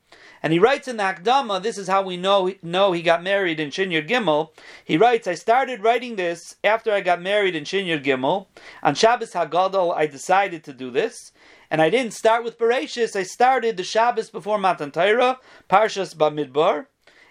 And 0.43 0.53
he 0.53 0.59
writes 0.59 0.87
in 0.87 0.99
the 0.99 1.03
Akdama, 1.03 1.61
this 1.61 1.77
is 1.77 1.89
how 1.89 2.03
we 2.03 2.17
know, 2.17 2.53
know 2.63 2.93
he 2.93 3.03
got 3.03 3.25
married 3.25 3.59
in 3.59 3.71
Shinyar 3.71 4.09
Gimel. 4.09 4.51
He 4.85 4.97
writes, 4.97 5.27
I 5.27 5.35
started 5.35 5.83
writing 5.83 6.15
this 6.15 6.57
after 6.63 6.93
I 6.93 7.01
got 7.01 7.21
married 7.21 7.57
in 7.57 7.65
Shinyar 7.65 8.03
Gimel. 8.03 8.47
On 8.83 8.95
Shabbos 8.95 9.33
HaGadol, 9.33 9.97
I 9.97 10.07
decided 10.07 10.63
to 10.65 10.73
do 10.73 10.91
this. 10.91 11.33
And 11.71 11.83
I 11.83 11.91
didn't 11.91 12.15
start 12.15 12.45
with 12.45 12.59
Bereshis, 12.59 13.17
I 13.17 13.25
started 13.25 13.77
the 13.77 13.83
Shabbos 13.83 14.31
before 14.31 14.59
Matan 14.59 14.91
Torah, 14.91 15.39
Parshas 15.69 16.15
Bamidbar. 16.15 16.87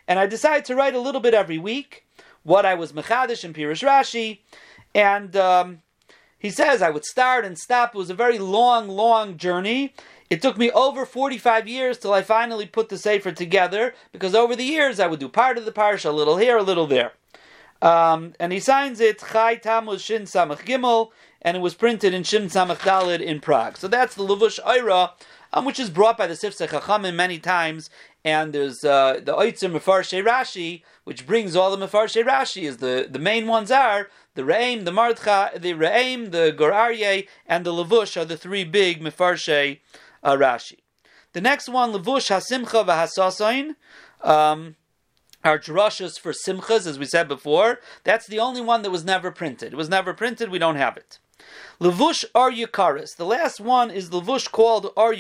And 0.08 0.20
I 0.20 0.28
decided 0.28 0.66
to 0.66 0.76
write 0.76 0.94
a 0.94 1.00
little 1.00 1.22
bit 1.22 1.34
every 1.34 1.58
week, 1.58 2.06
what 2.44 2.66
I 2.66 2.76
was 2.76 2.94
Mechadish 2.94 3.44
and 3.44 3.56
Pirish 3.56 3.86
Rashi, 3.86 4.40
and 4.98 5.36
um, 5.36 5.84
he 6.40 6.50
says, 6.50 6.82
I 6.82 6.90
would 6.90 7.06
start 7.06 7.46
and 7.46 7.56
stop. 7.56 7.94
It 7.94 7.98
was 8.00 8.10
a 8.10 8.16
very 8.16 8.40
long, 8.40 8.88
long 8.88 9.38
journey. 9.38 9.94
It 10.28 10.42
took 10.42 10.58
me 10.58 10.72
over 10.72 11.06
45 11.06 11.68
years 11.68 12.00
till 12.00 12.14
I 12.14 12.24
finally 12.24 12.66
put 12.66 12.90
the 12.90 12.98
Sefer 12.98 13.32
together, 13.32 13.94
because 14.12 14.34
over 14.34 14.56
the 14.56 14.64
years 14.64 15.00
I 15.00 15.06
would 15.06 15.20
do 15.20 15.30
part 15.30 15.60
of 15.60 15.66
the 15.66 15.72
parsha, 15.72 16.06
a 16.06 16.12
little 16.12 16.38
here, 16.38 16.58
a 16.58 16.64
little 16.64 16.88
there. 16.88 17.14
Um, 17.80 18.34
and 18.40 18.52
he 18.52 18.60
signs 18.60 19.00
it 19.00 19.20
Chai 19.32 19.58
Tammuz 19.58 20.02
Shin 20.02 20.24
Samach 20.24 20.66
Gimel, 20.66 21.12
and 21.44 21.56
it 21.56 21.60
was 21.60 21.76
printed 21.76 22.16
in 22.16 22.24
Shin 22.24 22.46
Samach 22.46 22.80
Dalid 22.80 23.22
in 23.22 23.40
Prague. 23.40 23.78
So 23.78 23.88
that's 23.88 24.16
the 24.16 24.24
Levush 24.26 24.60
Ira, 24.66 25.14
um, 25.54 25.64
which 25.64 25.80
is 25.80 25.92
brought 25.92 26.18
by 26.18 26.26
the 26.26 26.34
Sifsei 26.34 26.68
Chachamim 26.68 27.14
many 27.14 27.38
times. 27.38 27.92
And 28.26 28.52
there's 28.52 28.84
uh, 28.84 29.22
the 29.24 29.34
Oitzim 29.34 29.74
Mefarshe 29.74 30.26
Rashi, 30.26 30.82
which 31.04 31.28
brings 31.28 31.56
all 31.56 31.76
the 31.76 31.88
Mefarshe 31.88 32.26
Rashi. 32.26 32.64
Is 32.64 32.78
the, 32.78 33.08
the 33.10 33.20
main 33.20 33.46
ones 33.46 33.70
are 33.70 34.10
the 34.38 34.44
Re'im, 34.44 34.86
the 34.86 34.92
Mardcha, 34.92 35.60
the 35.60 35.74
Re'im, 35.74 36.30
the 36.30 36.52
Gur 36.52 36.72
Aryeh, 36.72 37.28
and 37.48 37.66
the 37.66 37.74
Levush 37.74 38.16
are 38.16 38.24
the 38.24 38.38
three 38.38 38.64
big 38.64 39.02
Mefarshe 39.02 39.80
uh, 40.24 40.36
Rashi. 40.36 40.78
The 41.34 41.42
next 41.42 41.68
one, 41.68 41.92
Levush 41.92 42.30
Hasimcha 42.30 42.86
v'Hasasain. 42.86 43.76
Um, 44.24 44.76
our 45.44 45.58
drushes 45.58 46.20
for 46.20 46.34
simchas, 46.34 46.86
as 46.86 47.00
we 47.00 47.06
said 47.06 47.28
before, 47.28 47.80
that's 48.04 48.28
the 48.28 48.38
only 48.38 48.62
one 48.62 48.84
that 48.84 48.92
was 48.92 49.04
never 49.04 49.32
printed. 49.32 49.74
It 49.74 49.76
was 49.76 49.90
never 49.90 50.14
printed, 50.14 50.52
we 50.52 50.60
don't 50.60 50.76
have 50.76 50.98
it. 50.98 51.18
Levush 51.80 52.26
Ar. 52.34 52.52
The 52.52 53.26
last 53.26 53.60
one 53.60 53.92
is 53.92 54.10
Levush 54.10 54.52
called 54.52 54.92
Ar 54.98 55.14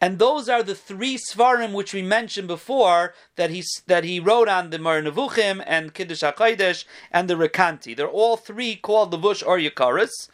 and 0.00 0.18
those 0.18 0.48
are 0.48 0.62
the 0.62 0.74
three 0.74 1.18
Svarim 1.18 1.72
which 1.72 1.92
we 1.92 2.02
mentioned 2.02 2.48
before 2.48 3.14
that 3.36 3.50
he 3.50 3.64
that 3.86 4.04
he 4.04 4.20
wrote 4.20 4.48
on 4.48 4.70
the 4.70 4.78
Moreh 4.78 5.02
Nevuchim 5.02 5.62
and 5.66 5.92
Kiddush 5.92 6.22
HaChodesh 6.22 6.84
and 7.10 7.28
the 7.28 7.34
Recanati. 7.34 7.96
They're 7.96 8.08
all 8.08 8.36
three 8.36 8.76
called 8.76 9.12
Levush 9.12 9.46
Ar 9.46 9.58
Yukaris, 9.58 10.30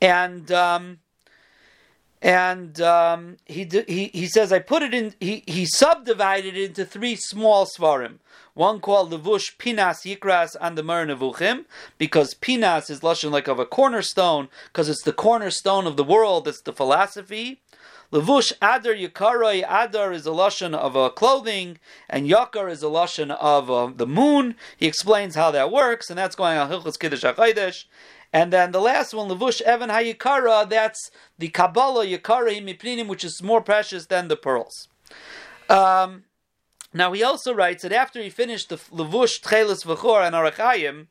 and 0.00 0.52
um, 0.52 0.98
and 2.20 2.80
um, 2.80 3.36
he, 3.46 3.68
he 3.86 4.10
he 4.12 4.26
says 4.26 4.52
I 4.52 4.58
put 4.58 4.82
it 4.82 4.92
in. 4.92 5.14
He 5.20 5.44
he 5.46 5.66
subdivided 5.66 6.56
it 6.56 6.64
into 6.64 6.84
three 6.84 7.16
small 7.16 7.66
svarim. 7.66 8.18
One 8.58 8.80
called 8.80 9.12
Levush 9.12 9.56
Pinas 9.56 10.00
Yikras 10.04 10.56
and 10.60 10.76
the 10.76 10.82
Moreh 10.82 11.06
Nevuchim, 11.06 11.64
because 11.96 12.34
Pinas 12.34 12.90
is 12.90 13.02
lashon 13.02 13.30
like 13.30 13.46
of 13.46 13.60
a 13.60 13.64
cornerstone, 13.64 14.48
because 14.64 14.88
it's 14.88 15.04
the 15.04 15.12
cornerstone 15.12 15.86
of 15.86 15.96
the 15.96 16.02
world. 16.02 16.48
It's 16.48 16.60
the 16.62 16.72
philosophy. 16.72 17.60
Levush 18.12 18.52
Adar 18.60 18.94
Yakaroi 18.94 19.64
Adar 19.68 20.12
is 20.12 20.26
a 20.26 20.30
lashon 20.30 20.74
of 20.74 20.96
a 20.96 21.08
clothing, 21.08 21.78
and 22.10 22.28
Yakar 22.28 22.68
is 22.68 22.82
a 22.82 22.86
lashon 22.86 23.30
of 23.30 23.70
uh, 23.70 23.92
the 23.94 24.08
moon. 24.08 24.56
He 24.76 24.88
explains 24.88 25.36
how 25.36 25.52
that 25.52 25.70
works, 25.70 26.10
and 26.10 26.18
that's 26.18 26.34
going 26.34 26.58
on 26.58 26.68
Hilchos 26.68 26.98
Kiddush 26.98 27.22
HaChodesh. 27.22 27.84
And 28.32 28.52
then 28.52 28.72
the 28.72 28.80
last 28.80 29.14
one, 29.14 29.28
Levush 29.28 29.60
Evan 29.60 29.88
Hayikara, 29.88 30.68
that's 30.68 31.12
the 31.38 31.46
Kabbalah 31.46 32.04
Yikara 32.04 32.60
Miplinim, 32.60 33.06
which 33.06 33.22
is 33.22 33.40
more 33.40 33.60
precious 33.60 34.06
than 34.06 34.26
the 34.26 34.36
pearls. 34.36 34.88
Um, 35.68 36.24
now 36.92 37.12
he 37.12 37.22
also 37.22 37.52
writes 37.52 37.82
that 37.82 37.92
after 37.92 38.22
he 38.22 38.30
finished 38.30 38.68
the 38.68 38.76
Levush 38.76 39.40
Tchelis 39.40 39.84
V'chor 39.84 40.26
and 40.26 40.34
Arachayim, 40.34 41.06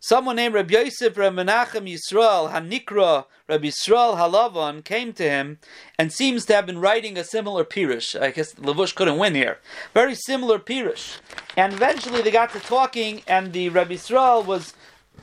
someone 0.00 0.36
named 0.36 0.54
Rabbi 0.54 0.74
Yosef 0.74 1.16
Rabbi 1.16 1.42
Menachem 1.42 1.90
Yisrael 1.90 2.52
Hanikra 2.52 3.24
Rabbi 3.48 3.68
Yisrael 3.68 4.16
Halavon 4.16 4.84
came 4.84 5.12
to 5.12 5.22
him 5.22 5.58
and 5.98 6.12
seems 6.12 6.44
to 6.46 6.54
have 6.54 6.66
been 6.66 6.80
writing 6.80 7.16
a 7.16 7.24
similar 7.24 7.64
pirush. 7.64 8.20
I 8.20 8.30
guess 8.30 8.54
Levush 8.54 8.94
couldn't 8.94 9.18
win 9.18 9.34
here. 9.34 9.58
Very 9.94 10.14
similar 10.14 10.58
pirush. 10.58 11.18
And 11.56 11.72
eventually 11.72 12.22
they 12.22 12.30
got 12.30 12.52
to 12.52 12.60
talking, 12.60 13.22
and 13.26 13.52
the 13.52 13.68
Rabbi 13.68 13.94
Yisrael 13.94 14.44
was 14.44 14.74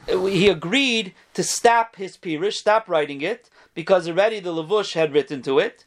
he 0.07 0.49
agreed 0.49 1.13
to 1.33 1.43
stop 1.43 1.95
his 1.95 2.17
pirish, 2.17 2.53
stop 2.53 2.89
writing 2.89 3.21
it, 3.21 3.49
because 3.73 4.07
already 4.07 4.39
the 4.39 4.53
Levush 4.53 4.93
had 4.93 5.13
written 5.13 5.41
to 5.43 5.59
it, 5.59 5.85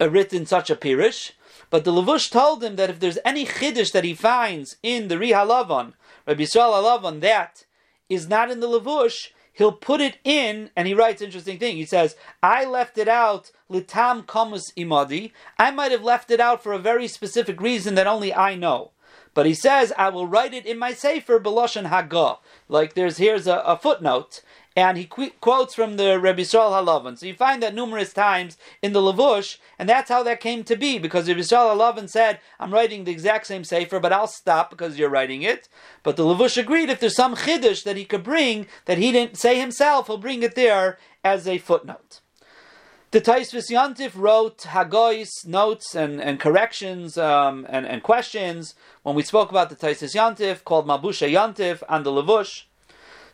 uh, 0.00 0.10
written 0.10 0.46
such 0.46 0.70
a 0.70 0.76
pirish. 0.76 1.32
But 1.76 1.84
the 1.84 1.92
Levush 1.92 2.30
told 2.30 2.64
him 2.64 2.76
that 2.76 2.88
if 2.88 3.00
there's 3.00 3.18
any 3.22 3.44
chiddush 3.44 3.92
that 3.92 4.02
he 4.02 4.14
finds 4.14 4.78
in 4.82 5.08
the 5.08 5.16
Rihalavon, 5.16 5.92
Rabbi 6.26 6.44
Yisrael 6.44 6.72
Halavon, 6.72 7.20
that 7.20 7.66
is 8.08 8.26
not 8.26 8.50
in 8.50 8.60
the 8.60 8.66
Levush, 8.66 9.32
he'll 9.52 9.72
put 9.72 10.00
it 10.00 10.16
in, 10.24 10.70
and 10.74 10.88
he 10.88 10.94
writes 10.94 11.20
interesting 11.20 11.58
thing. 11.58 11.76
He 11.76 11.84
says, 11.84 12.16
I 12.42 12.64
left 12.64 12.96
it 12.96 13.08
out, 13.08 13.50
litam 13.70 14.24
kamus 14.24 14.72
imadi. 14.74 15.32
I 15.58 15.70
might 15.70 15.92
have 15.92 16.02
left 16.02 16.30
it 16.30 16.40
out 16.40 16.62
for 16.62 16.72
a 16.72 16.78
very 16.78 17.08
specific 17.08 17.60
reason 17.60 17.94
that 17.96 18.06
only 18.06 18.32
I 18.32 18.54
know. 18.54 18.92
But 19.34 19.44
he 19.44 19.52
says, 19.52 19.92
I 19.98 20.08
will 20.08 20.26
write 20.26 20.54
it 20.54 20.64
in 20.64 20.78
my 20.78 20.94
Sefer, 20.94 21.38
Beloshan 21.38 21.90
Haggah. 21.90 22.38
Like 22.70 22.94
there's, 22.94 23.18
here's 23.18 23.46
a, 23.46 23.56
a 23.56 23.76
footnote, 23.76 24.40
and 24.76 24.98
he 24.98 25.06
qu- 25.06 25.30
quotes 25.40 25.74
from 25.74 25.96
the 25.96 26.20
Rebbe 26.20 26.42
Yisrael 26.42 26.70
Halavan. 26.70 27.18
So 27.18 27.24
you 27.24 27.34
find 27.34 27.62
that 27.62 27.74
numerous 27.74 28.12
times 28.12 28.58
in 28.82 28.92
the 28.92 29.00
Lavush, 29.00 29.56
and 29.78 29.88
that's 29.88 30.10
how 30.10 30.22
that 30.22 30.38
came 30.38 30.62
to 30.64 30.76
be, 30.76 30.98
because 30.98 31.26
Rebbe 31.26 31.40
Yisrael 31.40 31.74
Halavan 31.74 32.10
said, 32.10 32.40
I'm 32.60 32.72
writing 32.72 33.04
the 33.04 33.10
exact 33.10 33.46
same 33.46 33.64
Sefer, 33.64 33.98
but 33.98 34.12
I'll 34.12 34.26
stop 34.26 34.68
because 34.68 34.98
you're 34.98 35.08
writing 35.08 35.40
it. 35.40 35.68
But 36.02 36.16
the 36.16 36.24
Lavush 36.24 36.58
agreed 36.58 36.90
if 36.90 37.00
there's 37.00 37.16
some 37.16 37.34
Chiddush 37.34 37.82
that 37.84 37.96
he 37.96 38.04
could 38.04 38.22
bring, 38.22 38.66
that 38.84 38.98
he 38.98 39.10
didn't 39.10 39.38
say 39.38 39.58
himself, 39.58 40.08
he'll 40.08 40.18
bring 40.18 40.42
it 40.42 40.54
there 40.54 40.98
as 41.24 41.48
a 41.48 41.56
footnote. 41.56 42.20
The 43.12 43.20
Taisvis 43.22 43.70
Yantif 43.70 44.12
wrote 44.14 44.58
Hagois 44.58 45.46
notes 45.46 45.94
and, 45.94 46.20
and 46.20 46.38
corrections 46.38 47.16
um, 47.16 47.64
and, 47.70 47.86
and 47.86 48.02
questions 48.02 48.74
when 49.04 49.14
we 49.14 49.22
spoke 49.22 49.48
about 49.48 49.70
the 49.70 49.76
Taisvis 49.76 50.14
Yantif 50.14 50.64
called 50.64 50.86
Malbushei 50.86 51.32
Yantif 51.32 51.82
and 51.88 52.04
the 52.04 52.10
Lavush. 52.10 52.64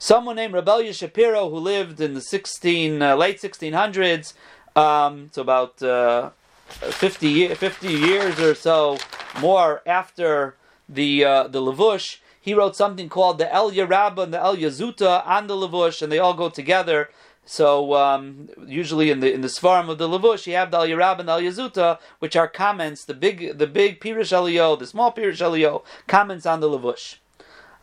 Someone 0.03 0.35
named 0.35 0.53
Rebellia 0.53 0.93
Shapiro, 0.93 1.49
who 1.49 1.59
lived 1.59 2.01
in 2.01 2.15
the 2.15 2.21
16, 2.21 3.01
uh, 3.01 3.15
late 3.15 3.41
1600s, 3.41 4.35
um, 4.75 5.31
so 5.31 5.43
about 5.43 5.81
uh, 5.81 6.31
50, 6.67 7.55
50 7.55 7.87
years 7.87 8.41
or 8.41 8.57
so 8.57 8.99
more 9.39 9.81
after 9.87 10.57
the 10.89 11.25
uh, 11.25 11.47
the 11.47 11.61
Levush, 11.61 12.19
he 12.41 12.53
wrote 12.53 12.75
something 12.75 13.09
called 13.09 13.39
the 13.39 13.45
Eliyah 13.45 13.89
Rabbah 13.89 14.23
and 14.23 14.35
the 14.35 14.39
Eliyah 14.39 14.73
Zuta 14.73 15.23
and 15.25 15.49
the 15.49 15.55
Levush, 15.55 16.03
and 16.03 16.11
they 16.11 16.19
all 16.19 16.35
go 16.35 16.49
together. 16.49 17.09
So 17.45 17.95
um, 17.95 18.49
usually 18.67 19.09
in 19.09 19.21
the 19.21 19.33
in 19.33 19.41
the 19.43 19.47
Svarim 19.47 19.89
of 19.89 19.99
the 19.99 20.09
Levush, 20.09 20.49
you 20.49 20.55
have 20.55 20.73
the 20.73 20.79
Eliyah 20.79 20.99
Rabbah 20.99 21.21
and 21.21 21.29
the 21.29 21.33
Eliyah 21.35 21.71
Zuta, 21.71 21.99
which 22.19 22.35
are 22.35 22.49
comments. 22.49 23.05
The 23.05 23.15
big 23.15 23.57
the 23.57 23.69
big 23.69 24.01
Pirish 24.01 24.33
Elio, 24.33 24.75
the 24.75 24.89
small 24.89 25.13
Pirish 25.13 25.41
Elio, 25.41 25.85
comments 26.09 26.45
on 26.45 26.59
the 26.59 26.69
Levush. 26.69 27.19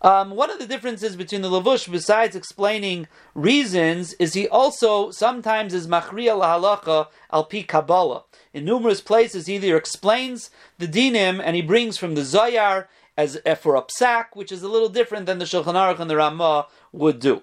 Um, 0.02 0.32
one 0.32 0.50
of 0.50 0.60
the 0.60 0.68
differences 0.68 1.16
between 1.16 1.42
the 1.42 1.50
Lavush, 1.50 1.92
besides 1.92 2.36
explaining 2.36 3.08
reasons, 3.36 4.14
is 4.14 4.34
he 4.34 4.48
also 4.48 5.12
sometimes 5.12 5.74
is 5.74 5.88
machriya 5.88 6.40
lahalacha 6.40 7.08
al 7.34 7.44
pi 7.44 7.64
Kabbalah. 7.64 8.24
In 8.54 8.64
numerous 8.64 9.02
places, 9.02 9.48
he 9.48 9.56
either 9.56 9.76
explains 9.76 10.50
the 10.78 10.88
dinim 10.88 11.42
and 11.44 11.56
he 11.56 11.62
brings 11.62 11.98
from 11.98 12.16
the 12.16 12.24
Zohar 12.24 12.88
as 13.18 13.38
for 13.60 13.76
a 13.76 13.82
psak, 13.82 14.28
which 14.34 14.52
is 14.52 14.64
a 14.64 14.70
little 14.70 14.88
different 14.88 15.26
than 15.26 15.40
the 15.40 15.46
Shulchan 15.46 15.74
Aruch 15.74 16.00
and 16.00 16.10
the 16.10 16.16
Ramah 16.16 16.68
would 16.94 17.20
do. 17.20 17.42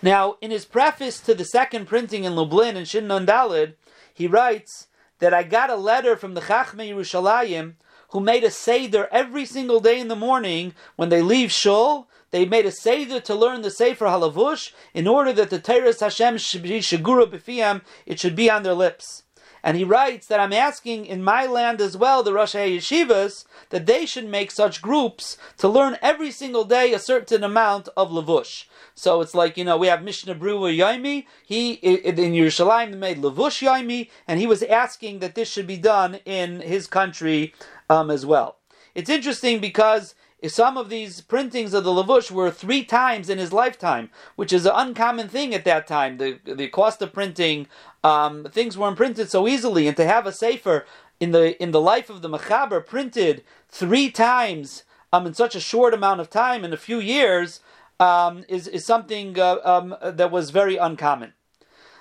Now, 0.00 0.36
in 0.40 0.50
his 0.50 0.64
preface 0.64 1.20
to 1.20 1.34
the 1.34 1.44
second 1.44 1.86
printing 1.86 2.24
in 2.24 2.34
Lublin 2.34 2.76
in 2.76 2.86
Shin 2.86 3.08
Dalid, 3.08 3.74
he 4.12 4.26
writes 4.26 4.88
that 5.18 5.34
I 5.34 5.42
got 5.42 5.70
a 5.70 5.76
letter 5.76 6.16
from 6.16 6.34
the 6.34 6.40
Chachmei 6.40 6.90
Yerushalayim 6.90 7.74
who 8.12 8.20
made 8.20 8.44
a 8.44 8.50
Seder 8.50 9.08
every 9.10 9.44
single 9.44 9.80
day 9.80 9.98
in 9.98 10.08
the 10.08 10.16
morning 10.16 10.74
when 10.96 11.08
they 11.08 11.22
leave 11.22 11.50
Shul. 11.50 12.08
They 12.30 12.44
made 12.46 12.66
a 12.66 12.72
Seder 12.72 13.20
to 13.20 13.34
learn 13.34 13.62
the 13.62 13.70
Sefer 13.70 14.06
Halavush 14.06 14.72
in 14.94 15.06
order 15.06 15.32
that 15.32 15.50
the 15.50 15.58
Teres 15.58 16.00
Hashem 16.00 16.38
should 16.38 16.62
be 16.62 16.80
Shagura 16.80 17.26
B'fiyam, 17.26 17.82
it 18.06 18.20
should 18.20 18.36
be 18.36 18.50
on 18.50 18.62
their 18.62 18.74
lips. 18.74 19.24
And 19.64 19.76
he 19.76 19.84
writes 19.84 20.26
that 20.26 20.40
I'm 20.40 20.52
asking 20.52 21.06
in 21.06 21.22
my 21.22 21.46
land 21.46 21.80
as 21.80 21.96
well, 21.96 22.22
the 22.22 22.32
Rosh 22.32 22.54
Yeshivas, 22.54 23.44
that 23.70 23.86
they 23.86 24.06
should 24.06 24.28
make 24.28 24.50
such 24.50 24.82
groups 24.82 25.38
to 25.58 25.68
learn 25.68 25.98
every 26.02 26.32
single 26.32 26.64
day 26.64 26.92
a 26.92 26.98
certain 26.98 27.44
amount 27.44 27.88
of 27.96 28.10
Lavush. 28.10 28.64
So 28.94 29.20
it's 29.20 29.34
like, 29.34 29.56
you 29.56 29.64
know, 29.64 29.76
we 29.76 29.86
have 29.86 30.02
Mishnah 30.02 30.34
Brura 30.34 30.76
Yaimi. 30.76 31.26
He, 31.46 31.72
in 31.74 32.16
Yerushalayim, 32.16 32.96
made 32.98 33.18
Lavush 33.18 33.66
Yaimi, 33.66 34.10
and 34.26 34.40
he 34.40 34.46
was 34.46 34.64
asking 34.64 35.20
that 35.20 35.36
this 35.36 35.48
should 35.48 35.66
be 35.66 35.76
done 35.76 36.16
in 36.24 36.60
his 36.60 36.88
country 36.88 37.54
um, 37.92 38.10
as 38.10 38.24
well. 38.24 38.56
It's 38.94 39.10
interesting 39.10 39.60
because 39.60 40.14
some 40.48 40.76
of 40.76 40.88
these 40.88 41.20
printings 41.20 41.72
of 41.74 41.84
the 41.84 41.90
Lavush 41.90 42.30
were 42.30 42.50
three 42.50 42.84
times 42.84 43.28
in 43.28 43.38
his 43.38 43.52
lifetime, 43.52 44.10
which 44.34 44.52
is 44.52 44.66
an 44.66 44.72
uncommon 44.74 45.28
thing 45.28 45.54
at 45.54 45.64
that 45.64 45.86
time. 45.86 46.16
The 46.16 46.38
the 46.44 46.68
cost 46.68 47.02
of 47.02 47.12
printing, 47.12 47.66
um, 48.02 48.48
things 48.50 48.76
weren't 48.76 48.96
printed 48.96 49.30
so 49.30 49.46
easily, 49.46 49.86
and 49.86 49.96
to 49.96 50.06
have 50.06 50.26
a 50.26 50.32
sefer 50.32 50.86
in 51.20 51.30
the 51.32 51.62
in 51.62 51.70
the 51.70 51.80
life 51.80 52.10
of 52.10 52.22
the 52.22 52.28
Mechaber 52.28 52.84
printed 52.84 53.44
three 53.68 54.10
times 54.10 54.84
um, 55.12 55.26
in 55.26 55.34
such 55.34 55.54
a 55.54 55.60
short 55.60 55.94
amount 55.94 56.20
of 56.20 56.28
time 56.30 56.64
in 56.64 56.72
a 56.72 56.84
few 56.88 56.98
years 56.98 57.60
um, 58.00 58.44
is 58.48 58.66
is 58.66 58.84
something 58.84 59.38
uh, 59.38 59.58
um, 59.64 59.94
that 60.02 60.30
was 60.30 60.50
very 60.50 60.76
uncommon. 60.76 61.34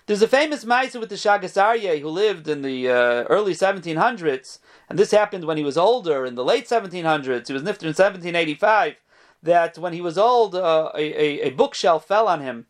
There's 0.07 0.23
a 0.23 0.27
famous 0.27 0.65
Maisa 0.65 0.99
with 0.99 1.09
the 1.09 1.15
Shagas 1.15 1.55
Aryeh 1.55 2.01
who 2.01 2.09
lived 2.09 2.47
in 2.47 2.63
the 2.63 2.89
uh, 2.89 3.23
early 3.29 3.53
1700s, 3.53 4.59
and 4.91 4.99
this 4.99 5.11
happened 5.11 5.45
when 5.45 5.55
he 5.55 5.63
was 5.63 5.77
older 5.77 6.25
in 6.25 6.35
the 6.35 6.43
late 6.43 6.67
1700s. 6.67 7.47
He 7.47 7.53
was 7.53 7.61
nifter 7.61 7.83
in 7.83 7.95
1785. 7.95 8.97
That 9.41 9.77
when 9.77 9.93
he 9.93 10.01
was 10.01 10.17
old, 10.17 10.53
uh, 10.53 10.91
a, 10.93 10.99
a, 10.99 11.47
a, 11.47 11.49
bookshelf 11.51 12.05
fell 12.05 12.27
on 12.27 12.41
him, 12.41 12.65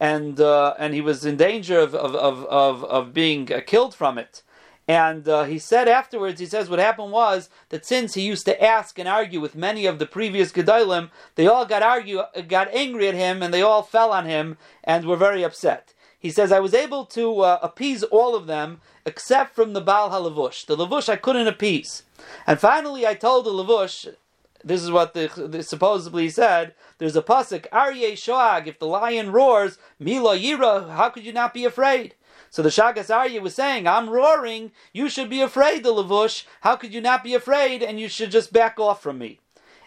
and 0.00 0.40
uh, 0.40 0.72
and 0.78 0.94
he 0.94 1.02
was 1.02 1.26
in 1.26 1.36
danger 1.36 1.78
of 1.78 1.94
of 1.94 2.14
of 2.14 2.46
of, 2.46 2.82
of 2.84 3.12
being 3.12 3.52
uh, 3.52 3.60
killed 3.60 3.94
from 3.94 4.16
it. 4.16 4.42
And 4.88 5.28
uh, 5.28 5.44
he 5.44 5.58
said 5.58 5.86
afterwards, 5.86 6.40
he 6.40 6.46
says 6.46 6.70
what 6.70 6.78
happened 6.78 7.12
was 7.12 7.50
that 7.68 7.84
since 7.84 8.14
he 8.14 8.22
used 8.22 8.46
to 8.46 8.64
ask 8.64 8.98
and 8.98 9.06
argue 9.06 9.42
with 9.42 9.54
many 9.54 9.84
of 9.84 9.98
the 9.98 10.06
previous 10.06 10.52
Gedolim, 10.52 11.10
they 11.34 11.46
all 11.46 11.66
got 11.66 11.82
argue, 11.82 12.22
got 12.48 12.72
angry 12.72 13.06
at 13.06 13.14
him, 13.14 13.42
and 13.42 13.52
they 13.52 13.60
all 13.60 13.82
fell 13.82 14.12
on 14.12 14.24
him 14.24 14.56
and 14.82 15.04
were 15.04 15.16
very 15.16 15.44
upset. 15.44 15.92
He 16.26 16.32
says, 16.32 16.50
I 16.50 16.58
was 16.58 16.74
able 16.74 17.04
to 17.06 17.42
uh, 17.42 17.60
appease 17.62 18.02
all 18.02 18.34
of 18.34 18.48
them 18.48 18.80
except 19.04 19.54
from 19.54 19.74
the 19.74 19.80
Baal 19.80 20.10
HaLavush. 20.10 20.66
The 20.66 20.76
Lavush 20.76 21.08
I 21.08 21.14
couldn't 21.14 21.46
appease. 21.46 22.02
And 22.48 22.58
finally 22.58 23.06
I 23.06 23.14
told 23.14 23.44
the 23.44 23.52
Lavush, 23.52 24.12
this 24.64 24.82
is 24.82 24.90
what 24.90 25.14
the, 25.14 25.30
the 25.36 25.62
supposedly 25.62 26.28
said, 26.28 26.74
there's 26.98 27.14
a 27.14 27.22
pasuk, 27.22 27.68
Aryeh 27.70 28.14
Shoag, 28.14 28.66
if 28.66 28.80
the 28.80 28.88
lion 28.88 29.30
roars, 29.30 29.78
Mila 30.00 30.36
Yira, 30.36 30.90
how 30.96 31.10
could 31.10 31.24
you 31.24 31.32
not 31.32 31.54
be 31.54 31.64
afraid? 31.64 32.16
So 32.50 32.60
the 32.60 32.70
Shagas 32.70 33.08
Aryeh 33.08 33.40
was 33.40 33.54
saying, 33.54 33.86
I'm 33.86 34.10
roaring, 34.10 34.72
you 34.92 35.08
should 35.08 35.30
be 35.30 35.40
afraid, 35.40 35.84
the 35.84 35.90
Lavush, 35.90 36.44
how 36.62 36.74
could 36.74 36.92
you 36.92 37.00
not 37.00 37.22
be 37.22 37.34
afraid, 37.34 37.84
and 37.84 38.00
you 38.00 38.08
should 38.08 38.32
just 38.32 38.52
back 38.52 38.80
off 38.80 39.00
from 39.00 39.18
me. 39.18 39.38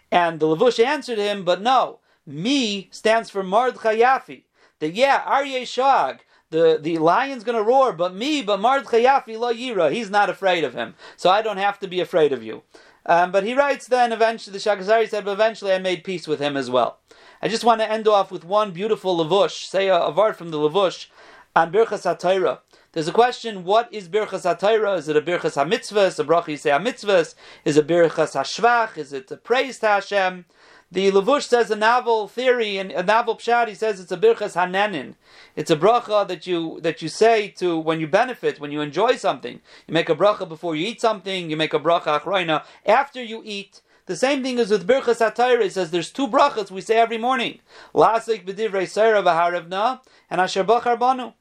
And 0.09 0.39
the 0.39 0.45
Lavush 0.45 0.81
answered 0.81 1.17
him, 1.17 1.43
but 1.43 1.61
no, 1.61 1.99
me 2.25 2.87
stands 2.91 3.29
for 3.29 3.43
Mard 3.43 3.75
Chayafi 3.75 4.43
that 4.79 4.93
yeah, 4.93 5.21
Aryeh 5.23 5.67
Shag, 5.67 6.21
the, 6.49 6.79
the 6.81 6.97
lion's 6.97 7.43
going 7.43 7.57
to 7.57 7.63
roar, 7.63 7.93
but 7.93 8.15
me, 8.15 8.41
but 8.41 8.59
Mard 8.59 8.85
Chayafi 8.85 9.37
lo 9.37 9.53
yira, 9.53 9.91
he's 9.91 10.09
not 10.09 10.29
afraid 10.29 10.63
of 10.63 10.73
him. 10.73 10.95
So 11.17 11.29
I 11.29 11.41
don't 11.41 11.57
have 11.57 11.79
to 11.79 11.87
be 11.87 11.99
afraid 11.99 12.33
of 12.33 12.43
you. 12.43 12.63
Um, 13.05 13.31
but 13.31 13.43
he 13.43 13.53
writes 13.53 13.87
then 13.87 14.11
eventually, 14.11 14.57
the 14.57 14.59
Shagas 14.59 14.85
Aryeh 14.85 15.09
said, 15.09 15.25
but 15.25 15.31
eventually 15.31 15.73
I 15.73 15.79
made 15.79 16.03
peace 16.03 16.27
with 16.27 16.39
him 16.39 16.57
as 16.57 16.69
well. 16.69 16.99
I 17.41 17.47
just 17.47 17.63
want 17.63 17.81
to 17.81 17.89
end 17.89 18.07
off 18.07 18.31
with 18.31 18.43
one 18.43 18.71
beautiful 18.71 19.17
lavush, 19.17 19.65
say 19.65 19.87
a, 19.87 19.97
a 19.97 20.33
from 20.33 20.51
the 20.51 20.57
lavush 20.57 21.07
on 21.55 21.71
Birchas 21.71 22.03
HaTorah. 22.03 22.59
There's 22.91 23.07
a 23.07 23.11
question: 23.11 23.65
What 23.65 23.93
is 23.93 24.09
birchas 24.09 24.45
hatayra? 24.45 24.97
Is 24.97 25.07
it 25.07 25.15
a 25.15 25.21
birchas 25.21 25.55
hamitzvahs? 25.55 26.17
A 26.17 26.23
bracha 26.23 26.47
you 26.47 26.57
say 26.57 26.71
hamitzvahs? 26.71 27.35
Is 27.63 27.77
it 27.77 27.85
birchas 27.85 28.33
hashvach? 28.33 28.97
Is 28.97 29.13
it 29.13 29.29
a 29.29 29.37
praise 29.37 29.77
to 29.79 29.87
Hashem? 29.87 30.45
The 30.91 31.11
Levush 31.11 31.43
says 31.43 31.69
a 31.69 31.75
novel 31.75 32.27
theory 32.27 32.77
and 32.79 32.91
a 32.91 33.03
novel 33.03 33.35
pshat. 33.35 33.67
He 33.67 33.75
says 33.75 33.99
it's 33.99 34.11
a 34.11 34.17
birchas 34.17 34.55
hanenin. 34.55 35.13
It's 35.55 35.69
a 35.69 35.75
bracha 35.75 36.27
that 36.27 36.47
you 36.47 36.79
that 36.81 37.03
you 37.03 37.09
say 37.09 37.49
to 37.57 37.77
when 37.77 37.99
you 37.99 38.07
benefit, 38.07 38.59
when 38.59 38.71
you 38.71 38.81
enjoy 38.81 39.15
something. 39.15 39.61
You 39.87 39.93
make 39.93 40.09
a 40.09 40.15
bracha 40.15 40.49
before 40.49 40.75
you 40.75 40.87
eat 40.87 40.99
something. 40.99 41.51
You 41.51 41.57
make 41.57 41.75
a 41.75 41.79
bracha 41.79 42.19
achroina 42.19 42.63
after 42.87 43.23
you 43.23 43.43
eat. 43.45 43.81
The 44.07 44.15
same 44.15 44.41
thing 44.41 44.57
is 44.57 44.71
with 44.71 44.87
birchas 44.87 45.19
hatayra. 45.19 45.61
It 45.61 45.73
says 45.73 45.91
there's 45.91 46.11
two 46.11 46.27
brachas 46.27 46.71
we 46.71 46.81
say 46.81 46.97
every 46.97 47.19
morning. 47.19 47.59
Lasik 47.93 48.43
b'divrei 48.43 48.87
seira 48.87 49.21
v'harevna 49.21 49.99
and 50.27 50.41
asher 50.41 50.63
bachar 50.63 50.97
banu. 50.97 51.33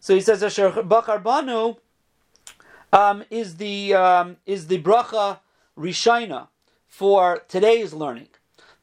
So 0.00 0.14
he 0.14 0.22
says 0.22 0.42
asher 0.42 0.70
bachar 0.70 1.22
banu 1.22 1.74
um, 2.90 3.22
is 3.28 3.56
the 3.56 3.92
um, 3.92 4.38
is 4.46 4.68
the 4.68 4.80
bracha 4.80 5.40
rishaina 5.76 6.48
for 6.88 7.42
today's 7.48 7.92
learning. 7.92 8.28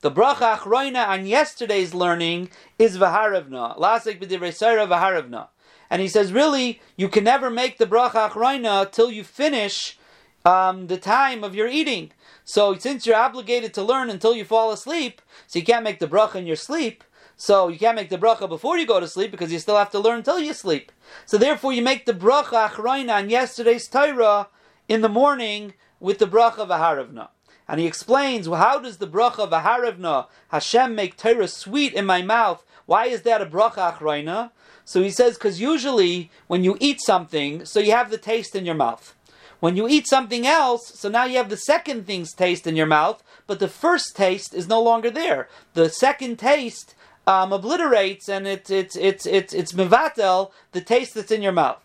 The 0.01 0.09
bracha 0.09 0.57
achroina 0.57 1.07
on 1.07 1.27
yesterday's 1.27 1.93
learning 1.93 2.49
is 2.79 2.97
v'harevna. 2.97 3.77
Lasik 3.77 4.19
b'divrei 4.19 4.51
v'harevna. 4.87 5.49
And 5.91 6.01
he 6.01 6.07
says, 6.07 6.33
really, 6.33 6.81
you 6.95 7.07
can 7.07 7.23
never 7.23 7.51
make 7.51 7.77
the 7.77 7.85
bracha 7.85 8.31
achroina 8.31 8.91
till 8.91 9.11
you 9.11 9.23
finish 9.23 9.99
um, 10.43 10.87
the 10.87 10.97
time 10.97 11.43
of 11.43 11.53
your 11.53 11.67
eating. 11.67 12.11
So 12.43 12.75
since 12.75 13.05
you're 13.05 13.15
obligated 13.15 13.75
to 13.75 13.83
learn 13.83 14.09
until 14.09 14.35
you 14.35 14.43
fall 14.43 14.71
asleep, 14.71 15.21
so 15.45 15.59
you 15.59 15.65
can't 15.65 15.83
make 15.83 15.99
the 15.99 16.07
bracha 16.07 16.35
in 16.35 16.47
your 16.47 16.55
sleep. 16.55 17.03
So 17.37 17.67
you 17.67 17.77
can't 17.77 17.95
make 17.95 18.09
the 18.09 18.17
bracha 18.17 18.49
before 18.49 18.79
you 18.79 18.87
go 18.87 18.99
to 18.99 19.07
sleep 19.07 19.29
because 19.29 19.51
you 19.51 19.59
still 19.59 19.77
have 19.77 19.91
to 19.91 19.99
learn 19.99 20.17
until 20.17 20.39
you 20.39 20.55
sleep. 20.55 20.91
So 21.27 21.37
therefore, 21.37 21.73
you 21.73 21.83
make 21.83 22.07
the 22.07 22.13
bracha 22.13 22.69
achroina 22.69 23.17
on 23.17 23.29
yesterday's 23.29 23.87
Torah 23.87 24.47
in 24.87 25.01
the 25.01 25.09
morning 25.09 25.73
with 25.99 26.17
the 26.17 26.27
bracha 26.27 26.67
v'harevna 26.67 27.29
and 27.71 27.79
he 27.79 27.87
explains 27.87 28.49
well, 28.49 28.59
how 28.59 28.79
does 28.79 28.97
the 28.97 29.07
bracha 29.07 29.49
v'harevna 29.49 30.27
Hashem 30.49 30.93
make 30.93 31.15
Torah 31.15 31.47
sweet 31.47 31.93
in 31.93 32.05
my 32.05 32.21
mouth? 32.21 32.65
Why 32.85 33.05
is 33.05 33.21
that 33.21 33.41
a 33.41 33.45
bracha 33.45 33.93
achroina? 33.93 34.51
So 34.83 35.01
he 35.01 35.09
says 35.09 35.35
because 35.35 35.61
usually 35.61 36.29
when 36.47 36.65
you 36.65 36.75
eat 36.81 36.99
something, 36.99 37.63
so 37.63 37.79
you 37.79 37.93
have 37.93 38.11
the 38.11 38.17
taste 38.17 38.57
in 38.57 38.65
your 38.65 38.75
mouth. 38.75 39.15
When 39.61 39.77
you 39.77 39.87
eat 39.87 40.05
something 40.05 40.45
else, 40.45 40.91
so 40.99 41.07
now 41.07 41.23
you 41.23 41.37
have 41.37 41.47
the 41.47 41.55
second 41.55 42.05
thing's 42.05 42.33
taste 42.33 42.67
in 42.67 42.75
your 42.75 42.87
mouth, 42.87 43.23
but 43.47 43.59
the 43.59 43.69
first 43.69 44.17
taste 44.17 44.53
is 44.53 44.67
no 44.67 44.81
longer 44.81 45.09
there. 45.09 45.47
The 45.73 45.87
second 45.87 46.39
taste 46.39 46.93
um, 47.25 47.53
obliterates 47.53 48.27
and 48.27 48.47
it's 48.47 48.69
it's 48.69 48.97
it's 48.97 49.25
it's 49.25 49.53
it's 49.53 49.71
mevatel 49.71 50.51
the 50.73 50.81
taste 50.81 51.13
that's 51.13 51.31
in 51.31 51.41
your 51.41 51.53
mouth. 51.53 51.81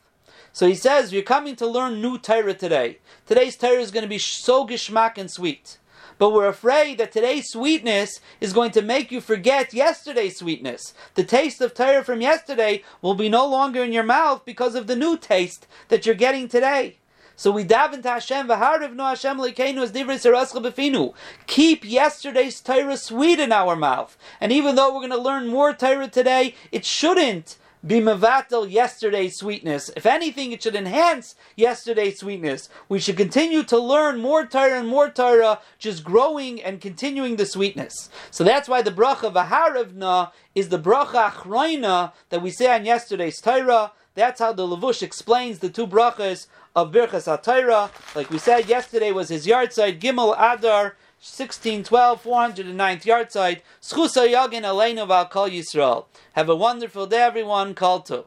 So 0.57 0.67
he 0.67 0.75
says 0.75 1.13
you're 1.13 1.21
coming 1.21 1.55
to 1.57 1.67
learn 1.67 2.01
new 2.01 2.17
Torah 2.17 2.55
today. 2.55 2.97
Today's 3.27 3.57
Torah 3.57 3.79
is 3.79 3.91
going 3.91 4.05
to 4.05 4.09
be 4.09 4.17
so 4.17 4.67
gishmak 4.67 5.19
and 5.19 5.31
sweet. 5.31 5.77
But 6.17 6.33
we're 6.33 6.49
afraid 6.49 6.97
that 6.97 7.13
today's 7.13 7.51
sweetness 7.51 8.21
is 8.41 8.55
going 8.55 8.71
to 8.71 8.81
make 8.81 9.13
you 9.13 9.21
forget 9.21 9.75
yesterday's 9.75 10.39
sweetness. 10.39 10.95
The 11.15 11.25
taste 11.25 11.61
of 11.61 11.75
Torah 11.75 12.03
from 12.03 12.23
yesterday 12.23 12.83
will 13.03 13.13
be 13.13 13.29
no 13.29 13.47
longer 13.47 13.85
in 13.85 13.93
your 13.93 14.03
mouth 14.03 14.47
because 14.47 14.75
of 14.75 14.87
the 14.87 14.97
new 14.97 15.19
taste 15.19 15.67
that 15.89 16.07
you're 16.07 16.15
getting 16.15 16.49
today. 16.49 16.97
So 17.37 17.51
we 17.51 17.63
daven 17.63 18.01
to 18.05 18.09
Hashem, 18.09 18.49
v'harivnu 18.49 19.11
Hashem 19.11 19.37
lekeinu 19.37 19.83
as 19.83 19.93
divrei 19.93 20.19
befinu. 20.19 21.13
Keep 21.47 21.85
yesterday's 21.85 22.63
Torah 22.63 22.97
sweet 22.97 23.41
in 23.41 23.53
our 23.53 23.77
mouth. 23.77 24.17
And 24.41 24.51
even 24.53 24.75
though 24.75 24.89
we're 24.89 25.07
going 25.07 25.11
to 25.11 25.19
learn 25.19 25.49
more 25.49 25.75
Torah 25.75 26.09
today, 26.09 26.55
it 26.73 26.87
shouldn't 26.87 27.59
be 27.87 28.01
mevatel 28.01 28.71
yesterday's 28.71 29.37
sweetness. 29.37 29.91
If 29.97 30.07
anything, 30.07 30.53
it 30.53 30.63
should 30.63 30.75
enhance 30.75 31.35
yesterday's 31.55 32.19
sweetness. 32.19 32.69
We 32.89 32.99
should 32.99 33.17
continue 33.17 33.63
to 33.65 33.79
learn 33.79 34.19
more 34.19 34.45
Torah 34.45 34.79
and 34.81 34.89
more 34.89 35.09
Torah, 35.09 35.61
just 35.79 36.03
growing 36.03 36.63
and 36.63 36.81
continuing 36.81 37.37
the 37.37 37.47
sweetness. 37.47 38.11
So 38.31 38.43
that's 38.45 38.69
why 38.69 38.83
the 38.83 38.91
bracha 38.91 39.33
v'harivna 39.33 40.33
is 40.55 40.69
the 40.69 40.79
bracha 40.79 41.31
achroina 41.31 42.13
that 42.31 42.43
we 42.43 42.51
say 42.51 42.75
on 42.75 42.85
yesterday's 42.85 43.41
Torah. 43.41 43.93
That's 44.15 44.41
how 44.41 44.53
the 44.53 44.67
Levush 44.67 45.03
explains 45.03 45.59
the 45.59 45.69
two 45.69 45.87
brachas 45.87 46.47
of 46.75 46.91
Birchas 46.91 47.27
HaTorah. 47.27 47.91
Like 48.17 48.31
we 48.31 48.39
said 48.39 48.69
yesterday 48.69 49.13
was 49.13 49.29
his 49.29 49.47
yahrzeit, 49.47 50.01
Gimel 50.01 50.35
Adar, 50.39 50.97
1612, 51.27 52.23
409th 52.23 53.05
yahrzeit. 53.05 53.61
Schusa 53.83 54.27
Yagin 54.27 54.63
Aleinu 54.63 55.07
Val 55.09 55.27
Kol 55.27 55.51
Yisrael. 55.51 56.07
Have 56.35 56.49
a 56.49 56.55
wonderful 56.55 57.07
day 57.07 57.21
everyone. 57.21 57.75
Kol 57.75 58.01
Tov. 58.01 58.25